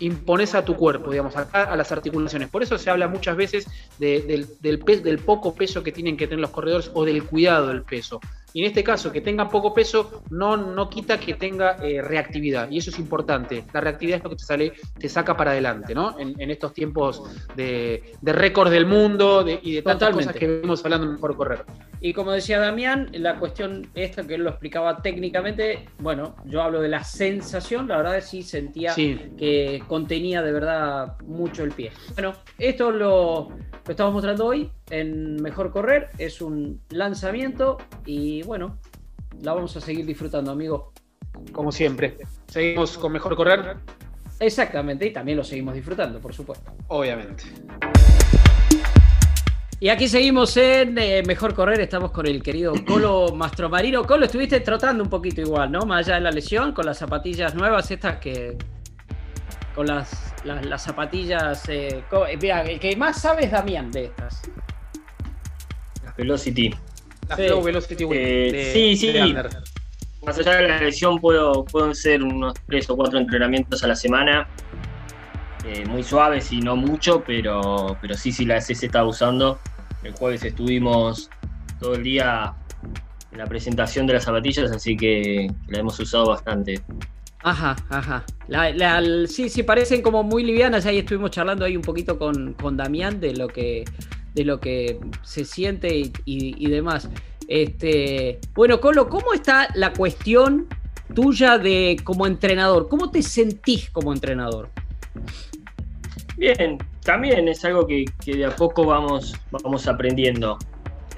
impones 0.00 0.54
a 0.54 0.64
tu 0.64 0.76
cuerpo, 0.76 1.10
digamos, 1.10 1.36
acá 1.36 1.64
a 1.64 1.76
las 1.76 1.92
articulaciones. 1.92 2.48
Por 2.48 2.62
eso 2.62 2.78
se 2.78 2.90
habla 2.90 3.08
muchas 3.08 3.36
veces 3.36 3.66
del, 3.98 4.48
del 4.60 5.18
poco 5.18 5.54
peso 5.54 5.82
que 5.82 5.92
tienen 5.92 6.16
que 6.16 6.26
tener 6.26 6.40
los 6.40 6.50
corredores 6.50 6.90
o 6.94 7.04
del 7.04 7.24
cuidado 7.24 7.68
del 7.68 7.82
peso. 7.82 8.20
Y 8.54 8.60
en 8.60 8.66
este 8.66 8.84
caso, 8.84 9.10
que 9.10 9.20
tenga 9.20 9.48
poco 9.48 9.72
peso 9.72 10.22
no, 10.30 10.56
no 10.56 10.88
quita 10.88 11.18
que 11.18 11.34
tenga 11.34 11.76
eh, 11.82 12.02
reactividad. 12.02 12.70
Y 12.70 12.78
eso 12.78 12.90
es 12.90 12.98
importante. 12.98 13.64
La 13.72 13.80
reactividad 13.80 14.18
es 14.18 14.24
lo 14.24 14.30
que 14.30 14.36
te 14.36 14.44
sale, 14.44 14.72
te 14.98 15.08
saca 15.08 15.36
para 15.36 15.52
adelante, 15.52 15.94
¿no? 15.94 16.18
En, 16.18 16.50
estos 16.52 16.74
tiempos 16.74 17.22
de, 17.56 18.12
de 18.20 18.32
récord 18.32 18.70
del 18.70 18.84
mundo 18.84 19.46
y 19.62 19.74
de 19.74 19.82
tantas 19.82 20.10
cosas 20.14 20.34
que 20.34 20.46
venimos 20.46 20.84
hablando 20.84 21.06
mejor 21.06 21.36
correr. 21.36 21.64
Y 22.00 22.12
como 22.12 22.32
decía 22.32 22.58
Damián, 22.58 23.08
la 23.12 23.38
cuestión 23.38 23.88
esta 23.94 24.24
que 24.24 24.34
él 24.34 24.42
lo 24.42 24.50
explicaba 24.50 25.00
técnicamente, 25.00 25.88
bueno, 25.98 26.34
yo 26.44 26.60
hablo 26.60 26.80
de 26.80 26.88
la 26.88 27.04
sensación, 27.04 27.86
la 27.88 27.96
verdad 27.96 28.18
es 28.18 28.24
que 28.24 28.30
sí 28.30 28.42
sentía 28.42 28.94
que 28.94 29.82
contenía 29.86 30.42
de 30.42 30.52
verdad 30.52 31.16
mucho 31.22 31.62
el 31.62 31.70
pie. 31.70 31.92
Bueno, 32.14 32.34
esto 32.58 32.90
lo, 32.90 33.50
lo 33.50 33.90
estamos 33.90 34.12
mostrando 34.12 34.46
hoy 34.46 34.70
en 34.92 35.36
Mejor 35.42 35.72
Correr, 35.72 36.10
es 36.18 36.42
un 36.42 36.82
lanzamiento 36.90 37.78
y 38.04 38.42
bueno, 38.42 38.78
la 39.40 39.54
vamos 39.54 39.74
a 39.76 39.80
seguir 39.80 40.04
disfrutando, 40.04 40.52
amigo. 40.52 40.92
Como 41.50 41.72
siempre. 41.72 42.18
Seguimos 42.46 42.98
con 42.98 43.10
Mejor 43.10 43.34
Correr. 43.34 43.76
Exactamente, 44.38 45.06
y 45.06 45.12
también 45.12 45.38
lo 45.38 45.44
seguimos 45.44 45.74
disfrutando, 45.74 46.20
por 46.20 46.34
supuesto. 46.34 46.72
Obviamente. 46.88 47.44
Y 49.80 49.88
aquí 49.88 50.08
seguimos 50.08 50.56
en 50.58 50.98
eh, 50.98 51.22
Mejor 51.26 51.54
Correr, 51.54 51.80
estamos 51.80 52.10
con 52.10 52.26
el 52.26 52.42
querido 52.42 52.74
Colo 52.86 53.34
Mastromarino. 53.34 54.04
Colo, 54.04 54.26
estuviste 54.26 54.60
trotando 54.60 55.02
un 55.02 55.08
poquito 55.08 55.40
igual, 55.40 55.72
¿no? 55.72 55.86
Más 55.86 56.06
allá 56.06 56.16
de 56.16 56.20
la 56.20 56.30
lesión, 56.30 56.72
con 56.72 56.84
las 56.84 56.98
zapatillas 56.98 57.54
nuevas, 57.54 57.90
estas 57.90 58.18
que. 58.18 58.58
Con 59.74 59.86
las, 59.86 60.34
las, 60.44 60.82
zapatillas. 60.82 61.66
Eh, 61.70 62.04
eh, 62.28 62.38
mira, 62.40 62.60
el 62.60 62.78
que 62.78 62.94
más 62.94 63.22
sabe 63.22 63.46
es 63.46 63.50
Damián 63.50 63.90
de 63.90 64.04
estas. 64.04 64.42
Velocity. 66.16 66.74
Eh, 68.10 68.70
sí, 68.72 68.96
sí. 68.96 69.34
Más 70.24 70.38
allá 70.38 70.56
de 70.56 70.68
la 70.68 70.78
lesión, 70.80 71.20
puedo, 71.20 71.64
pueden 71.64 71.94
ser 71.94 72.22
unos 72.22 72.54
tres 72.66 72.88
o 72.90 72.96
cuatro 72.96 73.18
entrenamientos 73.18 73.82
a 73.82 73.88
la 73.88 73.96
semana. 73.96 74.46
Eh, 75.64 75.84
muy 75.86 76.02
suaves 76.02 76.52
y 76.52 76.60
no 76.60 76.76
mucho, 76.76 77.22
pero, 77.24 77.96
pero 78.00 78.14
sí, 78.14 78.32
sí, 78.32 78.44
la 78.44 78.60
se 78.60 78.72
está 78.72 79.04
usando. 79.04 79.58
El 80.02 80.12
jueves 80.12 80.44
estuvimos 80.44 81.30
todo 81.80 81.94
el 81.94 82.02
día 82.02 82.52
en 83.30 83.38
la 83.38 83.46
presentación 83.46 84.06
de 84.06 84.14
las 84.14 84.24
zapatillas, 84.24 84.70
así 84.70 84.96
que 84.96 85.50
la 85.68 85.78
hemos 85.78 85.98
usado 85.98 86.26
bastante. 86.26 86.80
Ajá, 87.44 87.76
ajá. 87.88 88.24
sí, 89.26 89.48
sí, 89.48 89.62
parecen 89.62 90.02
como 90.02 90.22
muy 90.22 90.44
livianas. 90.44 90.86
Ahí 90.86 90.98
estuvimos 90.98 91.30
charlando 91.30 91.64
ahí 91.64 91.76
un 91.76 91.82
poquito 91.82 92.18
con, 92.18 92.54
con 92.54 92.76
Damián 92.76 93.20
de 93.20 93.34
lo 93.34 93.48
que 93.48 93.84
de 94.34 94.44
lo 94.44 94.60
que 94.60 94.98
se 95.22 95.44
siente 95.44 96.12
y, 96.24 96.68
demás. 96.68 97.08
Este, 97.48 98.38
bueno, 98.54 98.80
Colo, 98.80 99.08
¿cómo 99.08 99.34
está 99.34 99.68
la 99.74 99.92
cuestión 99.92 100.68
tuya 101.14 101.58
de 101.58 101.98
como 102.02 102.26
entrenador? 102.26 102.88
¿Cómo 102.88 103.10
te 103.10 103.22
sentís 103.22 103.90
como 103.90 104.12
entrenador? 104.12 104.70
Bien, 106.36 106.78
también 107.04 107.46
es 107.48 107.64
algo 107.64 107.86
que, 107.86 108.04
de 108.24 108.46
a 108.46 108.56
poco 108.56 108.86
vamos, 108.86 109.34
vamos 109.50 109.86
aprendiendo. 109.86 110.58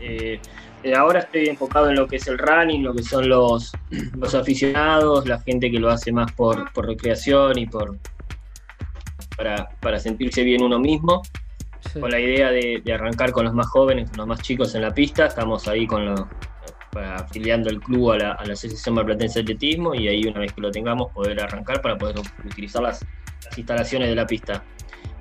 Eh, 0.00 0.40
eh, 0.82 0.94
ahora 0.94 1.20
estoy 1.20 1.46
enfocado 1.46 1.88
en 1.88 1.96
lo 1.96 2.06
que 2.06 2.16
es 2.16 2.26
el 2.26 2.36
running, 2.36 2.82
lo 2.82 2.94
que 2.94 3.02
son 3.02 3.28
los, 3.28 3.72
los 4.16 4.34
aficionados, 4.34 5.26
la 5.26 5.40
gente 5.40 5.70
que 5.70 5.78
lo 5.78 5.88
hace 5.88 6.12
más 6.12 6.32
por, 6.32 6.70
recreación 6.74 7.58
y 7.58 7.66
por 7.66 7.96
para, 9.36 9.70
para 9.80 9.98
sentirse 9.98 10.42
bien 10.42 10.62
uno 10.62 10.78
mismo 10.78 11.22
con 11.92 12.10
la 12.10 12.20
idea 12.20 12.50
de, 12.50 12.82
arrancar 12.92 13.32
con 13.32 13.44
los 13.44 13.54
más 13.54 13.66
jóvenes, 13.66 14.10
con 14.10 14.18
los 14.18 14.26
más 14.26 14.40
chicos 14.40 14.74
en 14.74 14.82
la 14.82 14.92
pista. 14.92 15.26
Estamos 15.26 15.68
ahí 15.68 15.86
con 15.86 16.04
lo, 16.04 16.28
afiliando 17.00 17.70
el 17.70 17.80
club 17.80 18.12
a 18.12 18.18
la, 18.18 18.32
Asociación 18.32 18.94
Marplatense 18.94 19.40
de 19.40 19.42
Atletismo 19.42 19.94
y 19.94 20.08
ahí 20.08 20.26
una 20.26 20.40
vez 20.40 20.52
que 20.52 20.60
lo 20.60 20.70
tengamos 20.70 21.12
poder 21.12 21.40
arrancar 21.40 21.80
para 21.80 21.96
poder 21.96 22.16
utilizar 22.44 22.82
las, 22.82 23.04
instalaciones 23.56 24.08
de 24.08 24.14
la 24.14 24.26
pista. 24.26 24.64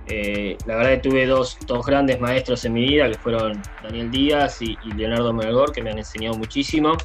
Eh, 0.08 0.58
la 0.65 0.76
verdad 0.76 0.91
que 0.91 1.10
tuve 1.10 1.26
dos, 1.26 1.58
grandes 1.86 2.19
maestros 2.19 2.65
en 2.65 2.73
mi 2.73 2.86
vida, 2.86 3.08
que 3.10 3.17
fueron 3.17 3.62
Daniel 3.82 4.12
Díaz 4.12 4.62
y, 4.62 4.78
Leonardo 4.95 5.34
Melgor, 5.34 5.71
que 5.71 5.82
me 5.82 5.91
han 5.91 5.97
enseñado 5.97 6.38
muchísimo. 6.38 6.97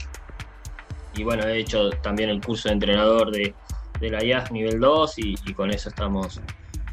Y 1.17 1.25
bueno, 1.25 1.47
he 1.47 1.59
hecho 1.59 1.91
también 1.91 2.31
el 2.31 2.41
curso 2.41 2.69
de 2.69 2.75
entrenador 2.75 3.31
de, 3.31 3.55
la 4.01 4.23
IAS 4.23 4.53
nivel 4.53 4.79
2 4.79 5.19
y, 5.19 5.35
y 5.45 5.55
con 5.55 5.71
eso 5.71 5.89
estamos 5.89 6.41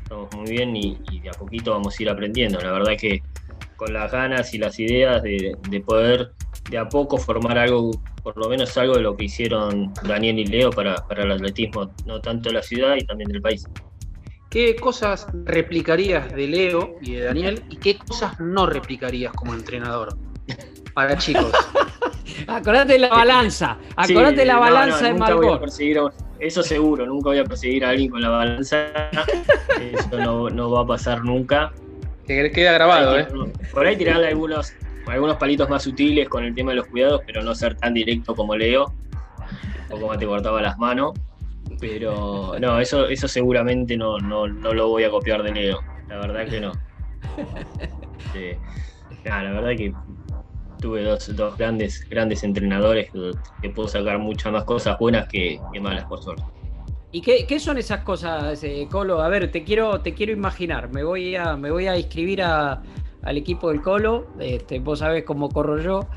estamos 0.06 0.32
muy 0.36 0.52
bien 0.52 0.76
y, 0.76 0.96
de 1.20 1.30
a 1.30 1.32
poquito 1.32 1.72
vamos 1.72 2.00
a 2.00 2.04
ir 2.04 2.10
aprendiendo. 2.10 2.60
La 2.60 2.72
verdad 2.72 2.94
que 2.98 3.24
con 3.76 3.92
las 3.92 4.12
ganas 4.12 4.54
y 4.54 4.60
las 4.60 4.80
ideas 4.80 5.22
de, 5.24 5.84
poder 5.86 6.32
de 6.70 6.78
a 6.78 6.88
poco 6.88 7.18
formar 7.18 7.58
algo, 7.58 7.92
por 8.24 8.38
lo 8.38 8.48
menos 8.48 8.78
algo 8.78 8.96
de 8.96 9.02
lo 9.02 9.18
que 9.18 9.26
hicieron 9.26 9.92
Daniel 10.04 10.40
y 10.40 10.46
Leo 10.46 10.70
para, 10.70 11.04
el 11.10 11.32
atletismo, 11.32 11.92
no 12.06 12.22
tanto 12.22 12.50
de 12.50 12.56
la 12.56 12.62
ciudad 12.62 12.96
y 12.96 13.06
también 13.06 13.32
del 13.32 13.42
país. 13.42 13.66
¿Qué 14.52 14.76
cosas 14.76 15.28
replicarías 15.44 16.34
de 16.34 16.48
Leo 16.48 16.96
y 17.02 17.16
de 17.16 17.22
Daniel 17.24 17.64
y 17.70 17.78
qué 17.78 17.98
cosas 17.98 18.40
no 18.40 18.68
replicarías 18.68 19.34
como 19.34 19.54
entrenador 19.54 20.16
para 20.94 21.18
chicos? 21.18 21.52
acordate 22.48 22.94
de 22.94 23.00
la 23.00 23.10
balanza, 23.10 23.80
acordate 23.96 24.36
de 24.36 24.46
la 24.46 24.58
balanza 24.58 25.08
de 25.08 25.14
Margot. 25.16 25.62
Eso 26.40 26.64
seguro, 26.64 27.06
nunca 27.06 27.30
voy 27.30 27.40
a 27.40 27.44
perseguir 27.44 27.86
a 27.86 27.90
alguien 27.90 28.10
con 28.10 28.22
la 28.22 28.30
balanza. 28.30 28.88
Eso 29.80 30.50
no, 30.52 30.72
va 30.72 30.82
a 30.82 30.86
pasar 30.86 31.24
nunca. 31.24 31.72
Que 32.28 32.52
queda 32.52 32.74
grabado, 32.74 33.20
¿eh? 33.20 33.28
Por 33.72 33.86
ahí 33.86 33.96
tirarle 33.96 34.28
algunos, 34.28 34.74
algunos 35.08 35.38
palitos 35.38 35.70
más 35.70 35.84
sutiles 35.84 36.28
con 36.28 36.44
el 36.44 36.56
tema 36.56 36.72
de 36.72 36.78
los 36.78 36.88
cuidados, 36.88 37.22
pero 37.26 37.42
no 37.42 37.54
ser 37.54 37.76
tan 37.76 37.94
directo 37.94 38.36
como 38.36 38.56
Leo, 38.56 38.94
o 39.92 40.00
como 40.00 40.18
te 40.18 40.26
cortaba 40.26 40.62
las 40.62 40.78
manos. 40.78 41.14
Pero 41.80 42.56
no, 42.60 42.80
eso, 42.80 43.08
eso 43.08 43.28
seguramente 43.28 43.98
no, 43.98 44.18
no, 44.18 44.48
no 44.48 44.74
lo 44.74 44.90
voy 44.90 45.04
a 45.04 45.10
copiar 45.10 45.44
de 45.44 45.52
Leo. 45.52 45.80
La 46.08 46.18
verdad 46.18 46.48
que 46.48 46.60
no. 46.60 46.72
la 49.26 49.42
verdad 49.42 49.70
que 49.76 49.94
tuve 50.86 51.02
dos, 51.02 51.58
grandes, 51.58 52.08
grandes 52.08 52.44
entrenadores 52.44 53.10
que, 53.60 53.70
puedo 53.72 53.88
sacar 53.88 54.20
muchas 54.20 54.54
más 54.54 54.66
cosas 54.66 55.00
buenas 55.00 55.28
que, 55.28 55.60
malas, 55.82 56.06
por 56.06 56.22
suerte. 56.22 56.44
¿Y 57.12 57.22
qué, 57.22 57.60
son 57.60 57.80
esas 57.80 58.04
cosas, 58.04 58.64
eh, 58.64 58.88
Colo? 58.92 59.22
A 59.22 59.28
ver, 59.28 59.52
te 59.52 59.64
quiero, 59.64 60.02
te 60.02 60.14
quiero 60.14 60.32
imaginar. 60.32 60.92
Me 60.92 61.04
voy 61.04 61.36
a, 61.36 61.56
me 61.56 61.72
voy 61.72 61.88
a 61.88 61.98
inscribir 61.98 62.44
al 62.44 62.84
equipo 63.24 63.72
del 63.72 63.82
Colo. 63.82 64.28
Este, 64.40 64.80
vos 64.80 65.00
sabés 65.00 65.24
cómo 65.24 65.50
corro 65.50 65.82
yo. 65.82 66.08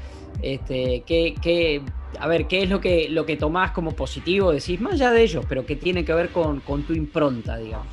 Este, 0.42 1.02
¿qué, 1.06 1.82
a 2.20 2.28
ver, 2.28 2.46
¿qué 2.46 2.64
es 2.64 2.68
lo 2.68 2.78
que, 2.78 3.08
lo 3.08 3.24
que 3.24 3.38
tomás 3.38 3.70
como 3.70 3.92
positivo? 3.92 4.52
Decís, 4.52 4.78
más 4.82 4.94
allá 4.94 5.12
de 5.12 5.22
ellos, 5.22 5.46
pero 5.48 5.64
que 5.64 5.76
tiene 5.76 6.04
que 6.04 6.12
ver 6.12 6.28
con, 6.28 6.60
con 6.60 6.82
tu 6.82 6.92
impronta, 6.92 7.56
digamos. 7.56 7.86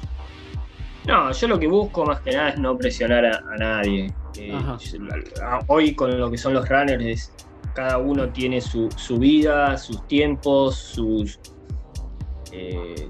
No, 1.07 1.31
yo 1.31 1.47
lo 1.47 1.57
que 1.57 1.67
busco 1.67 2.03
más 2.03 2.19
que 2.19 2.31
nada 2.31 2.49
es 2.49 2.59
no 2.59 2.77
presionar 2.77 3.25
a, 3.25 3.41
nadie. 3.57 4.11
Eh, 4.37 4.57
hoy 5.67 5.95
con 5.95 6.17
lo 6.19 6.29
que 6.29 6.37
son 6.37 6.53
los 6.53 6.67
runners, 6.67 7.31
cada 7.73 7.97
uno 7.97 8.29
tiene 8.29 8.61
su, 8.61 8.89
vida, 9.17 9.77
sus 9.77 10.05
tiempos, 10.07 10.75
sus, 10.75 11.39
eh, 12.51 13.09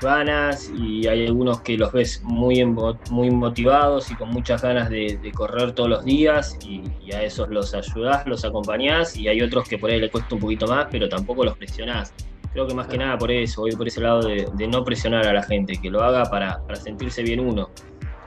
ganas 0.00 0.70
y 0.76 1.06
hay 1.08 1.26
algunos 1.26 1.60
que 1.62 1.76
los 1.76 1.92
ves 1.92 2.22
muy, 2.22 2.64
muy 3.10 3.30
motivados 3.30 4.10
y 4.10 4.14
con 4.14 4.30
muchas 4.30 4.62
ganas 4.62 4.90
de, 4.90 5.18
correr 5.34 5.72
todos 5.72 5.90
los 5.90 6.04
días 6.04 6.56
y, 6.64 6.82
y, 7.04 7.12
a 7.12 7.22
esos 7.22 7.48
los 7.48 7.74
ayudás, 7.74 8.26
los 8.26 8.44
acompañás 8.44 9.16
y 9.16 9.28
hay 9.28 9.42
otros 9.42 9.68
que 9.68 9.76
por 9.76 9.90
ahí 9.90 10.00
le 10.00 10.10
cuesta 10.10 10.34
un 10.34 10.40
poquito 10.40 10.66
más 10.66 10.86
pero 10.90 11.08
tampoco 11.08 11.44
los 11.44 11.56
presionás. 11.56 12.14
Creo 12.52 12.66
que 12.66 12.74
más 12.74 12.86
que 12.86 12.96
nada 12.96 13.18
por 13.18 13.30
eso, 13.30 13.60
voy 13.60 13.72
por 13.72 13.86
ese 13.86 14.00
lado 14.00 14.22
de, 14.22 14.68
no 14.68 14.82
presionar 14.84 15.26
a 15.26 15.32
la 15.32 15.42
gente, 15.42 15.74
que 15.80 15.90
lo 15.90 16.02
haga 16.02 16.24
para, 16.24 16.60
sentirse 16.76 17.22
bien 17.22 17.40
uno. 17.40 17.70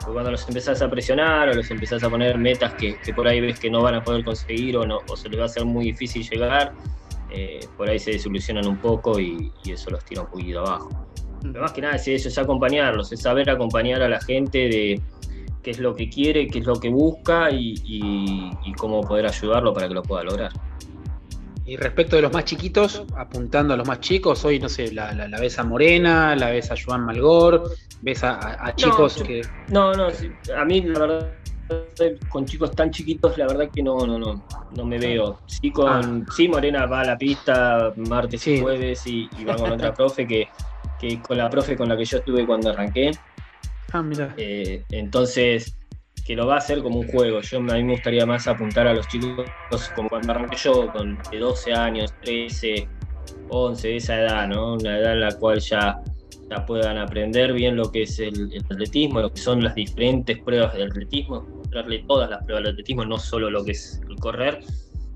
Porque 0.02 0.14
cuando 0.14 0.32
los 0.32 0.48
empezás 0.48 0.82
a 0.82 0.90
presionar 0.90 1.50
o 1.50 1.54
los 1.54 1.70
empezás 1.70 2.04
a 2.04 2.10
poner 2.10 2.38
metas 2.38 2.74
que, 2.74 2.98
por 3.14 3.28
ahí 3.28 3.40
ves 3.40 3.60
que 3.60 3.70
no 3.70 3.84
van 3.84 3.96
a 3.96 4.04
poder 4.04 4.24
conseguir 4.24 4.76
o, 4.78 4.86
no, 4.86 5.00
se 5.16 5.30
les 5.30 5.40
va 5.40 5.44
a 5.44 5.46
hacer 5.46 5.64
muy 5.64 5.86
difícil 5.86 6.28
llegar, 6.28 6.74
eh, 7.30 7.60
por 7.78 7.88
ahí 7.88 8.00
se 8.00 8.12
desilusionan 8.12 8.68
un 8.68 8.78
poco 8.78 9.20
y, 9.20 9.52
eso 9.66 9.92
los 9.92 10.04
tira 10.06 10.24
un 10.24 10.28
poquito 10.28 10.62
abajo. 10.62 10.90
Pero 11.42 11.62
más 11.62 11.72
que 11.72 11.82
nada 11.82 11.96
es 11.96 12.08
eso, 12.08 12.30
es 12.30 12.38
acompañarlos, 12.38 13.12
es 13.12 13.22
saber 13.22 13.50
acompañar 13.50 14.02
a 14.02 14.10
la 14.10 14.20
gente 14.22 14.58
de 14.58 15.02
qué 15.62 15.72
es 15.72 15.80
lo 15.80 15.96
que 15.96 16.10
quiere, 16.10 16.48
qué 16.48 16.60
es 16.60 16.66
lo 16.66 16.80
que 16.80 16.90
busca 16.90 17.50
y, 17.52 18.52
cómo 18.78 19.02
poder 19.02 19.28
ayudarlo 19.28 19.74
para 19.74 19.88
que 19.88 19.94
lo 19.94 20.02
pueda 20.02 20.24
lograr. 20.24 20.52
Y 21.72 21.78
respecto 21.78 22.18
de 22.18 22.22
los 22.22 22.34
más 22.34 22.44
chiquitos, 22.44 23.06
apuntando 23.16 23.74
a 23.74 23.78
los 23.78 23.88
más 23.88 24.02
chicos, 24.02 24.44
hoy 24.44 24.60
no 24.60 24.68
sé, 24.68 24.92
la, 24.92 25.14
la, 25.14 25.40
ves 25.40 25.58
a 25.58 25.64
Morena, 25.64 26.36
la 26.36 26.50
ves 26.50 26.70
a 26.70 26.76
Joan 26.76 27.06
Malgor, 27.06 27.64
ves 28.02 28.26
a, 28.26 28.74
chicos 28.76 29.24
que. 29.26 29.40
No, 29.70 29.94
no, 29.94 30.08
a 30.08 30.66
mí 30.66 30.82
la 30.82 31.00
verdad 31.00 31.32
con 32.28 32.44
chicos 32.44 32.72
tan 32.72 32.92
chiquitos, 32.92 33.38
la 33.38 33.48
verdad 33.48 33.70
que 33.74 33.82
no, 33.82 34.06
no, 34.06 34.20
no, 34.20 34.44
no 34.76 34.86
me 34.86 35.00
veo. 35.00 35.40
Sí, 35.46 35.72
con, 35.72 35.88
ah. 35.88 36.34
sí, 36.36 36.50
Morena 36.50 36.88
va 36.88 37.00
a 37.00 37.06
la 37.06 37.18
pista 37.18 37.94
martes 37.96 38.46
y 38.48 38.60
jueves 38.60 39.08
y, 39.08 39.30
va 39.48 39.56
con 39.56 39.72
otra 39.72 39.94
profe 39.96 40.28
que, 40.28 40.50
que, 41.00 41.22
con 41.22 41.38
la 41.38 41.50
profe 41.50 41.78
con 41.78 41.88
la 41.88 41.96
que 41.96 42.04
yo 42.04 42.18
estuve 42.18 42.46
cuando 42.46 42.72
arranqué. 42.72 43.12
Ah, 43.94 44.02
mira. 44.02 44.34
Eh, 44.36 44.84
entonces, 44.90 45.78
que 46.32 46.38
lo 46.38 46.48
va 46.48 46.56
a 46.56 46.58
hacer 46.60 46.82
como 46.82 47.02
un 47.02 47.08
juego. 47.10 47.42
Yo 47.42 47.58
a 47.58 47.62
mí 47.62 47.84
me 47.84 47.92
gustaría 47.92 48.26
más 48.26 48.48
apuntar 48.48 48.88
a 48.88 48.94
los 48.94 49.06
chicos 49.10 49.50
como 49.94 50.08
cuando 50.08 50.32
arranqué 50.32 50.56
yo, 50.56 50.90
con 50.94 51.20
de 51.30 51.40
12 51.40 51.74
años, 51.74 52.14
13, 52.22 52.88
11, 53.50 53.96
esa 53.98 54.22
edad, 54.22 54.48
¿no? 54.48 54.76
Una 54.76 54.98
edad 54.98 55.12
en 55.12 55.20
la 55.20 55.38
cual 55.38 55.60
ya 55.60 56.02
puedan 56.66 56.98
aprender 56.98 57.52
bien 57.52 57.76
lo 57.76 57.92
que 57.92 58.04
es 58.04 58.18
el, 58.20 58.50
atletismo, 58.64 59.20
lo 59.20 59.34
que 59.34 59.42
son 59.42 59.62
las 59.62 59.76
diferentes 59.76 60.40
pruebas 60.40 60.74
de 60.74 60.86
atletismo, 60.86 61.42
mostrarle 61.42 62.00
todas 62.08 62.30
las 62.30 62.42
pruebas 62.46 62.64
del 62.64 62.72
atletismo, 62.76 63.04
no 63.04 63.20
solo 63.20 63.50
lo 63.50 63.66
que 63.66 63.72
es 63.72 64.02
el 64.10 64.16
correr, 64.16 64.62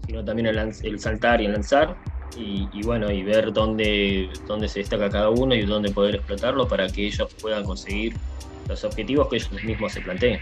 sino 0.07 0.25
también 0.25 0.47
el, 0.47 0.99
saltar 0.99 1.39
y 1.39 1.45
el 1.45 1.53
lanzar, 1.53 1.95
y, 2.37 2.67
bueno, 2.83 3.09
y 3.09 3.23
ver 3.23 3.53
dónde, 3.53 4.29
dónde 4.47 4.67
se 4.67 4.79
destaca 4.79 5.09
cada 5.09 5.29
uno 5.29 5.55
y 5.55 5.61
dónde 5.61 5.91
poder 5.91 6.15
explotarlo 6.15 6.67
para 6.67 6.89
que 6.89 7.07
ellos 7.07 7.33
puedan 7.41 7.63
conseguir 7.63 8.17
los 8.67 8.83
objetivos 8.83 9.29
que 9.29 9.37
ellos 9.37 9.63
mismos 9.63 9.93
se 9.93 10.01
planteen. 10.01 10.41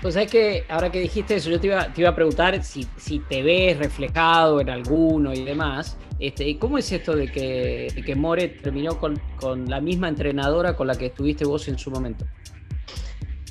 Pues 0.00 0.14
es 0.14 0.30
que 0.30 0.64
ahora 0.68 0.92
que 0.92 1.00
dijiste 1.00 1.34
eso, 1.36 1.50
yo 1.50 1.58
te 1.58 1.66
iba, 1.66 1.92
te 1.92 2.02
iba 2.02 2.10
a 2.10 2.14
preguntar 2.14 2.62
si, 2.62 2.86
si, 2.96 3.18
te 3.18 3.42
ves 3.42 3.78
reflejado 3.78 4.60
en 4.60 4.70
alguno 4.70 5.32
y 5.34 5.42
demás. 5.42 5.98
Este, 6.20 6.56
¿Cómo 6.58 6.78
es 6.78 6.90
esto 6.92 7.16
de 7.16 7.30
que, 7.30 7.88
que 8.06 8.14
More 8.14 8.48
terminó 8.48 8.98
con, 8.98 9.20
con, 9.40 9.68
la 9.68 9.80
misma 9.80 10.08
entrenadora 10.08 10.76
con 10.76 10.86
la 10.86 10.94
que 10.94 11.06
estuviste 11.06 11.44
vos 11.44 11.66
en 11.66 11.78
su 11.78 11.90
momento? 11.90 12.26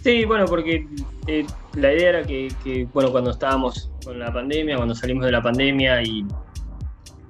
Sí, 0.02 0.24
bueno, 0.24 0.46
porque 0.46 0.88
eh, 1.28 1.46
la 1.76 1.94
idea 1.94 2.10
era 2.10 2.24
que, 2.24 2.48
que, 2.64 2.86
bueno, 2.94 3.12
cuando 3.12 3.32
estábamos 3.32 3.92
con 4.06 4.18
la 4.18 4.32
pandemia, 4.32 4.78
cuando 4.78 4.96
salimos 4.96 5.26
de 5.26 5.32
la 5.32 5.42
pandemia 5.42 6.02
y, 6.02 6.26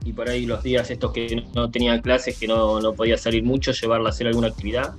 y 0.05 0.13
por 0.13 0.29
ahí 0.29 0.45
los 0.45 0.61
días 0.61 0.91
estos 0.91 1.11
que 1.11 1.43
no 1.55 1.71
tenía 1.71 1.99
clases, 2.01 2.37
que 2.37 2.47
no, 2.47 2.79
no 2.81 2.93
podía 2.93 3.17
salir 3.17 3.43
mucho, 3.43 3.71
llevarla 3.71 4.09
a 4.09 4.11
hacer 4.11 4.27
alguna 4.27 4.49
actividad 4.49 4.93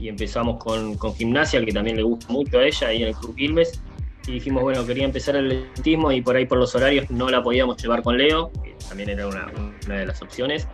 y 0.00 0.08
empezamos 0.08 0.56
con, 0.62 0.96
gimnasia, 1.14 1.62
que 1.64 1.72
también 1.72 1.96
le 1.96 2.02
gusta 2.02 2.32
mucho 2.32 2.58
a 2.58 2.64
ella, 2.64 2.88
ahí 2.88 3.02
en 3.02 3.08
el 3.08 3.14
Club 3.14 3.36
Quilmes. 3.36 3.82
Y 4.26 4.32
dijimos, 4.32 4.62
bueno, 4.62 4.84
quería 4.86 5.04
empezar 5.04 5.36
el 5.36 5.68
atletismo 5.68 6.10
y 6.10 6.22
por 6.22 6.36
ahí 6.36 6.46
por 6.46 6.58
los 6.58 6.74
horarios 6.74 7.10
no 7.10 7.28
la 7.28 7.42
podíamos 7.42 7.80
llevar 7.82 8.02
con 8.02 8.16
Leo, 8.16 8.50
que 8.64 8.74
también 8.88 9.10
era 9.10 9.26
una, 9.26 9.46
de 9.86 10.06
las 10.06 10.22
opciones. 10.22 10.66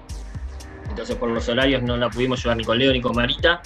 Entonces 0.89 1.17
por 1.17 1.31
los 1.31 1.49
horarios 1.49 1.83
no 1.83 1.97
la 1.97 2.09
pudimos 2.09 2.43
llevar 2.43 2.57
ni 2.57 2.65
con 2.65 2.79
Leo 2.79 2.93
ni 2.93 3.01
con 3.01 3.17
Marita. 3.17 3.63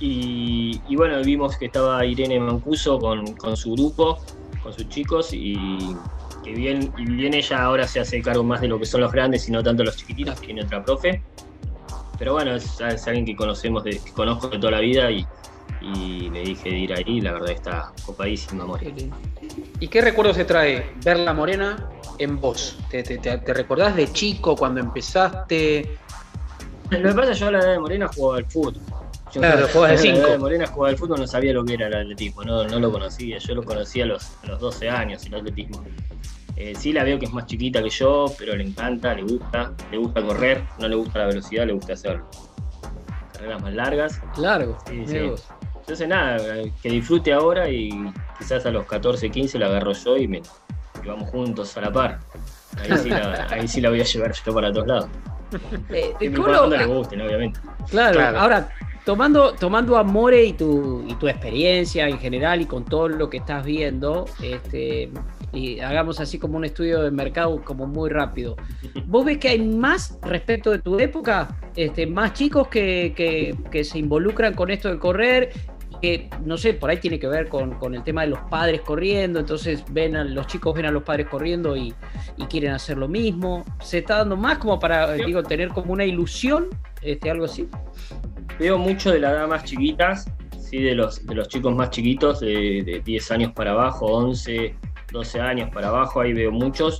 Y, 0.00 0.80
bueno, 0.96 1.22
vimos 1.22 1.56
que 1.56 1.66
estaba 1.66 2.04
Irene 2.04 2.40
Mancuso 2.40 2.98
con, 2.98 3.56
su 3.56 3.72
grupo, 3.74 4.18
con 4.64 4.72
sus 4.72 4.88
chicos, 4.88 5.32
y 5.32 5.78
que 6.42 6.54
bien, 6.54 6.92
y 6.98 7.04
bien 7.04 7.34
ella 7.34 7.62
ahora 7.62 7.86
se 7.86 8.00
hace 8.00 8.20
cargo 8.20 8.42
más 8.42 8.60
de 8.60 8.66
lo 8.66 8.80
que 8.80 8.86
son 8.86 9.00
los 9.00 9.12
grandes 9.12 9.48
y 9.48 9.52
no 9.52 9.62
tanto 9.62 9.84
los 9.84 9.96
chiquititos, 9.96 10.40
tiene 10.40 10.64
otra 10.64 10.84
profe. 10.84 11.22
Pero 12.22 12.34
bueno, 12.34 12.54
es, 12.54 12.80
alguien 13.08 13.26
que 13.26 13.34
conocemos, 13.34 13.82
de, 13.82 13.98
que 13.98 14.12
conozco 14.12 14.46
de 14.46 14.56
toda 14.56 14.70
la 14.70 14.78
vida 14.78 15.10
y, 15.10 15.26
le 16.30 16.42
dije 16.42 16.70
de 16.70 16.78
ir 16.78 16.92
ahí, 16.92 17.20
la 17.20 17.32
verdad 17.32 17.50
está 17.50 17.92
copadísima 18.06 18.64
Morena. 18.64 19.16
¿Y 19.80 19.88
qué 19.88 20.00
recuerdos 20.00 20.36
te 20.36 20.44
trae 20.44 20.92
verla 21.04 21.34
Morena 21.34 21.90
en 22.18 22.40
vos? 22.40 22.78
¿Te, 22.88 23.02
te, 23.02 23.52
recordás 23.52 23.96
de 23.96 24.12
chico 24.12 24.54
cuando 24.54 24.78
empezaste? 24.78 25.98
Lo 26.90 27.08
que 27.08 27.14
pasa 27.16 27.32
es 27.32 27.38
que 27.38 27.40
yo 27.40 27.48
a 27.48 27.50
la 27.50 27.58
edad 27.58 27.72
de 27.72 27.78
Morena 27.80 28.08
jugaba 28.14 28.38
al 28.38 28.44
fútbol. 28.44 28.74
Yo 29.32 29.40
claro, 29.40 29.66
jugaba 29.72 29.88
de 29.88 29.98
5. 29.98 30.38
Morena 30.38 30.66
jugaba 30.68 30.90
al 30.90 30.98
fútbol, 30.98 31.18
no 31.18 31.26
sabía 31.26 31.52
lo 31.52 31.64
que 31.64 31.74
era 31.74 31.88
el 31.88 31.94
atletismo, 31.94 32.44
no, 32.44 32.62
no 32.68 32.78
lo 32.78 32.92
conocía. 32.92 33.38
Yo 33.38 33.56
lo 33.56 33.64
conocía 33.64 34.04
a 34.04 34.06
los, 34.06 34.30
a 34.44 34.46
los 34.46 34.60
12 34.60 34.88
años, 34.88 35.26
el 35.26 35.34
atletismo. 35.34 35.82
Eh, 36.56 36.74
sí 36.76 36.92
la 36.92 37.04
veo 37.04 37.18
que 37.18 37.26
es 37.26 37.32
más 37.32 37.46
chiquita 37.46 37.82
que 37.82 37.90
yo, 37.90 38.26
pero 38.38 38.54
le 38.54 38.64
encanta, 38.64 39.14
le 39.14 39.22
gusta, 39.22 39.72
le 39.90 39.96
gusta 39.96 40.22
correr, 40.22 40.62
no 40.78 40.88
le 40.88 40.96
gusta 40.96 41.20
la 41.20 41.26
velocidad, 41.26 41.66
le 41.66 41.72
gusta 41.72 41.94
hacer 41.94 42.20
carreras 43.32 43.62
más 43.62 43.74
largas. 43.74 44.20
Largo. 44.36 44.78
Sí, 44.86 45.04
sí. 45.06 45.18
Entonces 45.80 46.08
nada, 46.08 46.38
que 46.82 46.88
disfrute 46.90 47.32
ahora 47.32 47.68
y 47.68 47.90
quizás 48.38 48.64
a 48.66 48.70
los 48.70 48.86
14, 48.86 49.30
15 49.30 49.58
la 49.58 49.66
agarro 49.66 49.92
yo 49.92 50.16
y, 50.16 50.28
me, 50.28 50.42
vamos 51.06 51.30
juntos 51.30 51.76
a 51.76 51.80
la 51.80 51.92
par. 51.92 52.20
Ahí 52.78 52.98
sí, 52.98 53.08
la, 53.08 53.46
ahí 53.50 53.66
sí 53.66 53.80
la 53.80 53.90
voy 53.90 54.00
a 54.00 54.04
llevar 54.04 54.32
yo 54.32 54.54
para 54.54 54.72
todos 54.72 54.86
lados. 54.86 55.08
Eh, 55.90 56.14
le 56.20 56.86
gusten, 56.86 57.20
obviamente. 57.20 57.60
Claro, 57.90 58.38
ahora 58.38 58.68
tomando, 59.04 59.52
tomando 59.54 59.96
a 59.96 60.02
More 60.02 60.44
y 60.44 60.52
tu, 60.52 61.04
y 61.06 61.14
tu 61.14 61.28
experiencia 61.28 62.08
en 62.08 62.18
general 62.18 62.60
y 62.60 62.66
con 62.66 62.84
todo 62.84 63.08
lo 63.08 63.28
que 63.28 63.38
estás 63.38 63.64
viendo, 63.64 64.26
este, 64.42 65.10
y 65.52 65.80
hagamos 65.80 66.18
así 66.20 66.38
como 66.38 66.56
un 66.56 66.64
estudio 66.64 67.02
de 67.02 67.10
mercado 67.10 67.62
como 67.62 67.86
muy 67.86 68.08
rápido. 68.10 68.56
¿Vos 69.06 69.24
ves 69.24 69.38
que 69.38 69.50
hay 69.50 69.60
más 69.60 70.18
respecto 70.22 70.70
de 70.70 70.78
tu 70.78 70.98
época? 70.98 71.56
Este, 71.76 72.06
más 72.06 72.32
chicos 72.32 72.68
que, 72.68 73.54
se 73.84 73.98
involucran 73.98 74.54
con 74.54 74.70
esto 74.70 74.88
de 74.90 74.98
correr 74.98 75.52
que 76.00 76.28
no 76.44 76.56
sé, 76.58 76.74
por 76.74 76.90
ahí 76.90 76.96
tiene 76.96 77.20
que 77.20 77.28
ver 77.28 77.48
con, 77.48 77.94
el 77.94 78.02
tema 78.02 78.22
de 78.22 78.28
los 78.28 78.40
padres 78.50 78.80
corriendo, 78.80 79.38
entonces 79.38 79.84
ven 79.90 80.16
a, 80.16 80.24
los 80.24 80.48
chicos 80.48 80.74
ven 80.74 80.86
a 80.86 80.90
los 80.90 81.04
padres 81.04 81.28
corriendo 81.28 81.76
y, 81.76 81.94
quieren 82.48 82.72
hacer 82.72 82.98
lo 82.98 83.06
mismo. 83.06 83.64
¿Se 83.80 83.98
está 83.98 84.18
dando 84.18 84.36
más 84.36 84.58
como 84.58 84.80
para, 84.80 85.12
digo, 85.12 85.44
tener 85.44 85.68
como 85.68 85.92
una 85.92 86.04
ilusión, 86.04 86.66
este, 87.02 87.30
algo 87.30 87.44
así? 87.44 87.68
Veo 88.58 88.78
mucho 88.78 89.12
de 89.12 89.20
la 89.20 89.30
edad 89.30 89.46
más 89.46 89.62
chiquitas, 89.62 90.28
sí, 90.58 90.82
de 90.82 90.96
los, 90.96 91.24
de 91.24 91.36
los 91.36 91.46
chicos 91.46 91.72
más 91.72 91.90
chiquitos, 91.90 92.40
de, 92.40 92.82
de 92.84 93.00
10 93.04 93.30
años 93.30 93.52
para 93.52 93.70
abajo, 93.70 94.06
11, 94.06 94.74
12 95.12 95.40
años 95.40 95.70
para 95.72 95.88
abajo, 95.88 96.20
ahí 96.20 96.32
veo 96.32 96.50
muchos. 96.50 96.98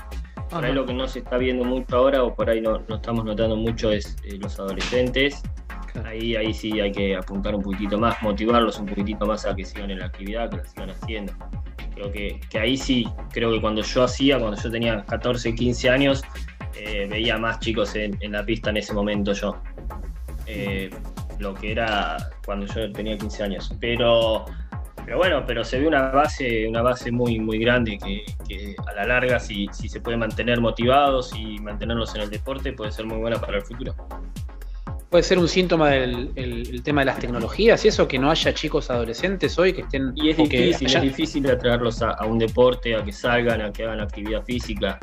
Por 0.50 0.64
ahí 0.64 0.72
lo 0.72 0.84
que 0.84 0.92
no 0.92 1.08
se 1.08 1.20
está 1.20 1.38
viendo 1.38 1.64
mucho 1.64 1.96
ahora, 1.96 2.22
o 2.22 2.34
por 2.34 2.50
ahí 2.50 2.60
no, 2.60 2.82
no 2.88 2.96
estamos 2.96 3.24
notando 3.24 3.56
mucho, 3.56 3.90
es 3.90 4.16
eh, 4.24 4.38
los 4.40 4.58
adolescentes. 4.58 5.42
Ahí, 6.04 6.36
ahí 6.36 6.54
sí 6.54 6.80
hay 6.80 6.92
que 6.92 7.16
apuntar 7.16 7.54
un 7.54 7.62
poquitito 7.62 7.98
más, 7.98 8.22
motivarlos 8.22 8.78
un 8.78 8.86
poquitito 8.86 9.26
más 9.26 9.44
a 9.44 9.54
que 9.54 9.64
sigan 9.64 9.90
en 9.90 9.98
la 9.98 10.06
actividad, 10.06 10.50
que 10.50 10.58
la 10.58 10.64
sigan 10.64 10.90
haciendo. 10.90 11.32
Creo 11.94 12.10
que, 12.12 12.40
que 12.48 12.58
ahí 12.58 12.76
sí, 12.76 13.06
creo 13.30 13.50
que 13.52 13.60
cuando 13.60 13.82
yo 13.82 14.04
hacía, 14.04 14.38
cuando 14.38 14.60
yo 14.60 14.70
tenía 14.70 15.04
14, 15.04 15.54
15 15.54 15.90
años, 15.90 16.22
eh, 16.76 17.06
veía 17.10 17.36
más 17.38 17.60
chicos 17.60 17.94
en, 17.94 18.16
en, 18.20 18.32
la 18.32 18.44
pista 18.44 18.70
en 18.70 18.78
ese 18.78 18.94
momento 18.94 19.32
yo. 19.32 19.56
Eh, 20.46 20.90
lo 21.38 21.54
que 21.54 21.72
era 21.72 22.30
cuando 22.44 22.66
yo 22.66 22.90
tenía 22.92 23.18
15 23.18 23.42
años. 23.42 23.74
Pero 23.80 24.46
pero 25.04 25.18
bueno, 25.18 25.44
pero 25.46 25.64
se 25.64 25.78
ve 25.78 25.86
una 25.86 26.10
base, 26.10 26.66
una 26.68 26.82
base 26.82 27.10
muy, 27.10 27.38
muy 27.38 27.58
grande 27.58 27.98
que, 27.98 28.76
a 28.86 28.92
la 28.94 29.04
larga, 29.04 29.40
si, 29.40 29.68
si, 29.72 29.88
se 29.88 30.00
puede 30.00 30.16
mantener 30.16 30.60
motivados 30.60 31.34
y 31.36 31.58
mantenerlos 31.58 32.14
en 32.14 32.22
el 32.22 32.30
deporte, 32.30 32.72
puede 32.72 32.92
ser 32.92 33.06
muy 33.06 33.18
buena 33.18 33.40
para 33.40 33.58
el 33.58 33.62
futuro. 33.62 33.94
Puede 35.10 35.24
ser 35.24 35.38
un 35.38 35.48
síntoma 35.48 35.90
del 35.90 36.82
tema 36.82 37.02
de 37.02 37.04
las 37.04 37.18
tecnologías 37.18 37.84
y 37.84 37.88
eso, 37.88 38.08
que 38.08 38.18
no 38.18 38.30
haya 38.30 38.54
chicos 38.54 38.90
adolescentes 38.90 39.58
hoy 39.58 39.74
que 39.74 39.82
estén... 39.82 40.12
Y 40.14 40.30
es 40.30 40.38
difícil, 40.38 40.86
es 40.86 41.02
difícil 41.02 41.50
atraerlos 41.50 42.00
a, 42.00 42.24
un 42.24 42.38
deporte, 42.38 42.96
a 42.96 43.04
que 43.04 43.12
salgan, 43.12 43.60
a 43.60 43.70
que 43.70 43.84
hagan 43.84 44.00
actividad 44.00 44.42
física. 44.44 44.98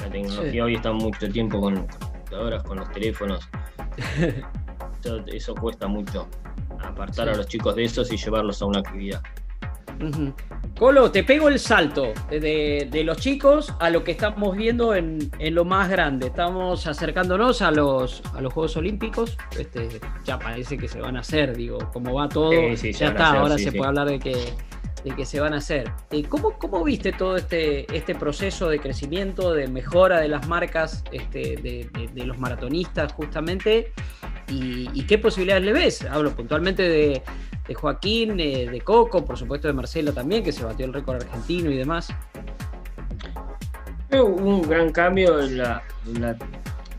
La 0.00 0.10
tecnología 0.10 0.64
hoy 0.64 0.76
está 0.76 0.92
mucho 0.92 1.28
tiempo 1.28 1.60
con 1.60 1.74
computadoras, 1.86 2.62
con 2.62 2.78
los 2.78 2.92
teléfonos. 2.92 3.48
eso 5.32 5.54
cuesta 5.56 5.88
mucho 5.88 6.28
apartar 6.80 7.28
a 7.28 7.34
los 7.34 7.48
chicos 7.48 7.74
de 7.74 7.84
esos 7.84 8.12
y 8.12 8.16
llevarlos 8.16 8.62
a 8.62 8.66
una 8.66 8.78
actividad. 8.80 9.22
Colo, 10.78 11.10
te 11.10 11.24
pego 11.24 11.48
el 11.48 11.58
salto 11.58 12.12
de, 12.30 13.02
los 13.04 13.16
chicos 13.18 13.74
a 13.80 13.90
lo 13.90 14.04
que 14.04 14.12
estamos 14.12 14.56
viendo 14.56 14.94
en, 14.94 15.30
lo 15.40 15.64
más 15.64 15.88
grande. 15.88 16.28
Estamos 16.28 16.86
acercándonos 16.86 17.62
a 17.62 17.70
los, 17.70 18.22
a 18.34 18.40
los 18.40 18.52
Juegos 18.52 18.76
Olímpicos. 18.76 19.36
Este, 19.58 20.00
ya 20.24 20.38
parece 20.38 20.78
que 20.78 20.88
se 20.88 21.00
van 21.00 21.16
a 21.16 21.20
hacer, 21.20 21.56
digo, 21.56 21.78
como 21.92 22.14
va 22.14 22.28
todo. 22.28 22.52
ya 22.52 23.08
está, 23.08 23.32
ahora 23.32 23.58
se 23.58 23.72
puede 23.72 23.88
hablar 23.88 24.08
de 24.08 24.18
que, 24.18 24.36
de 25.04 25.10
que 25.14 25.24
se 25.24 25.40
van 25.40 25.54
a 25.54 25.58
hacer. 25.58 25.90
Eh, 26.10 26.24
¿Cómo, 26.28 26.58
¿Cómo, 26.58 26.84
viste 26.84 27.12
todo 27.12 27.36
este, 27.36 27.92
este 27.94 28.14
proceso 28.14 28.68
de 28.68 28.78
crecimiento, 28.78 29.52
de 29.52 29.68
mejora 29.68 30.20
de 30.20 30.28
las 30.28 30.46
marcas 30.46 31.04
este, 31.12 31.56
de, 31.56 32.24
los 32.24 32.38
maratonistas 32.38 33.12
justamente? 33.12 33.92
Y, 34.48 35.02
qué 35.02 35.18
posibilidades 35.18 35.64
le 35.64 35.72
ves? 35.72 36.02
Hablo 36.04 36.34
puntualmente 36.34 36.82
de, 36.82 37.22
Joaquín, 37.74 38.40
eh, 38.40 38.68
de 38.70 38.80
Coco, 38.80 39.24
por 39.24 39.36
supuesto 39.36 39.68
de 39.68 39.74
Marcelo 39.74 40.12
también, 40.12 40.42
que 40.42 40.52
se 40.52 40.64
batió 40.64 40.86
el 40.86 40.92
récord 40.92 41.22
argentino 41.22 41.70
y 41.70 41.76
demás. 41.76 42.08
Hubo 44.10 44.24
un 44.24 44.62
gran 44.62 44.90
cambio 44.90 45.36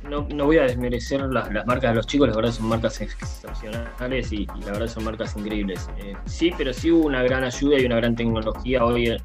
no, 0.09 0.27
no, 0.29 0.45
voy 0.45 0.57
a 0.57 0.63
desmerecer 0.63 1.21
las, 1.21 1.49
marcas 1.65 1.91
de 1.91 1.95
los 1.95 2.07
chicos, 2.07 2.29
la 2.29 2.35
verdad 2.35 2.51
son 2.51 2.67
marcas 2.67 2.99
excepcionales 2.99 4.31
y, 4.31 4.45
la 4.45 4.71
verdad 4.71 4.87
son 4.87 5.03
marcas 5.03 5.35
increíbles. 5.37 5.89
Eh, 5.97 6.15
sí, 6.25 6.51
pero 6.57 6.73
sí 6.73 6.91
hubo 6.91 7.05
una 7.05 7.21
gran 7.23 7.43
ayuda 7.43 7.79
y 7.79 7.85
una 7.85 7.97
gran 7.97 8.15
tecnología 8.15 8.83
hoy 8.83 9.09
a, 9.09 9.17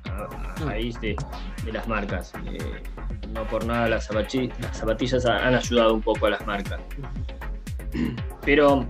raíz 0.65 1.01
de, 1.01 1.17
de, 1.65 1.73
las 1.73 1.89
marcas. 1.89 2.33
Eh, 2.47 2.83
no 3.33 3.45
por 3.49 3.65
nada 3.65 3.89
las 3.89 4.09
las 4.13 4.79
zapatillas 4.79 5.27
han 5.27 5.55
ayudado 5.55 5.95
un 5.95 6.03
poco 6.03 6.27
a 6.27 6.31
las 6.31 6.47
marcas. 6.47 6.81
Pero 8.45 8.87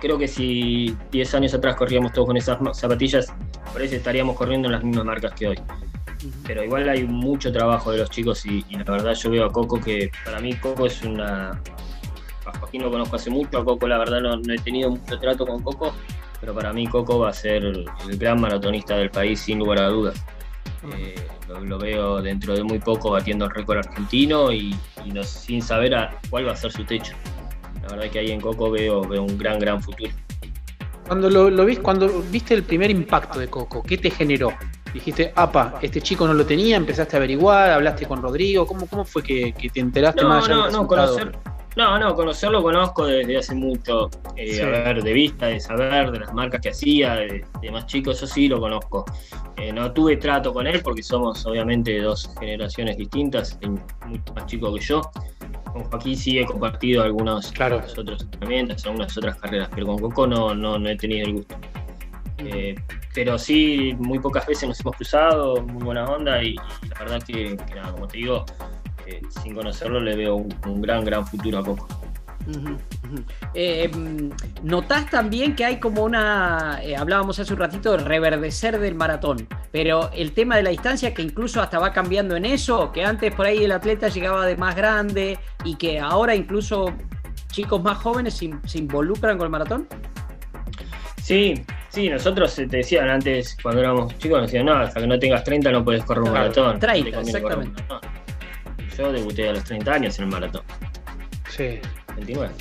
creo 0.00 0.18
que 0.18 0.28
si 0.28 0.96
10 1.12 1.34
años 1.34 1.54
atrás 1.54 1.76
corríamos 1.76 2.12
todos 2.12 2.28
con 2.28 2.36
esas 2.36 2.58
zapatillas, 2.72 3.32
por 3.72 3.82
eso 3.82 3.96
estaríamos 3.96 4.36
corriendo 4.36 4.68
en 4.68 4.72
las 4.72 4.84
mismas 4.84 5.04
marcas 5.04 5.32
que 5.34 5.48
hoy. 5.48 5.58
Pero 6.46 6.64
igual 6.64 6.88
hay 6.88 7.04
mucho 7.04 7.52
trabajo 7.52 7.92
de 7.92 7.98
los 7.98 8.10
chicos 8.10 8.44
y, 8.44 8.64
la 8.70 8.84
verdad 8.84 9.14
yo 9.14 9.30
veo 9.30 9.46
a 9.46 9.52
Coco 9.52 9.80
que 9.80 10.10
para 10.24 10.40
mí 10.40 10.54
Coco 10.54 10.86
es 10.86 11.02
una... 11.02 11.60
A 12.46 12.58
Joaquín 12.58 12.82
lo 12.82 12.90
conozco 12.90 13.16
hace 13.16 13.30
mucho, 13.30 13.58
a 13.58 13.64
Coco 13.64 13.86
la 13.86 13.98
verdad 13.98 14.20
no, 14.20 14.52
he 14.52 14.58
tenido 14.58 14.90
mucho 14.90 15.18
trato 15.18 15.46
con 15.46 15.62
Coco, 15.62 15.94
pero 16.40 16.54
para 16.54 16.72
mí 16.72 16.86
Coco 16.86 17.20
va 17.20 17.30
a 17.30 17.32
ser 17.32 17.64
el 17.64 17.86
gran 18.18 18.40
maratonista 18.40 18.96
del 18.96 19.10
país 19.10 19.40
sin 19.40 19.58
lugar 19.58 19.80
a 19.80 19.88
dudas. 19.88 20.24
Eh, 20.96 21.14
lo, 21.48 21.78
veo 21.78 22.22
dentro 22.22 22.54
de 22.54 22.62
muy 22.62 22.78
poco 22.78 23.10
batiendo 23.10 23.44
el 23.44 23.50
récord 23.50 23.78
argentino 23.78 24.50
y, 24.50 24.74
sin 25.24 25.60
saber 25.60 25.94
a 25.94 26.18
cuál 26.30 26.48
va 26.48 26.52
a 26.52 26.56
ser 26.56 26.72
su 26.72 26.84
techo. 26.84 27.14
La 27.82 27.88
verdad 27.88 28.10
que 28.10 28.18
ahí 28.18 28.30
en 28.30 28.40
Coco 28.40 28.70
veo, 28.70 29.02
veo 29.02 29.22
un 29.22 29.38
gran, 29.38 29.58
gran 29.58 29.82
futuro. 29.82 30.10
Cuando 31.06 31.28
lo, 31.28 31.50
lo 31.50 31.66
cuando 31.82 32.22
viste 32.30 32.54
el 32.54 32.62
primer 32.62 32.90
impacto 32.90 33.38
de 33.38 33.48
Coco, 33.48 33.82
¿qué 33.82 33.98
te 33.98 34.10
generó? 34.10 34.52
dijiste, 34.92 35.32
apa, 35.36 35.78
este 35.82 36.00
chico 36.00 36.26
no 36.26 36.34
lo 36.34 36.44
tenía, 36.44 36.76
empezaste 36.76 37.16
a 37.16 37.18
averiguar, 37.18 37.70
hablaste 37.70 38.06
con 38.06 38.22
Rodrigo, 38.22 38.66
¿cómo, 38.66 38.86
cómo 38.86 39.04
fue 39.04 39.22
que, 39.22 39.54
te 39.72 39.80
enteraste 39.80 40.24
más 40.24 40.48
no, 40.48 40.70
no, 40.70 40.86
conocer, 40.86 41.32
no, 41.76 41.98
no, 41.98 42.14
conocerlo 42.14 42.62
conozco 42.62 43.06
desde 43.06 43.38
hace 43.38 43.54
mucho, 43.54 44.10
eh, 44.36 44.62
a 44.62 44.66
ver, 44.66 45.02
de 45.02 45.12
vista, 45.12 45.46
de 45.46 45.60
saber, 45.60 46.10
de 46.10 46.20
las 46.20 46.34
marcas 46.34 46.60
que 46.60 46.70
hacía, 46.70 47.14
de, 47.14 47.44
más 47.70 47.86
chicos, 47.86 48.16
eso 48.16 48.26
sí 48.26 48.48
lo 48.48 48.60
conozco. 48.60 49.04
Eh, 49.56 49.72
no 49.72 49.92
tuve 49.92 50.16
trato 50.16 50.52
con 50.52 50.66
él 50.66 50.80
porque 50.82 51.02
somos 51.02 51.44
obviamente 51.46 52.00
dos 52.00 52.34
generaciones 52.38 52.96
distintas, 52.96 53.58
mucho 54.06 54.34
más 54.34 54.46
chico 54.46 54.74
que 54.74 54.80
yo. 54.80 55.02
Con 55.72 55.84
Joaquín 55.84 56.16
sí 56.16 56.38
he 56.38 56.44
compartido 56.44 57.02
algunos 57.02 57.52
claro. 57.52 57.82
otros 57.96 58.22
entrenamientos, 58.22 58.84
algunas 58.86 59.16
otras 59.16 59.36
carreras, 59.36 59.68
pero 59.74 59.86
con 59.86 59.98
Coco 59.98 60.26
no, 60.26 60.54
no, 60.54 60.78
no 60.78 60.88
he 60.88 60.96
tenido 60.96 61.26
el 61.26 61.32
gusto. 61.34 61.56
Eh, 62.38 62.74
pero 63.14 63.38
sí, 63.38 63.94
muy 63.98 64.18
pocas 64.18 64.46
veces 64.46 64.68
nos 64.68 64.80
hemos 64.80 64.96
cruzado, 64.96 65.62
muy 65.62 65.82
buena 65.82 66.04
onda 66.04 66.42
y, 66.42 66.54
la 66.54 66.98
verdad 66.98 67.22
que, 67.22 67.56
nada, 67.74 67.92
como 67.92 68.08
te 68.08 68.18
digo, 68.18 68.44
eh, 69.06 69.20
sin 69.42 69.54
conocerlo 69.54 70.00
le 70.00 70.16
veo 70.16 70.36
un, 70.36 70.82
gran, 70.82 71.04
gran 71.04 71.26
futuro 71.26 71.58
a 71.58 71.64
Coco. 71.64 71.88
Eh, 73.54 73.90
notás 74.62 75.10
también 75.10 75.56
que 75.56 75.64
hay 75.64 75.80
como 75.80 76.04
una, 76.04 76.80
hablábamos 76.98 77.38
hace 77.38 77.52
un 77.52 77.58
ratito, 77.58 77.96
de 77.96 78.04
reverdecer 78.04 78.78
del 78.78 78.94
maratón, 78.94 79.48
pero 79.72 80.10
el 80.12 80.32
tema 80.32 80.56
de 80.56 80.62
la 80.62 80.70
distancia 80.70 81.12
que 81.12 81.22
incluso 81.22 81.60
hasta 81.60 81.78
va 81.78 81.92
cambiando 81.92 82.36
en 82.36 82.44
eso, 82.44 82.92
que 82.92 83.04
antes 83.04 83.34
por 83.34 83.46
ahí 83.46 83.64
el 83.64 83.72
atleta 83.72 84.08
llegaba 84.08 84.46
de 84.46 84.56
más 84.56 84.76
grande 84.76 85.38
y 85.64 85.74
que 85.76 85.98
ahora 85.98 86.34
incluso 86.34 86.94
chicos 87.48 87.82
más 87.82 87.98
jóvenes 87.98 88.34
se 88.34 88.78
involucran 88.78 89.36
con 89.36 89.46
el 89.46 89.50
maratón. 89.50 89.88
Sí, 91.22 91.64
Sí, 91.90 92.08
nosotros 92.08 92.54
te 92.54 92.66
decían 92.66 93.10
antes, 93.10 93.56
cuando 93.60 93.80
éramos 93.80 94.16
chicos, 94.18 94.40
nos 94.40 94.50
decían, 94.50 94.66
no, 94.66 94.74
hasta 94.74 95.00
que 95.00 95.06
no 95.08 95.18
tengas 95.18 95.42
30 95.42 95.72
no 95.72 95.84
puedes 95.84 96.04
correr 96.04 96.22
un 96.22 96.32
maratón. 96.32 96.78
30, 96.78 97.20
exactamente. 97.20 97.82
Yo 98.96 99.12
debuté 99.12 99.48
a 99.48 99.52
los 99.54 99.64
30 99.64 99.92
años 99.92 100.18
en 100.18 100.26
el 100.26 100.30
maratón. 100.30 100.62
Sí. 101.48 101.80
29. 102.26 102.54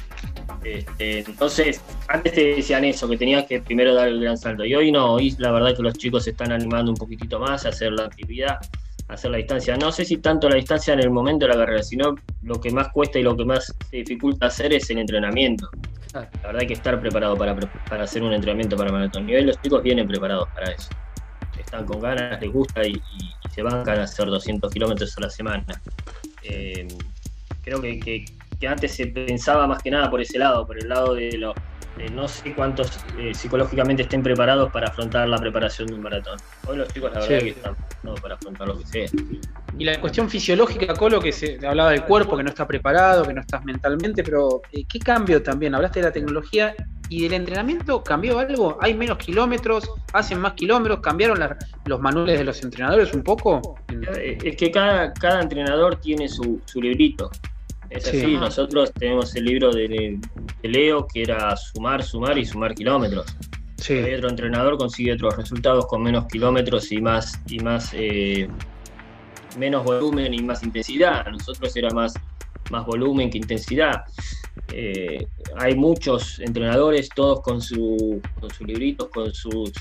Este, 0.63 1.19
entonces, 1.19 1.81
antes 2.07 2.33
te 2.33 2.55
decían 2.55 2.83
eso, 2.85 3.07
que 3.07 3.17
tenías 3.17 3.45
que 3.45 3.61
primero 3.61 3.93
dar 3.93 4.07
el 4.07 4.19
gran 4.19 4.37
salto. 4.37 4.65
Y 4.65 4.75
hoy 4.75 4.91
no, 4.91 5.13
hoy 5.13 5.35
la 5.37 5.51
verdad 5.51 5.75
que 5.75 5.83
los 5.83 5.93
chicos 5.93 6.23
se 6.23 6.31
están 6.31 6.51
animando 6.51 6.91
un 6.91 6.97
poquitito 6.97 7.39
más 7.39 7.65
a 7.65 7.69
hacer 7.69 7.93
la 7.93 8.05
actividad, 8.05 8.59
a 9.07 9.13
hacer 9.13 9.31
la 9.31 9.37
distancia. 9.37 9.77
No 9.77 9.91
sé 9.91 10.05
si 10.05 10.17
tanto 10.17 10.49
la 10.49 10.55
distancia 10.55 10.93
en 10.93 10.99
el 10.99 11.09
momento 11.09 11.45
de 11.45 11.53
la 11.53 11.59
carrera, 11.59 11.83
sino 11.83 12.15
lo 12.43 12.59
que 12.59 12.71
más 12.71 12.89
cuesta 12.89 13.19
y 13.19 13.23
lo 13.23 13.35
que 13.37 13.45
más 13.45 13.73
se 13.89 13.97
dificulta 13.97 14.47
hacer 14.47 14.73
es 14.73 14.89
el 14.89 14.99
entrenamiento. 14.99 15.69
La 16.13 16.21
verdad 16.43 16.61
hay 16.61 16.67
que 16.67 16.73
estar 16.73 16.99
preparado 16.99 17.37
para, 17.37 17.55
para 17.55 18.03
hacer 18.03 18.23
un 18.23 18.33
entrenamiento 18.33 18.75
para 18.75 18.91
maratón. 18.91 19.29
Y 19.29 19.35
hoy 19.35 19.43
los 19.43 19.61
chicos 19.61 19.83
vienen 19.83 20.07
preparados 20.07 20.49
para 20.55 20.71
eso. 20.71 20.89
Están 21.57 21.85
con 21.85 21.99
ganas, 21.99 22.41
les 22.41 22.51
gusta 22.51 22.85
y, 22.85 22.99
se 23.53 23.61
bancan 23.63 23.99
a 23.99 24.03
hacer 24.03 24.27
200 24.27 24.71
kilómetros 24.71 25.17
a 25.17 25.21
la 25.21 25.29
semana. 25.29 25.65
Eh, 26.43 26.87
creo 27.63 27.81
que, 27.81 28.25
antes 28.67 28.93
se 28.93 29.07
pensaba 29.07 29.67
más 29.67 29.81
que 29.81 29.91
nada 29.91 30.09
por 30.09 30.21
ese 30.21 30.37
lado, 30.37 30.65
por 30.65 30.77
el 30.77 30.89
lado 30.89 31.15
de 31.15 31.37
lo, 31.37 31.53
no 32.13 32.27
sé 32.27 32.53
cuántos 32.53 32.99
eh, 33.17 33.33
psicológicamente 33.33 34.03
estén 34.03 34.23
preparados 34.23 34.71
para 34.71 34.87
afrontar 34.87 35.27
la 35.27 35.37
preparación 35.37 35.87
de 35.87 35.95
un 35.95 36.01
maratón. 36.01 36.39
Hoy 36.67 36.77
los 36.77 36.87
chicos 36.93 37.11
la 37.13 37.19
verdad 37.19 37.39
que 37.39 37.49
están 37.49 37.75
preparados 37.75 38.21
para 38.21 38.35
afrontar 38.35 38.67
lo 38.67 38.79
que 38.79 38.85
sea. 38.85 39.09
Y 39.77 39.83
la 39.83 39.99
cuestión 39.99 40.29
fisiológica, 40.29 40.93
Colo, 40.93 41.19
que 41.19 41.31
se 41.31 41.65
hablaba 41.65 41.91
del 41.91 42.03
cuerpo, 42.03 42.37
que 42.37 42.43
no 42.43 42.49
está 42.49 42.65
preparado, 42.65 43.23
que 43.25 43.33
no 43.33 43.41
estás 43.41 43.63
mentalmente, 43.65 44.23
pero 44.23 44.61
eh, 44.71 44.83
¿qué 44.87 44.99
cambio 44.99 45.43
también? 45.43 45.75
Hablaste 45.75 45.99
de 45.99 46.05
la 46.05 46.11
tecnología 46.11 46.75
y 47.09 47.23
del 47.23 47.33
entrenamiento, 47.33 48.03
¿cambió 48.03 48.37
algo? 48.39 48.77
¿Hay 48.81 48.93
menos 48.93 49.17
kilómetros? 49.17 49.89
¿Hacen 50.13 50.39
más 50.39 50.53
kilómetros? 50.53 50.99
¿Cambiaron 51.01 51.39
los 51.85 51.99
manuales 51.99 52.37
de 52.37 52.45
los 52.45 52.63
entrenadores 52.63 53.13
un 53.13 53.23
poco? 53.23 53.75
Eh, 54.17 54.37
es 54.43 54.55
que 54.55 54.69
cada, 54.71 55.11
cada 55.13 55.41
entrenador 55.41 55.95
tiene 55.95 56.29
su, 56.29 56.61
librito. 56.75 57.31
Es 57.89 58.07
así, 58.07 58.37
nosotros 58.37 58.91
tenemos 58.93 59.35
el 59.35 59.45
libro 59.45 59.71
de, 59.71 60.19
Leo 60.63 61.07
que 61.07 61.23
era 61.23 61.55
sumar, 61.55 62.03
sumar 62.03 62.37
y 62.37 62.45
sumar 62.45 62.75
kilómetros. 62.75 63.25
Sí. 63.77 63.93
Hay 63.93 64.13
otro 64.13 64.29
entrenador 64.29 64.77
consigue 64.77 65.13
otros 65.13 65.37
resultados 65.37 65.85
con 65.87 66.03
menos 66.03 66.25
kilómetros 66.27 66.91
y 66.91 67.01
más, 67.01 67.41
y 67.47 67.59
más 67.59 67.91
eh, 67.93 68.47
menos 69.57 69.83
volumen 69.83 70.33
y 70.33 70.41
más 70.41 70.63
intensidad. 70.63 71.27
A 71.27 71.31
nosotros 71.31 71.75
era 71.75 71.89
más, 71.91 72.13
más 72.69 72.85
volumen 72.85 73.29
que 73.29 73.37
intensidad. 73.37 74.03
Eh, 74.73 75.25
hay 75.57 75.75
muchos 75.75 76.39
entrenadores, 76.39 77.09
todos 77.09 77.41
con 77.41 77.61
su, 77.61 78.21
con 78.39 78.49
sus 78.51 78.67
libritos, 78.67 79.09
con 79.09 79.33
su, 79.33 79.71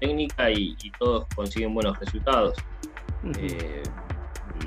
técnica 0.00 0.50
y, 0.50 0.76
todos 0.98 1.26
consiguen 1.34 1.74
buenos 1.74 1.98
resultados. 1.98 2.56
Eh, 3.38 3.82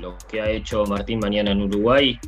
lo 0.00 0.16
que 0.30 0.40
ha 0.40 0.50
hecho 0.50 0.84
Martín 0.84 1.18
mañana 1.18 1.52
en 1.52 1.62
Uruguay, 1.62 2.18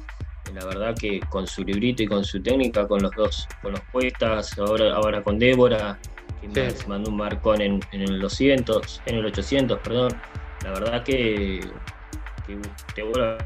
la 0.55 0.64
verdad 0.64 0.94
que 0.98 1.20
con 1.20 1.46
su 1.46 1.64
librito 1.64 2.03
y 2.03 2.07
con 2.07 2.24
su 2.24 2.42
técnica, 2.42 2.86
con 2.86 3.03
los 3.03 3.12
dos, 3.12 3.48
con 3.62 3.72
los 3.72 3.80
puestas, 3.92 4.59
ahora, 4.59 4.94
ahora 4.94 5.22
con 5.22 5.38
Débora, 5.38 5.98
que 6.40 6.70
se 6.70 6.86
mandó 6.86 7.11
un 7.11 7.16
marcón 7.16 7.61
en, 7.61 7.80
en 7.92 8.03
el 8.03 8.20
200, 8.20 9.03
en 9.07 9.14
el 9.16 9.26
800, 9.26 9.78
perdón. 9.78 10.12
La 10.64 10.70
verdad 10.70 11.03
que 11.03 11.61
que 12.46 12.59
te 12.94 13.03
vuelvo 13.03 13.24
a 13.24 13.38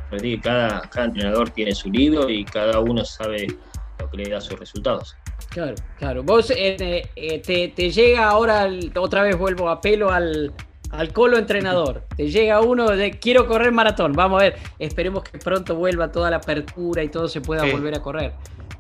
cada, 0.43 0.81
cada 0.89 1.07
entrenador 1.07 1.51
tiene 1.51 1.75
su 1.75 1.91
libro 1.91 2.29
y 2.29 2.45
cada 2.45 2.81
uno 2.81 3.05
sabe 3.05 3.47
lo 3.99 4.11
que 4.11 4.17
le 4.17 4.31
da 4.31 4.41
sus 4.41 4.59
resultados. 4.59 5.17
Claro, 5.51 5.75
claro. 5.99 6.23
Vos 6.23 6.51
eh, 6.51 7.09
eh, 7.17 7.73
te, 7.75 7.91
llega 7.91 8.29
ahora, 8.29 8.69
otra 8.97 9.23
vez 9.23 9.37
vuelvo 9.37 9.69
a 9.69 9.81
pelo 9.81 10.11
al, 10.11 10.53
al 10.97 11.13
colo 11.13 11.39
entrenador. 11.39 12.05
Te 12.17 12.29
llega 12.31 12.61
uno 12.61 12.89
de 12.89 13.13
quiero 13.13 13.47
correr 13.47 13.73
maratón. 13.73 14.13
Vamos 14.13 14.41
a 14.41 14.45
ver, 14.45 14.57
esperemos 14.79 15.23
que 15.25 15.39
pronto 15.39 15.77
vuelva 15.77 16.11
toda 16.11 16.31
la 16.31 16.37
apertura 16.37 17.03
y 17.05 17.09
todo 17.09 17.29
se 17.29 17.41
pueda 17.41 17.65
volver 17.71 17.95
a 17.95 18.03
correr. 18.03 18.33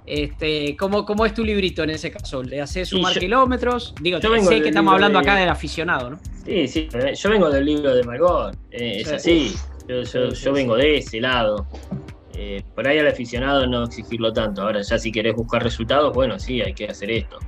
Este, 0.07 0.77
¿cómo, 0.77 1.05
¿Cómo 1.05 1.27
es 1.27 1.35
tu 1.35 1.45
librito 1.45 1.83
en 1.83 1.91
ese 1.91 2.12
caso? 2.12 2.43
¿Le 2.43 2.61
haces 2.61 2.89
sumar 2.89 3.19
kilómetros? 3.19 3.93
Digo, 4.01 4.19
yo 4.19 4.37
sé 4.43 4.62
que 4.62 4.69
estamos 4.69 4.95
hablando 4.95 5.19
acá 5.19 5.35
del 5.35 5.49
aficionado, 5.49 6.11
¿no? 6.11 6.19
Sí, 6.45 6.69
sí, 6.69 6.89
yo 7.14 7.31
vengo 7.31 7.51
del 7.51 7.64
libro 7.64 7.95
de 7.95 8.05
Margot, 8.05 8.57
eh, 8.71 9.01
es 9.01 9.12
así. 9.12 9.55
Yo, 9.89 10.53
vengo 10.53 10.77
de 10.77 10.99
ese 10.99 11.21
lado. 11.21 11.67
Eh, 12.35 12.62
por 12.75 12.87
ahí 12.87 12.99
al 12.99 13.09
aficionado 13.09 13.67
no 13.67 13.85
exigirlo 13.85 14.33
tanto. 14.33 14.62
Ahora 14.62 14.83
ya 14.83 14.99
si 14.99 15.11
querés 15.11 15.35
buscar 15.35 15.62
resultados, 15.62 16.12
bueno, 16.12 16.39
sí, 16.39 16.61
hay 16.61 16.75
que 16.75 16.87
hacer 16.87 17.11
esto. 17.11 17.39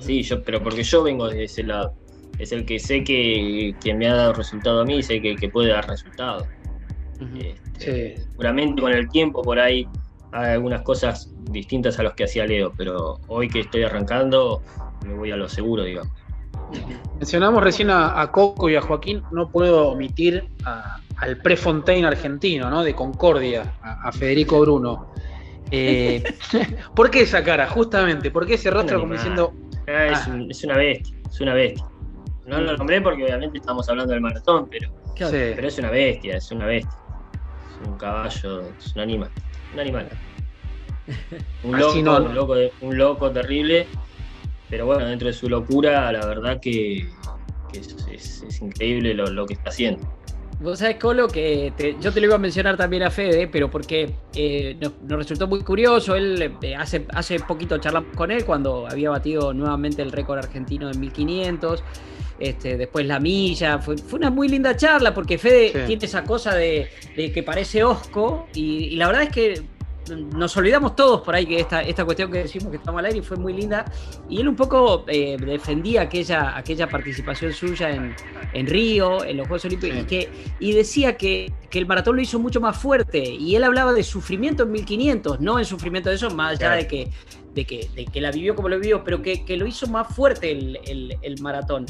Sí, 0.00 0.22
yo, 0.22 0.42
pero 0.42 0.62
porque 0.62 0.82
yo 0.82 1.02
vengo 1.02 1.28
de 1.28 1.44
ese 1.44 1.62
lado. 1.62 1.94
Es 2.38 2.52
el 2.52 2.64
que 2.64 2.78
sé 2.78 3.02
que, 3.02 3.74
me 3.96 4.08
ha 4.08 4.14
dado 4.14 4.32
resultado 4.32 4.80
a 4.80 4.84
mí, 4.84 5.02
sé 5.02 5.20
que, 5.20 5.48
puede 5.48 5.70
dar 5.70 5.88
resultados. 5.88 6.46
Este, 7.40 8.16
seguramente 8.16 8.80
con 8.80 8.92
el 8.92 9.08
tiempo 9.08 9.42
por 9.42 9.58
ahí 9.58 9.88
hay 10.30 10.52
algunas 10.52 10.82
cosas 10.82 11.32
distintas 11.50 11.98
a 11.98 12.04
los 12.04 12.14
que 12.14 12.24
hacía 12.24 12.46
Leo, 12.46 12.72
pero 12.76 13.18
hoy 13.26 13.48
que 13.48 13.60
estoy 13.60 13.82
arrancando 13.82 14.62
me 15.04 15.14
voy 15.14 15.30
a 15.30 15.36
lo 15.36 15.48
seguro, 15.48 15.84
digamos. 15.84 16.12
Mencionamos 17.18 17.62
recién 17.62 17.90
a, 17.90 18.30
Coco 18.30 18.68
y 18.68 18.76
a 18.76 18.82
Joaquín, 18.82 19.22
no 19.32 19.48
puedo 19.50 19.88
omitir 19.88 20.44
al 21.16 21.38
Prefontaine 21.38 22.06
argentino, 22.06 22.68
¿no? 22.70 22.84
De 22.84 22.94
Concordia, 22.94 23.74
a, 23.82 24.12
Federico 24.12 24.60
Bruno. 24.60 25.12
Eh, 25.70 26.22
¿Por 26.94 27.10
qué 27.10 27.22
esa 27.22 27.42
cara? 27.42 27.66
Justamente, 27.68 28.30
¿por 28.30 28.46
qué 28.46 28.54
ese 28.54 28.70
rostro 28.70 29.00
como 29.00 29.14
diciendo... 29.14 29.54
Ah, 29.86 30.06
es, 30.48 30.64
una 30.64 30.76
bestia, 30.76 31.16
es 31.30 31.40
una 31.40 31.54
bestia. 31.54 31.86
No 32.48 32.62
lo 32.62 32.76
nombré 32.78 33.02
porque 33.02 33.24
obviamente 33.24 33.58
estamos 33.58 33.86
hablando 33.90 34.14
del 34.14 34.22
maratón, 34.22 34.68
pero, 34.70 34.88
pero 35.18 35.68
es 35.68 35.78
una 35.78 35.90
bestia, 35.90 36.38
es 36.38 36.50
una 36.50 36.64
bestia. 36.64 36.98
Es 37.82 37.86
un 37.86 37.98
caballo, 37.98 38.62
es 38.78 38.96
un 38.96 39.02
animal. 39.02 39.30
un 39.74 39.80
animal. 39.80 40.08
Un 41.62 41.78
loco, 41.78 41.98
un 41.98 42.34
loco, 42.34 42.54
un 42.82 42.98
loco 42.98 43.30
terrible, 43.30 43.86
pero 44.68 44.84
bueno, 44.84 45.06
dentro 45.06 45.28
de 45.28 45.32
su 45.32 45.48
locura, 45.48 46.12
la 46.12 46.26
verdad 46.26 46.60
que, 46.60 47.08
es, 47.72 48.60
increíble 48.60 49.14
lo, 49.14 49.46
que 49.46 49.54
está 49.54 49.70
haciendo. 49.70 50.06
Vos 50.60 50.80
sabés, 50.80 50.96
Colo, 50.96 51.26
que 51.28 51.72
yo 51.98 52.12
te 52.12 52.20
lo 52.20 52.26
iba 52.26 52.34
a 52.34 52.38
mencionar 52.38 52.76
también 52.76 53.04
a 53.04 53.10
Fede, 53.10 53.48
pero 53.48 53.70
porque 53.70 54.12
eh, 54.34 54.76
nos, 54.78 54.92
resultó 55.18 55.46
muy 55.46 55.62
curioso. 55.62 56.14
Él 56.14 56.56
eh, 56.60 56.76
hace, 56.76 57.06
hace 57.14 57.40
poquito 57.40 57.78
charlamos 57.78 58.14
con 58.14 58.30
él 58.30 58.44
cuando 58.44 58.86
había 58.86 59.08
batido 59.08 59.54
nuevamente 59.54 60.02
el 60.02 60.12
récord 60.12 60.38
argentino 60.40 60.88
de 60.88 60.98
1500. 60.98 61.82
Este, 62.38 62.76
después 62.76 63.04
la 63.06 63.18
milla, 63.18 63.78
fue, 63.78 63.96
una 64.12 64.30
muy 64.30 64.48
linda 64.48 64.76
charla 64.76 65.12
porque 65.12 65.38
Fede 65.38 65.86
tiene 65.86 66.04
esa 66.04 66.22
cosa 66.22 66.54
de, 66.54 66.88
que 67.14 67.42
parece 67.42 67.82
osco 67.82 68.46
y, 68.54 68.96
la 68.96 69.06
verdad 69.08 69.24
es 69.24 69.30
que 69.30 69.62
nos 70.16 70.56
olvidamos 70.56 70.96
todos 70.96 71.20
por 71.20 71.34
ahí 71.34 71.46
que 71.46 71.60
esta, 71.60 71.82
esta 71.82 72.04
cuestión 72.04 72.30
que 72.30 72.38
decimos 72.38 72.70
que 72.70 72.76
estamos 72.76 72.98
al 72.98 73.06
aire 73.06 73.22
fue 73.22 73.36
muy 73.36 73.52
linda. 73.52 73.84
Y 74.28 74.40
él 74.40 74.48
un 74.48 74.56
poco 74.56 75.04
eh, 75.08 75.36
defendía 75.38 76.02
aquella, 76.02 76.56
aquella 76.56 76.88
participación 76.88 77.52
suya 77.52 77.90
en, 77.90 78.66
Río, 78.66 79.24
en 79.24 79.36
los 79.36 79.48
Juegos 79.48 79.64
Olímpicos, 79.66 79.98
y, 79.98 80.04
que, 80.04 80.30
y 80.60 80.72
decía 80.72 81.16
que, 81.16 81.52
el 81.72 81.86
maratón 81.86 82.16
lo 82.16 82.22
hizo 82.22 82.38
mucho 82.38 82.60
más 82.60 82.76
fuerte. 82.76 83.18
Y 83.22 83.54
él 83.54 83.64
hablaba 83.64 83.92
de 83.92 84.02
sufrimiento 84.02 84.62
en 84.64 84.72
1500, 84.72 85.40
no 85.40 85.58
en 85.58 85.64
sufrimiento 85.64 86.08
de 86.08 86.16
eso, 86.16 86.30
más 86.30 86.58
allá 86.58 86.72
de, 86.72 86.86
que, 86.86 87.10
de, 87.54 87.64
que, 87.64 87.88
de 87.94 88.06
que 88.06 88.20
la 88.20 88.30
vivió 88.30 88.54
como 88.54 88.68
lo 88.68 88.78
vivió, 88.78 89.04
pero 89.04 89.22
que, 89.22 89.44
lo 89.56 89.66
hizo 89.66 89.86
más 89.88 90.14
fuerte 90.14 90.50
el, 90.50 91.36
maratón. 91.40 91.86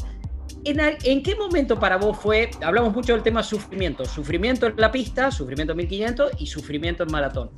¿En, 0.69 0.79
¿En, 1.03 1.23
qué 1.23 1.35
momento 1.35 1.79
para 1.79 1.97
vos 1.97 2.17
fue, 2.17 2.51
hablamos 2.61 2.93
mucho 2.93 3.13
del 3.13 3.23
tema 3.23 3.41
sufrimiento, 3.41 4.05
sufrimiento 4.05 4.67
en 4.67 4.75
la 4.77 4.91
pista, 4.91 5.31
sufrimiento 5.31 5.73
en 5.73 5.77
1500 5.77 6.31
y 6.37 6.45
sufrimiento 6.45 7.03
en 7.03 7.11
maratón? 7.11 7.49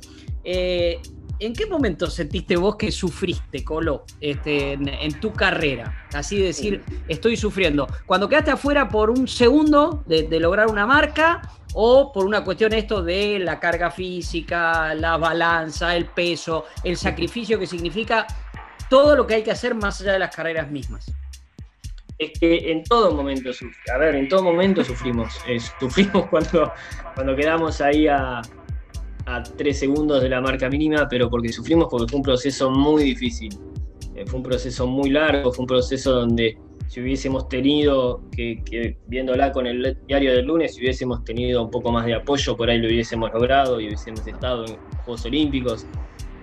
Eh, 0.44 1.00
¿En 1.38 1.52
qué 1.52 1.66
momento 1.66 2.08
sentiste 2.08 2.56
vos 2.56 2.76
que 2.76 2.92
sufriste, 2.92 3.64
Colo, 3.64 4.04
este, 4.20 4.74
en, 4.74 5.20
tu 5.20 5.32
carrera? 5.32 6.06
Así 6.14 6.40
decir, 6.40 6.84
estoy 7.08 7.36
sufriendo. 7.36 7.88
Cuando 8.06 8.28
quedaste 8.28 8.52
afuera 8.52 8.88
por 8.88 9.10
un 9.10 9.26
segundo 9.26 10.04
de, 10.06 10.38
lograr 10.38 10.68
una 10.68 10.86
marca 10.86 11.42
o 11.74 12.12
por 12.12 12.26
una 12.26 12.44
cuestión 12.44 12.72
esto 12.72 13.02
de 13.02 13.40
la 13.40 13.58
carga 13.58 13.90
física, 13.90 14.94
la 14.94 15.16
balanza, 15.16 15.96
el 15.96 16.06
peso, 16.06 16.66
el 16.84 16.96
sacrificio 16.96 17.58
que 17.58 17.66
significa 17.66 18.24
todo 18.88 19.16
lo 19.16 19.26
que 19.26 19.34
hay 19.34 19.42
que 19.42 19.50
hacer 19.50 19.74
más 19.74 20.00
allá 20.00 20.12
de 20.12 20.20
las 20.20 20.34
carreras 20.34 20.70
mismas. 20.70 21.12
Es 22.22 22.38
que 22.38 22.70
en 22.70 22.84
todo 22.84 23.12
momento, 23.12 23.50
a 23.92 23.98
ver, 23.98 24.14
en 24.14 24.28
todo 24.28 24.44
momento 24.44 24.84
sufrimos. 24.92 25.40
sufrimos 25.80 26.26
cuando, 26.26 26.72
cuando 27.14 27.34
quedamos 27.34 27.80
ahí 27.80 28.06
a, 28.06 28.40
a 29.26 29.42
tres 29.42 29.80
segundos 29.80 30.22
de 30.22 30.28
la 30.28 30.40
marca 30.40 30.68
mínima, 30.68 31.08
pero 31.08 31.28
porque 31.28 31.52
sufrimos 31.52 31.88
porque 31.90 32.08
fue 32.08 32.18
un 32.18 32.22
proceso 32.22 32.70
muy 32.70 33.02
difícil. 33.02 33.52
Eh, 34.14 34.24
fue 34.24 34.38
un 34.38 34.44
proceso 34.44 34.86
muy 34.86 35.10
largo, 35.10 35.52
fue 35.52 35.64
un 35.64 35.66
proceso 35.66 36.12
donde 36.12 36.56
si 36.86 37.00
hubiésemos 37.00 37.48
tenido, 37.48 38.22
que, 38.30 38.96
viéndola 39.08 39.50
con 39.50 39.66
el 39.66 39.98
diario 40.06 40.32
del 40.32 40.46
lunes, 40.46 40.74
si 40.74 40.82
hubiésemos 40.82 41.24
tenido 41.24 41.64
un 41.64 41.70
poco 41.70 41.90
más 41.90 42.06
de 42.06 42.14
apoyo, 42.14 42.56
por 42.56 42.70
ahí 42.70 42.78
lo 42.78 42.86
hubiésemos 42.86 43.32
logrado 43.32 43.80
y 43.80 43.86
hubiésemos 43.86 44.24
estado 44.26 44.66
en 44.66 44.76
Juegos 45.04 45.24
Olímpicos. 45.24 45.86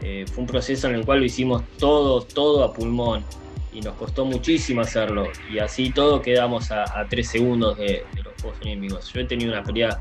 Eh, 0.02 0.26
fue 0.28 0.42
un 0.42 0.48
proceso 0.48 0.90
en 0.90 0.96
el 0.96 1.06
cual 1.06 1.20
lo 1.20 1.26
hicimos 1.26 1.64
todo, 1.78 2.22
todo 2.22 2.64
a 2.66 2.74
pulmón 2.74 3.24
y 3.72 3.82
nos 3.82 3.96
costó 3.96 4.26
muchísimo 4.26 4.82
hacerlo. 4.82 5.28
Y 5.52 5.60
así 5.60 5.92
todo 5.92 6.22
quedamos 6.22 6.72
a, 6.72 6.86
tres 7.10 7.30
segundos 7.30 7.78
de, 7.78 8.04
los 8.24 8.34
Juegos 8.42 8.60
Olímpicos. 8.62 9.14
Yo 9.14 9.22
he 9.22 9.26
tenido 9.26 9.52
una 9.52 9.64
pelea 9.64 10.00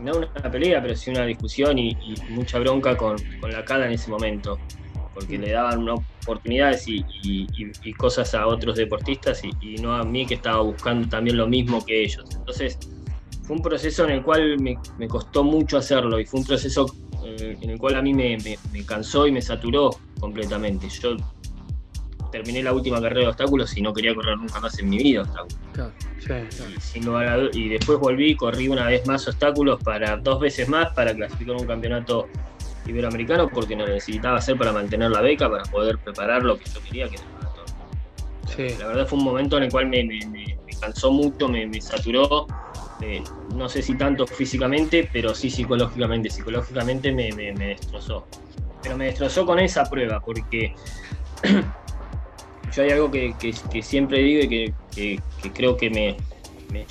no 0.00 0.16
una 0.16 0.50
pelea, 0.50 0.80
pero 0.80 0.96
sí 0.96 1.10
una 1.10 1.26
discusión 1.26 1.78
y, 1.78 1.96
mucha 2.30 2.58
bronca 2.58 2.96
con, 2.96 3.16
la 3.42 3.64
cara 3.64 3.86
en 3.86 3.92
ese 3.92 4.10
momento, 4.10 4.58
porque 5.14 5.38
le 5.38 5.52
daban 5.52 5.86
oportunidades 5.88 6.84
y, 6.86 7.92
cosas 7.98 8.34
a 8.34 8.46
otros 8.46 8.76
deportistas 8.76 9.42
y, 9.44 9.76
no 9.76 9.94
a 9.94 10.02
mí 10.04 10.26
que 10.26 10.34
estaba 10.34 10.62
buscando 10.62 11.08
también 11.08 11.36
lo 11.36 11.46
mismo 11.46 11.84
que 11.84 12.02
ellos. 12.02 12.24
Entonces, 12.34 12.78
fue 13.42 13.56
un 13.56 13.62
proceso 13.62 14.04
en 14.04 14.10
el 14.10 14.22
cual 14.22 14.58
me, 14.58 14.78
costó 15.08 15.44
mucho 15.44 15.76
hacerlo 15.76 16.18
y 16.18 16.24
fue 16.24 16.40
un 16.40 16.46
proceso 16.46 16.86
eh, 17.24 17.58
en 17.60 17.70
el 17.70 17.78
cual 17.78 17.96
a 17.96 18.02
mí 18.02 18.14
me, 18.14 18.38
me 18.72 18.86
cansó 18.86 19.26
y 19.26 19.32
me 19.32 19.42
saturó 19.42 19.90
completamente. 20.18 20.88
Yo 20.88 21.16
terminé 22.30 22.62
la 22.62 22.72
última 22.72 23.00
carrera 23.00 23.22
de 23.22 23.28
obstáculos 23.28 23.76
y 23.76 23.82
no 23.82 23.92
quería 23.92 24.14
correr 24.14 24.36
nunca 24.38 24.60
más 24.60 24.78
en 24.78 24.88
mi 24.88 24.98
vida 24.98 25.22
obstáculos. 25.22 25.58
Y, 27.54 27.68
después 27.68 27.98
volví, 27.98 28.36
corrí 28.36 28.68
una 28.68 28.86
vez 28.86 29.06
más 29.06 29.26
obstáculos 29.26 29.82
para 29.82 30.16
dos 30.16 30.40
veces 30.40 30.68
más 30.68 30.92
para 30.94 31.14
clasificar 31.14 31.56
un 31.56 31.66
campeonato 31.66 32.28
iberoamericano 32.86 33.48
porque 33.48 33.76
lo 33.76 33.86
necesitaba 33.86 34.38
hacer 34.38 34.56
para 34.56 34.72
mantener 34.72 35.10
la 35.10 35.20
beca, 35.20 35.48
para 35.48 35.64
poder 35.64 35.98
preparar 35.98 36.42
lo 36.42 36.58
que 36.58 36.64
yo 36.66 36.80
quería, 36.82 37.08
que 37.08 37.16
era 37.16 37.24
el 37.24 37.32
maratón. 37.32 38.78
La 38.78 38.86
verdad 38.88 39.06
fue 39.06 39.18
un 39.18 39.24
momento 39.24 39.56
en 39.56 39.64
el 39.64 39.70
cual 39.70 39.88
me, 39.88 40.58
cansó 40.80 41.10
mucho, 41.10 41.48
me, 41.48 41.80
saturó. 41.80 42.46
Eh, 43.00 43.22
no 43.54 43.68
sé 43.68 43.80
si 43.80 43.96
tanto 43.96 44.26
físicamente, 44.26 45.08
pero 45.10 45.34
sí 45.34 45.50
psicológicamente. 45.50 46.28
Psicológicamente 46.28 47.12
me, 47.12 47.32
destrozó. 47.52 48.26
Pero 48.82 48.96
me 48.96 49.06
destrozó 49.06 49.46
con 49.46 49.58
esa 49.58 49.84
prueba, 49.84 50.20
porque 50.20 50.74
yo 52.72 52.82
hay 52.82 52.90
algo 52.90 53.10
que, 53.10 53.34
siempre 53.82 54.18
digo 54.18 54.42
y 54.44 54.72
que, 54.90 55.20
creo 55.54 55.76
que 55.76 55.90
me, 55.90 56.16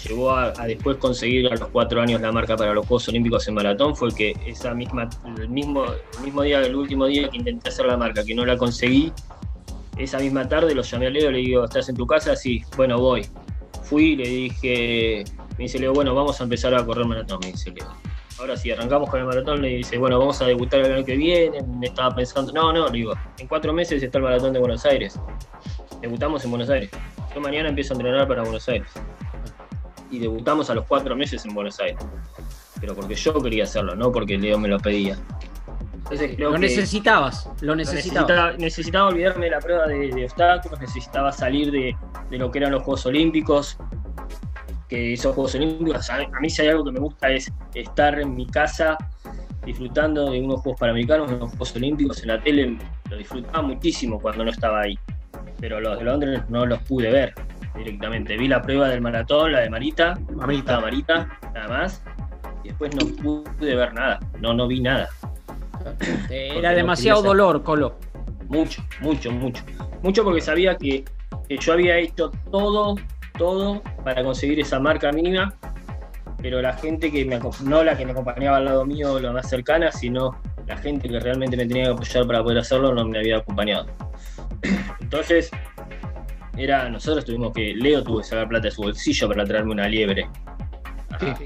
llevó 0.03 0.31
a, 0.31 0.51
después 0.67 0.97
conseguir 0.97 1.47
a 1.47 1.55
los 1.55 1.69
cuatro 1.69 2.01
años 2.01 2.19
la 2.21 2.31
marca 2.31 2.57
para 2.57 2.73
los 2.73 2.85
Juegos 2.85 3.07
Olímpicos 3.07 3.47
en 3.47 3.53
maratón 3.53 3.95
fue 3.95 4.13
que 4.13 4.35
esa 4.45 4.73
misma, 4.73 5.09
el 5.37 5.49
mismo, 5.49 5.85
mismo 6.23 6.41
día, 6.41 6.61
el 6.61 6.75
último 6.75 7.05
día 7.05 7.29
que 7.29 7.37
intenté 7.37 7.69
hacer 7.69 7.85
la 7.85 7.97
marca, 7.97 8.23
que 8.23 8.35
no 8.35 8.45
la 8.45 8.57
conseguí, 8.57 9.13
esa 9.97 10.19
misma 10.19 10.47
tarde 10.47 10.73
lo 10.73 10.81
llamé 10.81 11.07
a 11.07 11.09
Leo, 11.09 11.31
le 11.31 11.39
digo, 11.39 11.65
¿estás 11.65 11.89
en 11.89 11.95
tu 11.95 12.07
casa? 12.07 12.35
Sí, 12.35 12.63
bueno, 12.77 12.99
voy. 12.99 13.25
Fui, 13.83 14.15
le 14.15 14.27
dije, 14.27 15.23
me 15.57 15.65
dice 15.65 15.79
Leo, 15.79 15.93
bueno, 15.93 16.13
vamos 16.13 16.39
a 16.39 16.43
empezar 16.43 16.73
a 16.73 16.85
correr 16.85 17.05
maratón, 17.05 17.39
me 17.41 17.51
dice 17.51 17.71
Leo. 17.71 17.87
Ahora 18.39 18.55
sí, 18.55 18.71
arrancamos 18.71 19.09
con 19.09 19.19
el 19.19 19.25
maratón, 19.25 19.61
le 19.61 19.69
dice, 19.69 19.97
bueno, 19.97 20.17
vamos 20.17 20.41
a 20.41 20.45
debutar 20.45 20.79
el 20.79 20.93
año 20.93 21.05
que 21.05 21.17
viene, 21.17 21.61
me 21.61 21.87
estaba 21.87 22.15
pensando, 22.15 22.53
no, 22.53 22.71
no, 22.71 22.87
le 22.87 22.93
digo, 22.93 23.13
en 23.37 23.47
cuatro 23.47 23.73
meses 23.73 24.01
está 24.01 24.17
el 24.17 24.23
maratón 24.23 24.53
de 24.53 24.59
Buenos 24.59 24.85
Aires 24.85 25.19
debutamos 26.01 26.43
en 26.43 26.49
Buenos 26.51 26.69
Aires. 26.69 26.89
Yo 27.33 27.41
mañana 27.41 27.69
empiezo 27.69 27.93
a 27.93 27.97
entrenar 27.97 28.27
para 28.27 28.43
Buenos 28.43 28.67
Aires. 28.69 28.89
Y 30.11 30.19
debutamos 30.19 30.69
a 30.69 30.75
los 30.75 30.85
cuatro 30.85 31.15
meses 31.15 31.45
en 31.45 31.53
Buenos 31.53 31.79
Aires. 31.79 31.99
Pero 32.79 32.95
porque 32.95 33.15
yo 33.15 33.33
quería 33.41 33.65
hacerlo, 33.65 33.95
no 33.95 34.11
porque 34.11 34.37
Leo 34.37 34.57
me 34.57 34.67
lo 34.67 34.79
pedía. 34.79 35.17
lo 36.37 36.57
necesitabas, 36.57 37.49
lo 37.61 37.75
necesitaba. 37.75 38.53
Necesitaba, 38.53 39.09
olvidarme 39.09 39.45
de 39.45 39.51
la 39.51 39.59
prueba 39.59 39.85
de, 39.87 40.23
obstáculos, 40.23 40.79
necesitaba 40.79 41.31
salir 41.31 41.71
de, 41.71 41.95
lo 42.31 42.49
que 42.49 42.59
eran 42.59 42.71
los 42.71 42.83
Juegos 42.83 43.05
Olímpicos. 43.05 43.77
Que 44.89 45.13
esos 45.13 45.33
Juegos 45.35 45.55
Olímpicos, 45.55 46.09
a, 46.09 46.17
mí 46.41 46.49
si 46.49 46.63
hay 46.63 46.69
algo 46.69 46.83
que 46.83 46.91
me 46.91 46.99
gusta 46.99 47.29
es 47.29 47.49
estar 47.75 48.19
en 48.19 48.35
mi 48.35 48.45
casa 48.47 48.97
disfrutando 49.65 50.31
de 50.31 50.41
unos 50.41 50.61
Juegos 50.61 50.79
Panamericanos, 50.79 51.31
unos 51.31 51.49
Juegos 51.51 51.75
Olímpicos 51.75 52.21
en 52.23 52.27
la 52.27 52.41
tele. 52.41 52.77
Lo 53.09 53.17
disfrutaba 53.17 53.61
muchísimo 53.61 54.19
cuando 54.19 54.43
no 54.43 54.51
estaba 54.51 54.81
ahí 54.81 54.99
pero 55.59 55.79
los 55.79 55.97
de 55.97 56.05
Londres 56.05 56.41
no 56.49 56.65
los 56.65 56.81
pude 56.83 57.11
ver 57.11 57.33
directamente. 57.75 58.37
Vi 58.37 58.47
la 58.47 58.61
prueba 58.61 58.89
del 58.89 59.01
maratón, 59.01 59.51
la 59.51 59.61
de 59.61 59.69
Marita, 59.69 60.17
Marita, 60.33 60.79
Marita, 60.79 61.39
nada 61.53 61.67
más, 61.67 62.03
y 62.63 62.69
después 62.69 62.95
no 62.95 63.05
pude 63.21 63.75
ver 63.75 63.93
nada, 63.93 64.19
no, 64.39 64.53
no 64.53 64.67
vi 64.67 64.81
nada. 64.81 65.09
Era 66.29 66.71
demasiado 66.71 67.21
dolor, 67.21 67.63
Colo. 67.63 67.95
Mucho, 68.47 68.83
mucho, 69.01 69.31
mucho. 69.31 69.63
Mucho 70.01 70.23
porque 70.23 70.41
sabía 70.41 70.75
que, 70.75 71.05
yo 71.49 71.73
había 71.73 71.97
hecho 71.97 72.31
todo, 72.51 72.95
todo 73.39 73.81
para 74.03 74.23
conseguir 74.23 74.59
esa 74.59 74.79
marca 74.79 75.11
mínima, 75.11 75.55
pero 76.39 76.61
la 76.61 76.73
gente 76.73 77.11
que 77.11 77.25
me 77.25 77.39
no 77.63 77.83
la 77.83 77.97
que 77.97 78.05
me 78.05 78.11
acompañaba 78.11 78.57
al 78.57 78.65
lado 78.65 78.85
mío, 78.85 79.19
la 79.19 79.31
más 79.31 79.49
cercana, 79.49 79.91
sino 79.91 80.39
la 80.67 80.77
gente 80.77 81.09
que 81.09 81.19
realmente 81.19 81.57
me 81.57 81.65
tenía 81.65 81.85
que 81.85 81.91
apoyar 81.91 82.27
para 82.27 82.43
poder 82.43 82.59
hacerlo, 82.59 82.93
no 82.93 83.05
me 83.05 83.17
había 83.17 83.37
acompañado. 83.37 83.87
Entonces, 85.01 85.49
era, 86.55 86.87
nosotros 86.89 87.25
tuvimos 87.25 87.53
que, 87.53 87.73
Leo 87.73 88.03
tuvo 88.03 88.19
que 88.19 88.25
sacar 88.25 88.47
plata 88.47 88.65
de 88.65 88.71
su 88.71 88.83
bolsillo 88.83 89.27
para 89.27 89.45
traerme 89.45 89.71
una 89.71 89.87
liebre 89.87 90.29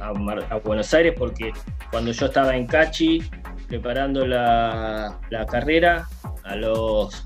a, 0.02 0.58
Buenos 0.58 0.94
Aires, 0.94 1.14
porque 1.18 1.52
cuando 1.92 2.12
yo 2.12 2.26
estaba 2.26 2.56
en 2.56 2.68
Cachi 2.68 3.24
preparando 3.68 4.26
la, 4.26 5.18
carrera, 5.50 6.08
a 6.44 6.56
los 6.56 7.24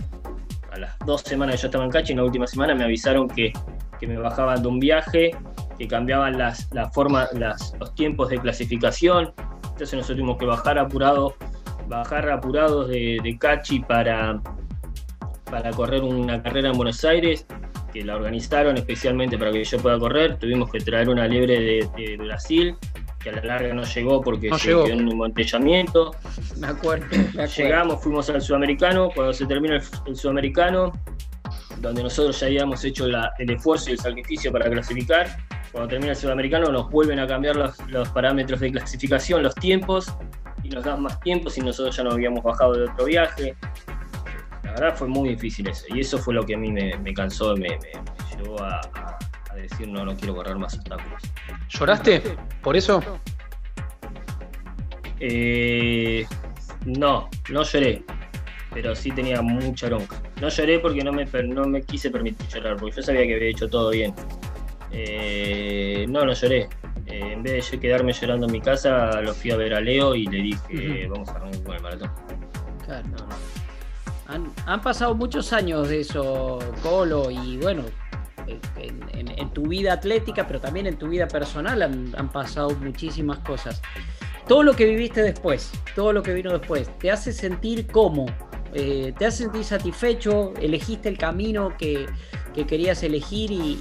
las 0.77 0.97
dos 1.05 1.21
semanas 1.21 1.55
que 1.55 1.61
yo 1.63 1.67
estaba 1.67 1.85
en 1.85 1.91
Cachi, 1.91 2.13
en 2.13 2.19
la 2.19 2.25
última 2.25 2.47
semana 2.47 2.75
me 2.75 2.83
avisaron 2.83 3.27
que, 3.27 3.53
me 4.01 4.17
bajaban 4.17 4.61
de 4.61 4.67
un 4.67 4.79
viaje, 4.79 5.31
que 5.77 5.87
cambiaban 5.87 6.37
las, 6.37 6.71
la 6.73 6.89
forma, 6.89 7.27
los 7.33 7.95
tiempos 7.95 8.29
de 8.29 8.39
clasificación. 8.39 9.33
Entonces 9.63 9.93
nosotros 9.93 10.17
tuvimos 10.17 10.37
que 10.37 10.45
bajar 10.45 10.77
apurados, 10.77 11.33
bajar 11.87 12.29
apurados 12.29 12.87
de, 12.89 13.19
de 13.23 13.37
Cachi 13.37 13.79
para, 13.79 14.41
para 15.49 15.71
correr 15.71 16.03
una 16.03 16.41
carrera 16.41 16.69
en 16.69 16.77
Buenos 16.77 17.03
Aires, 17.05 17.45
que 17.93 18.03
la 18.03 18.15
organizaron 18.15 18.77
especialmente 18.77 19.37
para 19.37 19.51
que 19.51 19.63
yo 19.63 19.77
pueda 19.79 19.97
correr. 19.97 20.37
Tuvimos 20.37 20.69
que 20.71 20.79
traer 20.79 21.09
una 21.09 21.27
liebre 21.27 21.87
de, 21.95 22.17
Brasil, 22.17 22.75
que 23.27 23.39
a 23.39 23.41
la 23.41 23.47
larga 23.47 23.73
no 23.73 23.83
llegó 23.83 24.21
porque 24.21 24.49
se 24.57 24.67
quedó 24.67 24.87
en 24.87 25.01
un 25.03 25.11
embotellamiento. 25.11 26.15
Me 26.57 26.67
acuerdo, 26.67 27.05
Llegamos, 27.55 28.01
fuimos 28.01 28.29
al 28.29 28.41
sudamericano, 28.41 29.09
cuando 29.13 29.33
se 29.33 29.45
termina 29.45 29.81
el, 30.05 30.15
sudamericano, 30.15 30.93
donde 31.79 32.03
nosotros 32.03 32.39
ya 32.39 32.47
habíamos 32.47 32.83
hecho 32.83 33.05
el 33.05 33.49
esfuerzo 33.49 33.89
y 33.89 33.93
el 33.93 33.99
sacrificio 33.99 34.51
para 34.51 34.69
clasificar, 34.69 35.37
cuando 35.71 35.89
termina 35.89 36.11
el 36.11 36.17
sudamericano 36.17 36.71
nos 36.71 36.89
vuelven 36.89 37.19
a 37.19 37.27
cambiar 37.27 37.55
los, 37.55 37.77
los 37.87 38.09
parámetros 38.09 38.59
de 38.59 38.71
clasificación, 38.71 39.43
los 39.43 39.55
tiempos, 39.55 40.13
y 40.63 40.69
nos 40.69 40.83
dan 40.83 41.01
más 41.01 41.19
tiempo 41.19 41.49
si 41.49 41.61
nosotros 41.61 41.95
ya 41.95 42.03
no 42.03 42.11
habíamos 42.11 42.43
bajado 42.43 42.73
de 42.73 42.83
otro 42.85 43.05
viaje. 43.05 43.55
La 44.63 44.71
verdad 44.71 44.95
fue 44.95 45.07
muy 45.07 45.29
difícil 45.29 45.67
eso, 45.67 45.85
y 45.89 45.99
eso 45.99 46.17
fue 46.17 46.33
lo 46.33 46.45
que 46.45 46.55
a 46.55 46.57
mí 46.57 46.71
me, 46.71 46.97
me 46.97 47.13
cansó, 47.13 47.55
me, 47.55 47.69
me, 47.69 48.37
llevó 48.37 48.61
a, 48.61 48.81
a, 48.95 49.17
decir 49.61 49.87
no, 49.87 50.05
no 50.05 50.15
quiero 50.15 50.35
correr 50.35 50.57
más 50.57 50.75
obstáculos. 50.75 51.21
¿Lloraste 51.69 52.21
por 52.61 52.75
eso? 52.75 53.01
Eh, 55.19 56.25
no, 56.85 57.29
no 57.49 57.63
lloré, 57.63 58.03
pero 58.73 58.95
sí 58.95 59.11
tenía 59.11 59.41
mucha 59.41 59.87
bronca. 59.87 60.21
No 60.41 60.49
lloré 60.49 60.79
porque 60.79 61.03
no 61.03 61.11
me, 61.11 61.25
no 61.25 61.65
me 61.65 61.81
quise 61.81 62.09
permitir 62.11 62.47
llorar, 62.47 62.77
porque 62.77 62.97
yo 62.97 63.01
sabía 63.01 63.25
que 63.25 63.35
había 63.35 63.49
hecho 63.49 63.67
todo 63.67 63.89
bien. 63.91 64.13
Eh, 64.91 66.05
no, 66.07 66.25
no 66.25 66.33
lloré. 66.33 66.69
Eh, 67.07 67.33
en 67.33 67.43
vez 67.43 67.71
de 67.71 67.79
quedarme 67.79 68.13
llorando 68.13 68.45
en 68.47 68.51
mi 68.51 68.61
casa, 68.61 69.21
lo 69.21 69.33
fui 69.33 69.51
a 69.51 69.57
ver 69.57 69.73
a 69.73 69.81
Leo 69.81 70.13
y 70.13 70.25
le 70.27 70.37
dije, 70.37 71.07
vamos 71.07 71.29
a 71.29 71.33
arrancar 71.33 71.63
con 71.63 71.75
el 71.75 71.81
maratón. 71.81 72.11
Claro. 72.85 73.27
Han, 74.65 74.81
pasado 74.81 75.15
muchos 75.15 75.53
años 75.53 75.87
de 75.87 76.01
eso, 76.01 76.59
Colo, 76.83 77.31
y 77.31 77.57
bueno, 77.57 77.83
en, 78.47 79.49
tu 79.53 79.67
vida 79.67 79.93
atlética, 79.93 80.45
pero 80.45 80.59
también 80.59 80.87
en 80.87 80.97
tu 80.97 81.07
vida 81.07 81.27
personal 81.27 81.81
han, 81.81 82.29
pasado 82.29 82.71
muchísimas 82.71 83.39
cosas. 83.39 83.81
Todo 84.47 84.63
lo 84.63 84.73
que 84.75 84.85
viviste 84.85 85.21
después, 85.21 85.71
todo 85.95 86.13
lo 86.13 86.23
que 86.23 86.33
vino 86.33 86.51
después, 86.51 86.89
¿te 86.99 87.11
hace 87.11 87.33
sentir 87.33 87.87
cómo? 87.87 88.27
Eh, 88.73 89.13
¿Te 89.17 89.25
hace 89.25 89.43
sentir 89.43 89.63
satisfecho? 89.63 90.53
¿Elegiste 90.61 91.09
el 91.09 91.17
camino 91.17 91.75
que, 91.77 92.05
que 92.53 92.65
querías 92.65 93.03
elegir 93.03 93.51
y, 93.51 93.79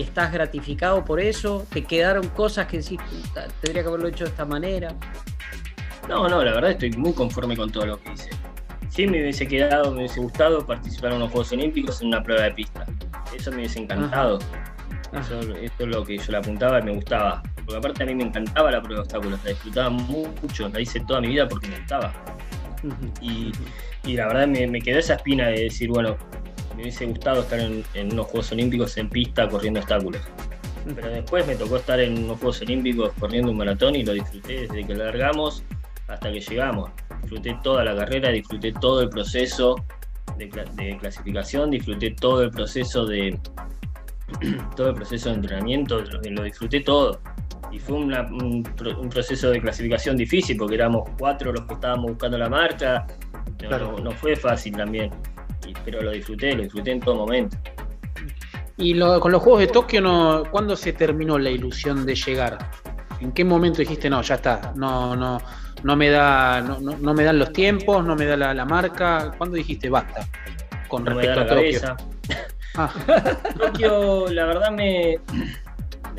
estás 0.00 0.32
gratificado 0.32 1.04
por 1.04 1.20
eso? 1.20 1.66
¿Te 1.72 1.84
quedaron 1.84 2.28
cosas 2.28 2.66
que 2.66 2.78
decís, 2.78 2.98
tendría 3.60 3.82
que 3.82 3.88
haberlo 3.88 4.08
hecho 4.08 4.24
de 4.24 4.30
esta 4.30 4.44
manera? 4.44 4.94
No, 6.08 6.28
no, 6.28 6.42
la 6.42 6.54
verdad 6.54 6.70
estoy 6.70 6.90
muy 6.92 7.12
conforme 7.12 7.56
con 7.56 7.70
todo 7.70 7.86
lo 7.86 8.00
que 8.00 8.12
hice. 8.12 8.30
Sí 8.90 9.06
me 9.06 9.20
hubiese 9.20 9.46
quedado, 9.46 9.92
me 9.92 9.98
hubiese 9.98 10.20
gustado 10.20 10.66
participar 10.66 11.12
en 11.12 11.20
los 11.20 11.30
Juegos 11.30 11.52
Olímpicos 11.52 12.00
en 12.00 12.08
una 12.08 12.22
prueba 12.22 12.42
de 12.42 12.50
pista. 12.50 12.84
Eso 13.34 13.50
me 13.52 13.58
hubiese 13.58 13.78
encantado. 13.78 14.40
Eso, 15.12 15.40
esto 15.56 15.84
es 15.84 15.88
lo 15.88 16.04
que 16.04 16.18
yo 16.18 16.32
le 16.32 16.38
apuntaba 16.38 16.80
y 16.80 16.82
me 16.82 16.94
gustaba. 16.94 17.42
Porque 17.54 17.76
aparte 17.76 18.02
a 18.02 18.06
mí 18.06 18.16
me 18.16 18.24
encantaba 18.24 18.72
la 18.72 18.82
prueba 18.82 18.96
de 18.96 19.02
obstáculos, 19.02 19.40
la 19.44 19.50
disfrutaba 19.50 19.90
mucho, 19.90 20.68
la 20.68 20.80
hice 20.80 21.00
toda 21.00 21.20
mi 21.20 21.28
vida 21.28 21.48
porque 21.48 21.68
me 21.68 21.78
gustaba. 21.78 22.12
y, 23.20 23.52
la 24.16 24.26
verdad 24.26 24.48
me, 24.48 24.66
me, 24.66 24.80
quedó 24.80 24.98
esa 24.98 25.14
espina 25.14 25.46
de 25.48 25.64
decir, 25.64 25.88
bueno, 25.90 26.16
me 26.74 26.82
hubiese 26.82 27.06
gustado 27.06 27.42
estar 27.42 27.60
en, 27.60 27.84
unos 28.12 28.26
Juegos 28.26 28.50
Olímpicos 28.50 28.96
en 28.96 29.08
pista 29.08 29.48
corriendo 29.48 29.80
obstáculos. 29.80 30.22
Pero 30.94 31.10
después 31.10 31.46
me 31.46 31.54
tocó 31.54 31.76
estar 31.76 32.00
en 32.00 32.24
unos 32.24 32.38
Juegos 32.38 32.60
Olímpicos 32.62 33.12
corriendo 33.20 33.52
un 33.52 33.58
maratón 33.58 33.94
y 33.94 34.04
lo 34.04 34.14
disfruté 34.14 34.62
desde 34.62 34.84
que 34.84 34.94
largamos 34.94 35.62
hasta 36.08 36.32
que 36.32 36.40
llegamos. 36.40 36.90
Disfruté 37.22 37.58
toda 37.62 37.84
la 37.84 37.96
carrera, 37.96 38.30
disfruté 38.30 38.72
todo 38.72 39.02
el 39.02 39.08
proceso 39.08 39.76
de, 40.36 40.48
clasificación, 40.98 41.70
disfruté 41.70 42.12
todo 42.12 42.42
el 42.42 42.50
proceso 42.50 43.06
de 43.06 43.38
todo 44.76 44.90
el 44.90 44.94
proceso 44.94 45.28
de 45.28 45.34
entrenamiento, 45.36 46.00
lo, 46.00 46.42
disfruté 46.42 46.80
todo. 46.80 47.20
Y 47.70 47.78
fue 47.78 47.96
un, 47.96 48.62
proceso 49.10 49.50
de 49.50 49.60
clasificación 49.60 50.16
difícil 50.16 50.56
porque 50.56 50.74
éramos 50.74 51.08
cuatro 51.18 51.52
los 51.52 51.64
que 51.66 51.74
estábamos 51.74 52.12
buscando 52.12 52.38
la 52.38 52.48
marca. 52.48 53.06
no 54.02 54.10
fue 54.12 54.34
fácil 54.34 54.76
también 54.76 55.10
pero 55.84 56.02
lo 56.02 56.10
disfruté, 56.10 56.54
lo 56.54 56.62
disfruté 56.62 56.92
en 56.92 57.00
todo 57.00 57.14
momento. 57.16 57.56
¿Y 58.76 58.98
con 58.98 59.30
los 59.30 59.42
Juegos 59.42 59.60
de 59.60 59.66
Tokio, 59.66 60.00
no, 60.00 60.44
cuándo 60.50 60.74
se 60.74 60.92
terminó 60.92 61.38
la 61.38 61.50
ilusión 61.50 62.06
de 62.06 62.14
llegar? 62.14 62.70
¿En 63.20 63.32
qué 63.32 63.44
momento 63.44 63.78
dijiste, 63.78 64.08
no, 64.08 64.22
ya 64.22 64.36
está, 64.36 64.72
no, 64.74 65.14
no, 65.14 65.38
no 65.82 65.96
me 65.96 66.10
da, 66.10 66.60
no, 66.60 66.78
no, 66.80 67.14
me 67.14 67.24
dan 67.24 67.38
los 67.38 67.52
tiempos, 67.52 68.04
no 68.04 68.16
me 68.16 68.26
da 68.26 68.36
la, 68.36 68.64
marca? 68.64 69.32
¿Cuándo 69.36 69.56
dijiste 69.56 69.88
basta? 69.88 70.26
Con 70.88 71.06
respecto 71.06 71.40
a 71.40 71.46
Tokio. 71.46 71.80
Ah. 72.76 72.88
Tokio, 73.58 74.28
la 74.28 74.46
verdad 74.46 74.70
me. 74.70 75.18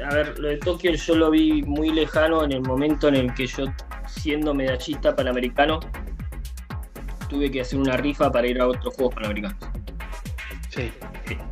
A 0.05 0.13
ver, 0.13 0.37
lo 0.37 0.49
de 0.49 0.57
Tokio 0.57 0.93
yo 0.93 1.15
lo 1.15 1.31
vi 1.31 1.61
muy 1.63 1.91
lejano 1.91 2.43
en 2.43 2.51
el 2.51 2.61
momento 2.61 3.07
en 3.07 3.15
el 3.15 3.33
que 3.33 3.47
yo, 3.47 3.67
siendo 4.05 4.53
medallista 4.53 5.15
panamericano, 5.15 5.79
tuve 7.29 7.49
que 7.49 7.61
hacer 7.61 7.79
una 7.79 7.95
rifa 7.95 8.29
para 8.33 8.47
ir 8.47 8.59
a 8.59 8.67
otros 8.67 8.93
Juegos 8.95 9.15
Panamericanos. 9.15 9.57
Sí. 10.69 10.91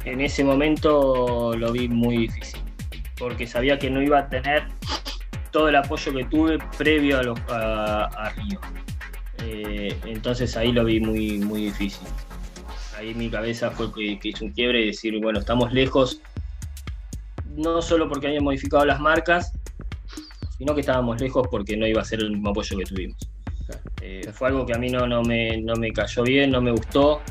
En 0.04 0.20
ese 0.20 0.44
momento 0.44 1.54
lo 1.56 1.72
vi 1.72 1.88
muy 1.88 2.28
difícil, 2.28 2.60
porque 3.18 3.48
sabía 3.48 3.80
que 3.80 3.90
no 3.90 4.02
iba 4.02 4.20
a 4.20 4.30
tener 4.30 4.68
todo 5.52 5.70
el 5.70 5.76
apoyo 5.76 6.14
que 6.14 6.26
tuve 6.26 6.60
previo 6.78 7.20
a, 7.20 7.24
los, 7.24 7.40
a, 7.50 8.32
Río. 8.36 8.60
Eh, 9.44 9.96
entonces 10.06 10.56
ahí 10.58 10.72
lo 10.72 10.86
vi 10.86 11.00
muy, 11.00 11.40
muy 11.40 11.66
difícil. 11.66 12.08
Ahí 12.98 13.14
mi 13.14 13.30
cabeza 13.30 13.72
fue 13.72 13.94
que, 13.94 14.20
que 14.20 14.30
hizo 14.30 14.46
un 14.46 14.52
quiebre 14.52 14.82
y 14.82 14.88
decir, 14.88 15.20
bueno, 15.22 15.40
estamos 15.40 15.72
lejos, 15.72 16.22
no 17.56 17.82
solo 17.82 18.08
porque 18.10 18.28
habían 18.28 18.44
modificado 18.44 18.86
las 18.86 19.00
marcas, 19.00 19.54
sino 20.58 20.76
que 20.76 20.82
estábamos 20.82 21.20
lejos 21.22 21.48
porque 21.50 21.78
no 21.78 21.88
iba 21.88 22.02
a 22.02 22.06
ser 22.06 22.20
el 22.20 22.32
mismo 22.32 22.50
apoyo 22.50 22.78
que 22.78 22.84
tuvimos. 22.84 23.30
Eh, 24.02 24.30
fue 24.34 24.50
algo 24.50 24.66
que 24.66 24.74
a 24.74 24.78
mí 24.78 24.90
no, 24.90 25.08
no, 25.08 25.22
me, 25.22 25.58
no 25.58 25.76
me 25.76 25.92
cayó 25.92 26.24
bien, 26.24 26.52
no 26.52 26.62
me 26.62 26.72
gustó. 26.72 27.22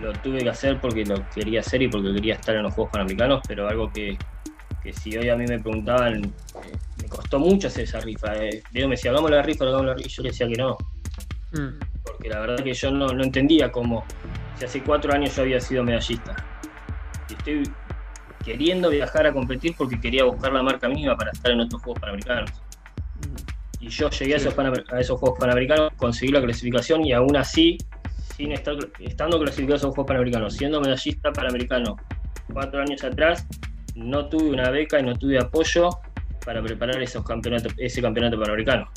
Lo 0.00 0.12
tuve 0.12 0.38
que 0.38 0.48
hacer 0.48 0.80
porque 0.80 1.04
lo 1.04 1.28
quería 1.30 1.60
hacer 1.60 1.82
y 1.82 1.88
porque 1.88 2.12
quería 2.14 2.34
estar 2.34 2.54
en 2.56 2.62
los 2.62 2.74
Juegos 2.74 2.92
Panamericanos, 2.92 3.42
pero 3.46 3.68
algo 3.68 3.92
que, 3.92 4.16
si 4.92 5.16
hoy 5.16 5.28
a 5.28 5.36
mí 5.36 5.44
me 5.46 5.58
preguntaban, 5.58 6.24
eh, 6.24 6.72
costó 7.10 7.38
mucho 7.38 7.68
hacer 7.68 7.84
esa 7.84 8.00
rifa. 8.00 8.34
Eh. 8.36 8.62
Diego 8.72 8.88
me 8.88 8.94
decía, 8.94 9.10
hagamos 9.10 9.30
la 9.30 9.42
rifa, 9.42 9.64
hagamos 9.64 9.86
la 9.86 9.94
rifa, 9.94 10.08
y 10.08 10.10
yo 10.10 10.22
le 10.22 10.28
decía 10.30 10.48
que 10.48 10.56
no. 10.56 10.78
Mm. 11.52 11.78
Porque 12.02 12.28
la 12.28 12.40
verdad 12.40 12.64
que 12.64 12.72
yo 12.72 12.90
no, 12.90 13.08
no 13.08 13.22
entendía 13.22 13.70
cómo, 13.70 14.04
si 14.58 14.64
hace 14.64 14.82
cuatro 14.82 15.12
años 15.12 15.36
yo 15.36 15.42
había 15.42 15.60
sido 15.60 15.84
medallista. 15.84 16.34
Y 17.28 17.34
estoy 17.34 17.70
queriendo 18.44 18.88
viajar 18.88 19.26
a 19.26 19.32
competir 19.32 19.74
porque 19.76 20.00
quería 20.00 20.24
buscar 20.24 20.52
la 20.52 20.62
marca 20.62 20.88
mínima 20.88 21.16
para 21.16 21.30
estar 21.32 21.52
en 21.52 21.60
otros 21.60 21.82
Juegos 21.82 22.00
Panamericanos 22.00 22.50
y 23.80 23.88
yo 23.88 24.10
llegué 24.10 24.34
a, 24.34 25.00
esos 25.00 25.18
Juegos 25.18 25.38
Panamericanos, 25.38 25.92
conseguí 25.96 26.30
la 26.30 26.42
clasificación 26.42 27.04
y 27.04 27.12
aún 27.12 27.34
así, 27.36 27.78
sin 28.36 28.52
estar, 28.52 28.76
estando 29.00 29.40
clasificado 29.40 29.74
a 29.74 29.76
esos 29.78 29.90
Juegos 29.90 30.06
Panamericanos, 30.06 30.54
siendo 30.54 30.80
medallista 30.80 31.32
panamericano 31.32 31.96
cuatro 32.52 32.82
años 32.82 33.02
atrás, 33.02 33.46
no 33.94 34.28
tuve 34.28 34.50
una 34.50 34.70
beca 34.70 35.00
y 35.00 35.02
no 35.02 35.16
tuve 35.16 35.38
apoyo 35.38 35.88
para 36.44 36.62
preparar 36.62 37.02
esos 37.02 37.24
campeonatos, 37.24 37.72
ese 37.76 38.00
campeonato 38.02 38.38
panamericano. 38.38 38.90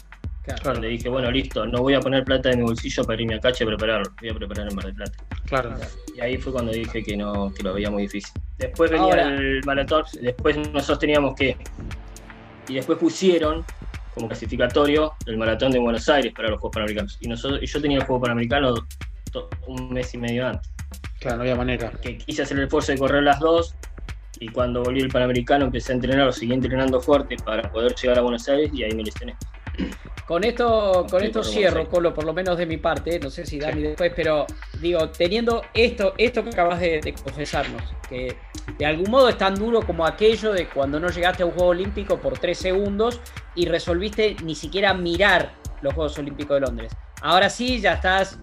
Claro. 0.43 0.81
Le 0.81 0.89
dije, 0.89 1.07
bueno, 1.07 1.31
listo, 1.31 1.65
no 1.65 1.81
voy 1.81 1.93
a 1.93 2.01
poner 2.01 2.25
plata 2.25 2.51
en 2.51 2.59
mi 2.59 2.65
bolsillo 2.65 3.05
para 3.05 3.21
irme 3.21 3.35
a 3.35 3.39
Cache 3.39 3.63
a 3.63 3.67
prepararlo, 3.67 4.11
voy 4.19 4.29
a 4.29 4.33
preparar 4.33 4.67
en 4.67 4.75
Mar 4.75 4.85
del 4.85 4.95
Plata. 4.95 5.17
Claro. 5.45 5.75
Y 6.15 6.19
ahí 6.19 6.37
fue 6.37 6.51
cuando 6.51 6.73
dije 6.73 7.01
que 7.01 7.15
no, 7.15 7.53
que 7.53 7.63
lo 7.63 7.73
veía 7.73 7.89
muy 7.89 8.03
difícil. 8.03 8.33
Después 8.57 8.91
venía 8.91 9.13
el 9.13 9.61
maratón, 9.65 10.03
después 10.21 10.57
nosotros 10.57 10.99
teníamos 10.99 11.35
que. 11.35 11.55
Y 12.67 12.75
después 12.75 12.97
pusieron 12.97 13.63
como 14.13 14.27
clasificatorio 14.27 15.13
el 15.25 15.37
maratón 15.37 15.71
de 15.71 15.79
Buenos 15.79 16.07
Aires 16.09 16.33
para 16.35 16.49
los 16.49 16.59
Juegos 16.59 16.73
Panamericanos. 16.75 17.17
Y, 17.21 17.27
nosotros, 17.27 17.61
yo 17.61 17.81
tenía 17.81 17.99
el 17.99 18.03
Juego 18.03 18.21
Panamericano 18.21 18.73
un 19.67 19.93
mes 19.93 20.13
y 20.13 20.17
medio 20.17 20.47
antes. 20.47 20.69
Claro, 21.19 21.37
no 21.37 21.43
había 21.43 21.55
manera. 21.55 21.91
Que 22.01 22.17
quise 22.17 22.43
hacer 22.43 22.57
el 22.57 22.65
esfuerzo 22.65 22.91
de 22.91 22.97
correr 22.97 23.23
las 23.23 23.39
dos 23.39 23.75
y 24.43 24.49
cuando 24.49 24.83
volví 24.83 24.99
el 24.99 25.09
Panamericano 25.09 25.65
empecé 25.65 25.93
a 25.93 25.95
entrenar, 25.95 26.27
o 26.27 26.31
seguí 26.33 26.51
entrenando 26.51 26.99
fuerte 26.99 27.37
para 27.37 27.71
poder 27.71 27.95
llegar 27.95 28.19
a 28.19 28.21
Buenos 28.21 28.47
Aires 28.49 28.71
y 28.73 28.83
ahí 28.83 28.93
me 28.93 29.03
lesioné. 29.03 29.35
Con 30.27 30.43
esto, 30.43 31.05
con 31.09 31.23
esto 31.23 31.43
cierro, 31.43 31.87
Colo, 31.89 32.13
por 32.13 32.25
lo 32.25 32.33
menos 32.33 32.57
de 32.57 32.65
mi 32.65 32.77
parte, 32.77 33.19
no 33.19 33.29
sé 33.29 33.45
si 33.45 33.57
Dani 33.57 33.81
después, 33.81 34.11
pero 34.15 34.45
digo, 34.81 35.09
teniendo 35.09 35.61
esto, 35.73 36.13
esto 36.17 36.43
que 36.43 36.49
acabas 36.49 36.79
de, 36.81 37.15
confesarnos, 37.23 37.81
que 38.09 38.35
de 38.77 38.85
algún 38.85 39.09
modo 39.09 39.29
es 39.29 39.37
tan 39.37 39.55
duro 39.55 39.81
como 39.81 40.05
aquello 40.05 40.51
de 40.51 40.67
cuando 40.67 40.99
no 40.99 41.09
llegaste 41.09 41.43
a 41.43 41.45
un 41.45 41.53
Juego 41.53 41.69
Olímpico 41.69 42.19
por 42.19 42.37
tres 42.37 42.57
segundos 42.57 43.21
y 43.55 43.65
resolviste 43.65 44.35
ni 44.43 44.55
siquiera 44.55 44.93
mirar 44.93 45.53
los 45.81 45.93
Juegos 45.93 46.17
Olímpicos 46.17 46.55
de 46.55 46.67
Londres. 46.67 46.93
Ahora 47.21 47.49
sí, 47.49 47.79
ya 47.79 47.93
estás 47.93 48.39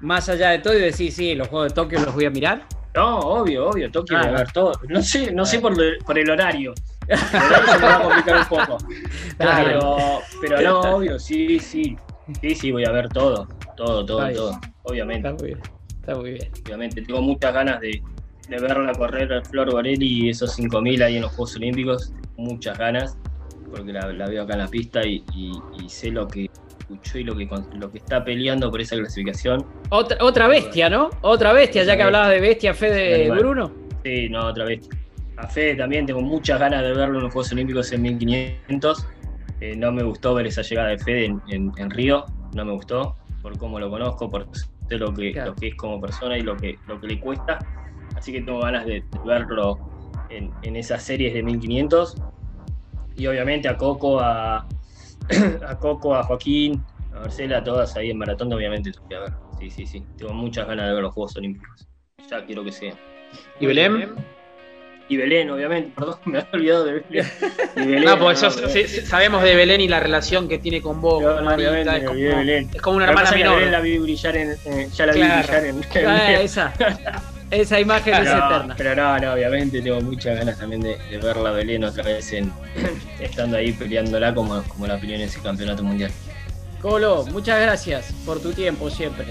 más 0.00 0.28
allá 0.28 0.50
de 0.50 0.58
todo 0.58 0.74
y 0.74 0.80
decís, 0.80 1.16
sí, 1.16 1.34
los 1.34 1.48
Juegos 1.48 1.70
de 1.70 1.74
Tokio 1.74 2.00
los 2.00 2.14
voy 2.14 2.26
a 2.26 2.30
mirar. 2.30 2.66
No, 2.94 3.18
obvio, 3.20 3.68
obvio, 3.68 3.90
Tokio 3.90 4.18
a 4.18 4.30
ver 4.30 4.52
todo. 4.52 4.72
No 4.88 5.00
sé, 5.02 5.32
no 5.32 5.44
sé 5.44 5.60
por, 5.60 5.74
por 6.04 6.18
el 6.18 6.30
horario. 6.30 6.74
se 7.06 7.38
me 7.78 7.86
va 7.86 7.96
a 7.96 8.02
complicar 8.02 8.36
un 8.38 8.46
poco. 8.46 8.78
Pero, 9.38 10.20
pero 10.40 10.60
no, 10.60 10.80
obvio, 10.96 11.18
sí, 11.18 11.58
sí. 11.58 11.96
Sí, 12.40 12.54
sí, 12.54 12.72
voy 12.72 12.84
a 12.84 12.92
ver 12.92 13.08
todo. 13.08 13.48
Todo, 13.76 14.04
todo, 14.04 14.32
todo. 14.32 14.60
Obviamente. 14.82 15.28
Está 15.28 15.42
muy 15.42 15.54
bien. 15.54 15.60
Está 16.00 16.14
muy 16.14 16.30
bien. 16.32 16.50
Obviamente. 16.64 17.02
Tengo 17.02 17.22
muchas 17.22 17.54
ganas 17.54 17.80
de, 17.80 18.02
de 18.48 18.58
verla 18.58 18.92
correr 18.92 19.32
a 19.32 19.44
Flor 19.44 19.72
Varelli 19.72 20.26
y 20.26 20.30
esos 20.30 20.58
5.000 20.58 21.04
ahí 21.04 21.16
en 21.16 21.22
los 21.22 21.30
Juegos 21.32 21.56
Olímpicos. 21.56 22.12
Muchas 22.36 22.78
ganas. 22.78 23.16
porque 23.70 23.92
la, 23.92 24.06
veo 24.06 24.42
acá 24.42 24.54
en 24.54 24.58
la 24.60 24.68
pista 24.68 25.00
y, 25.04 25.22
sé 25.88 26.10
lo 26.10 26.26
que 26.28 26.50
escuchó 26.94 27.18
y 27.18 27.24
lo 27.24 27.36
que, 27.36 27.48
lo 27.74 27.90
que 27.90 27.98
está 27.98 28.24
peleando 28.24 28.70
por 28.70 28.80
esa 28.80 28.96
clasificación. 28.96 29.64
Otra, 29.90 30.18
otra 30.20 30.48
bestia, 30.48 30.90
¿no? 30.90 31.10
Otra 31.22 31.52
bestia, 31.52 31.84
ya 31.84 31.96
que 31.96 32.02
hablabas 32.02 32.30
de 32.30 32.40
bestia, 32.40 32.74
Fede 32.74 33.30
Bruno. 33.30 33.72
Sí, 34.04 34.28
no, 34.28 34.46
otra 34.46 34.64
bestia. 34.64 34.98
A 35.36 35.46
Fede 35.46 35.76
también 35.76 36.06
tengo 36.06 36.20
muchas 36.20 36.58
ganas 36.58 36.82
de 36.82 36.92
verlo 36.92 37.18
en 37.18 37.24
los 37.24 37.32
Juegos 37.32 37.52
Olímpicos 37.52 37.92
en 37.92 38.02
1500. 38.02 39.06
Eh, 39.60 39.76
no 39.76 39.92
me 39.92 40.02
gustó 40.02 40.34
ver 40.34 40.46
esa 40.46 40.62
llegada 40.62 40.88
de 40.88 40.98
Fede 40.98 41.34
en, 41.48 41.90
Río, 41.90 42.24
no 42.54 42.64
me 42.64 42.72
gustó, 42.72 43.16
por 43.42 43.56
cómo 43.58 43.78
lo 43.78 43.90
conozco, 43.90 44.30
por 44.30 44.46
lo 44.88 45.14
que, 45.14 45.32
lo 45.32 45.54
que 45.54 45.68
es 45.68 45.74
como 45.76 46.00
persona 46.00 46.36
y 46.38 46.42
lo 46.42 46.56
que, 46.56 46.78
lo 46.88 47.00
que 47.00 47.06
le 47.06 47.20
cuesta. 47.20 47.58
Así 48.16 48.32
que 48.32 48.40
tengo 48.40 48.60
ganas 48.60 48.86
de, 48.86 49.04
verlo 49.24 49.78
en, 50.30 50.50
en, 50.62 50.76
esas 50.76 51.02
series 51.02 51.32
de 51.34 51.42
1500 51.42 52.16
y 53.16 53.26
obviamente 53.26 53.68
a 53.68 53.76
Coco, 53.76 54.18
a, 54.20 54.66
a 55.66 55.78
Coco, 55.78 56.14
a 56.14 56.22
Joaquín, 56.22 56.82
a 57.14 57.20
Marcela, 57.20 57.62
todas 57.62 57.96
ahí 57.96 58.10
en 58.10 58.18
maratón, 58.18 58.52
obviamente 58.52 58.92
tengo 58.92 59.08
que 59.08 59.18
ver. 59.18 59.32
Sí, 59.58 59.70
sí, 59.70 59.86
sí. 59.86 60.04
Tengo 60.16 60.32
muchas 60.32 60.66
ganas 60.66 60.86
de 60.86 60.94
ver 60.94 61.02
los 61.02 61.14
Juegos 61.14 61.36
Olímpicos. 61.36 61.86
Ya 62.28 62.44
quiero 62.44 62.64
que 62.64 62.72
sea. 62.72 62.94
¿Y 63.58 63.66
Belén? 63.66 64.14
Y 65.08 65.16
Belén, 65.16 65.50
obviamente, 65.50 65.92
perdón, 65.94 66.18
me 66.24 66.38
había 66.38 66.50
olvidado 66.52 66.84
de 66.84 66.92
Belén. 66.92 67.26
Belén 67.74 68.04
no, 68.04 68.18
pues 68.18 68.38
sabemos 68.38 69.42
de 69.42 69.56
Belén 69.56 69.80
y 69.80 69.88
la 69.88 70.00
relación 70.00 70.48
que 70.48 70.58
tiene 70.58 70.80
con 70.80 71.00
vos. 71.00 71.22
es, 71.22 72.04
como, 72.04 72.14
Belén. 72.14 72.70
es 72.72 72.80
como 72.80 72.96
una 72.96 73.06
hermana 73.06 73.30
menor. 73.32 73.56
Belén 73.56 73.72
la 73.72 73.80
vi 73.80 73.98
brillar 73.98 74.36
en, 74.36 74.56
ya 74.90 75.06
la 75.06 75.12
vi 75.12 75.20
brillar 75.20 75.64
en, 75.64 75.82
en 75.94 76.40
esa. 76.40 76.72
Esa 77.50 77.80
imagen 77.80 78.14
es 78.14 78.20
eterna. 78.28 78.74
Pero 78.76 78.94
no, 78.94 79.18
no, 79.18 79.32
obviamente 79.32 79.82
tengo 79.82 80.00
muchas 80.00 80.38
ganas 80.38 80.58
también 80.58 80.82
de, 80.82 80.96
de 81.10 81.18
verla 81.18 81.50
Belén 81.50 81.82
otra 81.84 82.04
vez 82.04 82.32
en, 82.32 82.52
estando 83.20 83.56
ahí 83.56 83.72
peleándola 83.72 84.34
como, 84.34 84.62
como 84.64 84.86
la 84.86 84.98
peleó 84.98 85.16
en 85.16 85.22
ese 85.22 85.40
campeonato 85.40 85.82
mundial. 85.82 86.10
Colo, 86.80 87.26
muchas 87.26 87.60
gracias 87.60 88.12
por 88.24 88.40
tu 88.40 88.52
tiempo 88.52 88.88
siempre. 88.88 89.26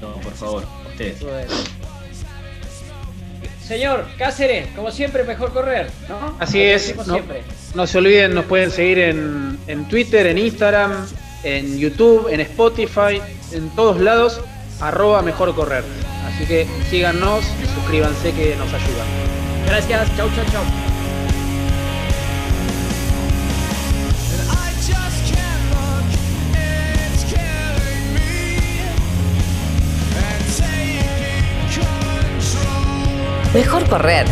No, 0.00 0.12
por 0.20 0.34
favor, 0.34 0.64
ustedes. 0.90 1.18
Señor 3.66 4.06
Cáceres, 4.16 4.68
como 4.76 4.92
siempre, 4.92 5.24
mejor 5.24 5.52
correr, 5.52 5.88
¿no? 6.08 6.36
Así 6.38 6.62
es. 6.62 6.94
No, 7.06 7.18
no, 7.74 7.86
se 7.86 7.98
olviden, 7.98 8.34
nos 8.34 8.44
pueden 8.44 8.70
seguir 8.70 9.00
en, 9.00 9.58
en 9.66 9.88
Twitter, 9.88 10.26
en 10.26 10.38
Instagram, 10.38 10.92
en 11.42 11.76
YouTube, 11.76 12.28
en 12.30 12.40
Spotify, 12.40 13.20
en 13.52 13.68
todos 13.70 14.00
lados, 14.00 14.40
arroba 14.80 15.22
mejor 15.22 15.52
correr. 15.54 15.82
Así 16.36 16.44
que 16.44 16.66
síganos 16.90 17.46
suscríbanse 17.74 18.30
que 18.32 18.54
nos 18.56 18.68
ayudan. 18.68 19.06
Gracias, 19.66 20.16
chau, 20.16 20.28
chau, 20.34 20.44
chau. 20.52 20.62
Mejor 33.54 33.88
correr 33.88 34.26